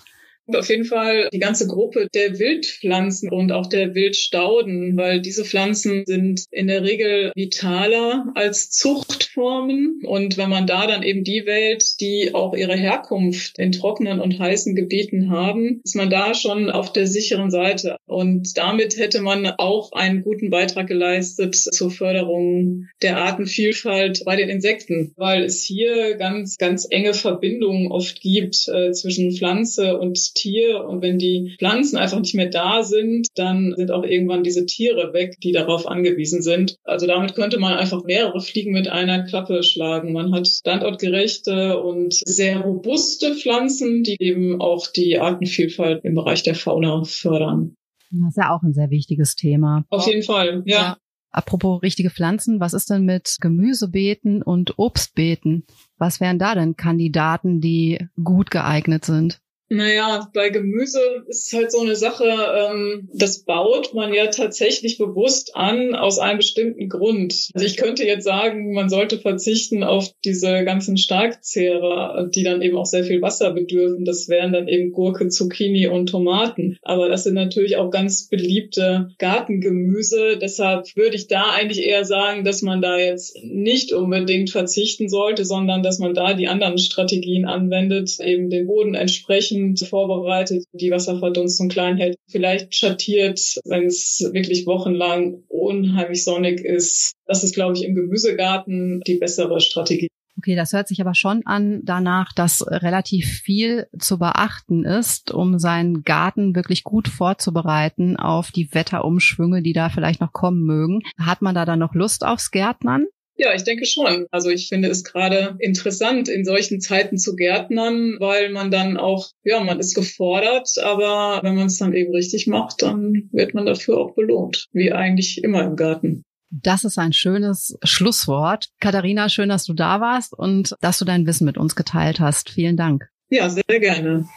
Auf 0.55 0.69
jeden 0.69 0.85
Fall 0.85 1.29
die 1.31 1.39
ganze 1.39 1.67
Gruppe 1.67 2.07
der 2.13 2.39
Wildpflanzen 2.39 3.29
und 3.29 3.51
auch 3.51 3.67
der 3.67 3.95
Wildstauden, 3.95 4.97
weil 4.97 5.21
diese 5.21 5.45
Pflanzen 5.45 6.03
sind 6.05 6.45
in 6.51 6.67
der 6.67 6.83
Regel 6.83 7.31
vitaler 7.35 8.31
als 8.35 8.71
Zuchtformen. 8.71 10.01
Und 10.05 10.37
wenn 10.37 10.49
man 10.49 10.67
da 10.67 10.87
dann 10.87 11.03
eben 11.03 11.23
die 11.23 11.45
wählt, 11.45 11.99
die 11.99 12.33
auch 12.33 12.53
ihre 12.53 12.75
Herkunft 12.75 13.57
in 13.59 13.71
trockenen 13.71 14.19
und 14.19 14.39
heißen 14.39 14.75
Gebieten 14.75 15.29
haben, 15.29 15.81
ist 15.83 15.95
man 15.95 16.09
da 16.09 16.33
schon 16.33 16.69
auf 16.69 16.93
der 16.93 17.07
sicheren 17.07 17.51
Seite. 17.51 17.97
Und 18.05 18.57
damit 18.57 18.97
hätte 18.97 19.21
man 19.21 19.47
auch 19.57 19.91
einen 19.91 20.23
guten 20.23 20.49
Beitrag 20.49 20.87
geleistet 20.87 21.55
zur 21.55 21.91
Förderung 21.91 22.87
der 23.01 23.17
Artenvielfalt 23.17 24.23
bei 24.25 24.35
den 24.35 24.49
Insekten, 24.49 25.13
weil 25.15 25.43
es 25.43 25.63
hier 25.63 26.15
ganz, 26.15 26.57
ganz 26.57 26.87
enge 26.89 27.13
Verbindungen 27.13 27.91
oft 27.91 28.21
gibt 28.21 28.67
äh, 28.67 28.91
zwischen 28.91 29.31
Pflanze 29.31 29.97
und 29.97 30.38
Tier. 30.39 30.85
Und 30.85 31.01
wenn 31.01 31.19
die 31.19 31.55
Pflanzen 31.57 31.97
einfach 31.97 32.19
nicht 32.19 32.35
mehr 32.35 32.49
da 32.49 32.83
sind, 32.83 33.27
dann 33.35 33.73
sind 33.75 33.91
auch 33.91 34.03
irgendwann 34.03 34.43
diese 34.43 34.65
Tiere 34.65 35.13
weg, 35.13 35.35
die 35.41 35.51
darauf 35.51 35.87
angewiesen 35.87 36.41
sind. 36.41 36.77
Also 36.83 37.07
damit 37.07 37.35
könnte 37.35 37.59
man 37.59 37.73
einfach 37.73 38.03
mehrere 38.03 38.39
Fliegen 38.39 38.71
mit 38.71 38.87
einer 38.87 39.23
Klappe 39.23 39.63
schlagen. 39.63 40.13
Man 40.13 40.33
hat 40.33 40.47
standortgerechte 40.47 41.81
und 41.81 42.13
sehr 42.13 42.61
robuste 42.61 43.35
Pflanzen, 43.35 44.03
die 44.03 44.17
eben 44.19 44.61
auch 44.61 44.87
die 44.87 45.19
Artenvielfalt 45.19 46.03
im 46.05 46.15
Bereich 46.15 46.43
der 46.43 46.55
Fauna 46.55 47.03
fördern. 47.03 47.75
Das 48.11 48.29
ist 48.29 48.37
ja 48.37 48.55
auch 48.55 48.63
ein 48.63 48.73
sehr 48.73 48.89
wichtiges 48.89 49.35
Thema. 49.35 49.85
Auf 49.89 50.07
jeden 50.07 50.23
Fall, 50.23 50.63
ja. 50.65 50.77
ja. 50.77 50.97
Apropos 51.31 51.81
richtige 51.83 52.09
Pflanzen, 52.09 52.59
was 52.59 52.73
ist 52.73 52.89
denn 52.89 53.05
mit 53.05 53.37
Gemüsebeeten 53.39 54.41
und 54.41 54.79
Obstbeeten? 54.79 55.65
Was 55.97 56.19
wären 56.19 56.39
da 56.39 56.55
denn 56.55 56.75
Kandidaten, 56.75 57.61
die 57.61 58.07
gut 58.23 58.49
geeignet 58.49 59.05
sind? 59.05 59.39
Naja, 59.69 60.27
bei 60.33 60.49
Gemüse 60.49 60.99
ist 61.27 61.53
halt 61.53 61.71
so 61.71 61.81
eine 61.81 61.95
Sache, 61.95 62.25
ähm, 62.25 63.07
das 63.13 63.43
baut 63.43 63.93
man 63.93 64.13
ja 64.15 64.27
tatsächlich 64.27 64.97
bewusst 64.97 65.55
an 65.55 65.93
aus 65.93 66.17
einem 66.17 66.37
bestimmten 66.37 66.89
Grund. 66.89 67.49
Also 67.53 67.67
ich 67.67 67.77
könnte 67.77 68.03
jetzt 68.03 68.23
sagen, 68.23 68.73
man 68.73 68.89
sollte 68.89 69.19
verzichten 69.19 69.83
auf 69.83 70.11
diese 70.25 70.63
ganzen 70.65 70.97
Starkzehrer, 70.97 72.29
die 72.33 72.43
dann 72.43 72.63
eben 72.63 72.77
auch 72.77 72.87
sehr 72.87 73.03
viel 73.03 73.21
Wasser 73.21 73.51
bedürfen. 73.51 74.05
Das 74.05 74.27
wären 74.27 74.53
dann 74.53 74.67
eben 74.67 74.91
Gurke, 74.91 75.27
Zucchini 75.27 75.87
und 75.87 76.09
Tomaten. 76.09 76.79
Aber 76.81 77.07
das 77.07 77.23
sind 77.23 77.35
natürlich 77.35 77.77
auch 77.77 77.91
ganz 77.91 78.27
beliebte 78.27 79.09
Gartengemüse. 79.19 80.39
Deshalb 80.41 80.87
würde 80.95 81.15
ich 81.15 81.27
da 81.27 81.51
eigentlich 81.51 81.85
eher 81.85 82.05
sagen, 82.05 82.43
dass 82.43 82.63
man 82.63 82.81
da 82.81 82.97
jetzt 82.97 83.37
nicht 83.43 83.93
unbedingt 83.93 84.49
verzichten 84.49 85.09
sollte, 85.09 85.45
sondern 85.45 85.83
dass 85.83 85.99
man 85.99 86.15
da 86.15 86.33
die 86.33 86.47
anderen 86.47 86.79
Strategien 86.79 87.45
anwendet, 87.45 88.19
eben 88.19 88.49
den 88.49 88.65
Boden 88.65 88.95
entsprechend 88.95 89.58
entsprechend 89.59 89.89
vorbereitet, 89.89 90.65
die 90.73 90.91
Wasserverdunstung 90.91 91.69
klein 91.69 91.97
hält, 91.97 92.17
vielleicht 92.27 92.73
schattiert, 92.75 93.39
wenn 93.65 93.85
es 93.85 94.29
wirklich 94.33 94.65
wochenlang 94.65 95.43
unheimlich 95.47 96.23
sonnig 96.23 96.61
ist. 96.61 97.13
Das 97.25 97.43
ist, 97.43 97.55
glaube 97.55 97.75
ich, 97.75 97.83
im 97.83 97.95
Gemüsegarten 97.95 99.01
die 99.05 99.17
bessere 99.17 99.59
Strategie. 99.61 100.07
Okay, 100.37 100.55
das 100.55 100.71
hört 100.71 100.87
sich 100.87 101.01
aber 101.01 101.15
schon 101.15 101.41
an 101.45 101.81
danach, 101.83 102.31
dass 102.31 102.65
relativ 102.65 103.27
viel 103.27 103.87
zu 103.97 104.19
beachten 104.19 104.85
ist, 104.85 105.31
um 105.31 105.59
seinen 105.59 106.03
Garten 106.03 106.55
wirklich 106.55 106.85
gut 106.85 107.09
vorzubereiten 107.09 108.15
auf 108.15 108.51
die 108.51 108.73
Wetterumschwünge, 108.73 109.61
die 109.61 109.73
da 109.73 109.89
vielleicht 109.89 110.21
noch 110.21 110.31
kommen 110.31 110.63
mögen. 110.63 111.01
Hat 111.19 111.41
man 111.41 111.55
da 111.55 111.65
dann 111.65 111.79
noch 111.79 111.93
Lust 111.93 112.25
aufs 112.25 112.51
Gärtnern? 112.51 113.05
Ja, 113.39 113.53
ich 113.55 113.63
denke 113.63 113.85
schon. 113.85 114.27
Also 114.31 114.49
ich 114.49 114.67
finde 114.67 114.89
es 114.89 115.05
gerade 115.05 115.55
interessant, 115.59 116.27
in 116.27 116.43
solchen 116.43 116.81
Zeiten 116.81 117.17
zu 117.17 117.37
gärtnern, 117.37 118.17
weil 118.19 118.51
man 118.51 118.69
dann 118.69 118.97
auch, 118.97 119.29
ja, 119.45 119.61
man 119.61 119.79
ist 119.79 119.95
gefordert, 119.95 120.69
aber 120.83 121.39
wenn 121.41 121.55
man 121.55 121.67
es 121.67 121.77
dann 121.77 121.93
eben 121.93 122.13
richtig 122.13 122.47
macht, 122.47 122.81
dann 122.81 123.29
wird 123.31 123.53
man 123.53 123.65
dafür 123.65 123.97
auch 123.97 124.13
belohnt, 124.13 124.67
wie 124.73 124.91
eigentlich 124.91 125.41
immer 125.41 125.63
im 125.63 125.77
Garten. 125.77 126.23
Das 126.51 126.83
ist 126.83 126.97
ein 126.97 127.13
schönes 127.13 127.77
Schlusswort. 127.83 128.67
Katharina, 128.81 129.29
schön, 129.29 129.47
dass 129.47 129.63
du 129.63 129.73
da 129.73 130.01
warst 130.01 130.33
und 130.33 130.75
dass 130.81 130.99
du 130.99 131.05
dein 131.05 131.25
Wissen 131.25 131.45
mit 131.45 131.57
uns 131.57 131.77
geteilt 131.77 132.19
hast. 132.19 132.49
Vielen 132.49 132.75
Dank. 132.75 133.07
Ja, 133.29 133.49
sehr 133.49 133.63
gerne. 133.79 134.27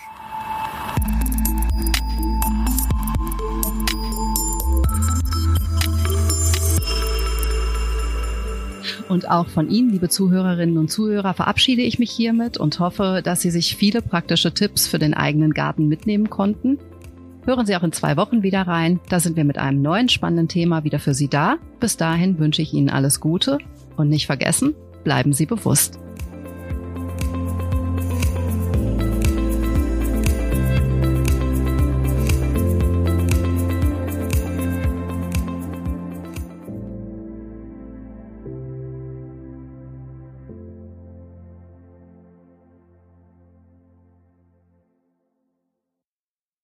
Und 9.12 9.28
auch 9.28 9.48
von 9.48 9.68
Ihnen, 9.68 9.90
liebe 9.90 10.08
Zuhörerinnen 10.08 10.78
und 10.78 10.90
Zuhörer, 10.90 11.34
verabschiede 11.34 11.82
ich 11.82 11.98
mich 11.98 12.10
hiermit 12.10 12.56
und 12.56 12.80
hoffe, 12.80 13.20
dass 13.22 13.42
Sie 13.42 13.50
sich 13.50 13.76
viele 13.76 14.00
praktische 14.00 14.54
Tipps 14.54 14.86
für 14.86 14.98
den 14.98 15.12
eigenen 15.12 15.52
Garten 15.52 15.86
mitnehmen 15.86 16.30
konnten. 16.30 16.78
Hören 17.44 17.66
Sie 17.66 17.76
auch 17.76 17.82
in 17.82 17.92
zwei 17.92 18.16
Wochen 18.16 18.42
wieder 18.42 18.62
rein. 18.62 19.00
Da 19.10 19.20
sind 19.20 19.36
wir 19.36 19.44
mit 19.44 19.58
einem 19.58 19.82
neuen 19.82 20.08
spannenden 20.08 20.48
Thema 20.48 20.84
wieder 20.84 20.98
für 20.98 21.12
Sie 21.12 21.28
da. 21.28 21.56
Bis 21.78 21.98
dahin 21.98 22.38
wünsche 22.38 22.62
ich 22.62 22.72
Ihnen 22.72 22.88
alles 22.88 23.20
Gute 23.20 23.58
und 23.98 24.08
nicht 24.08 24.24
vergessen, 24.24 24.74
bleiben 25.04 25.34
Sie 25.34 25.44
bewusst. 25.44 25.98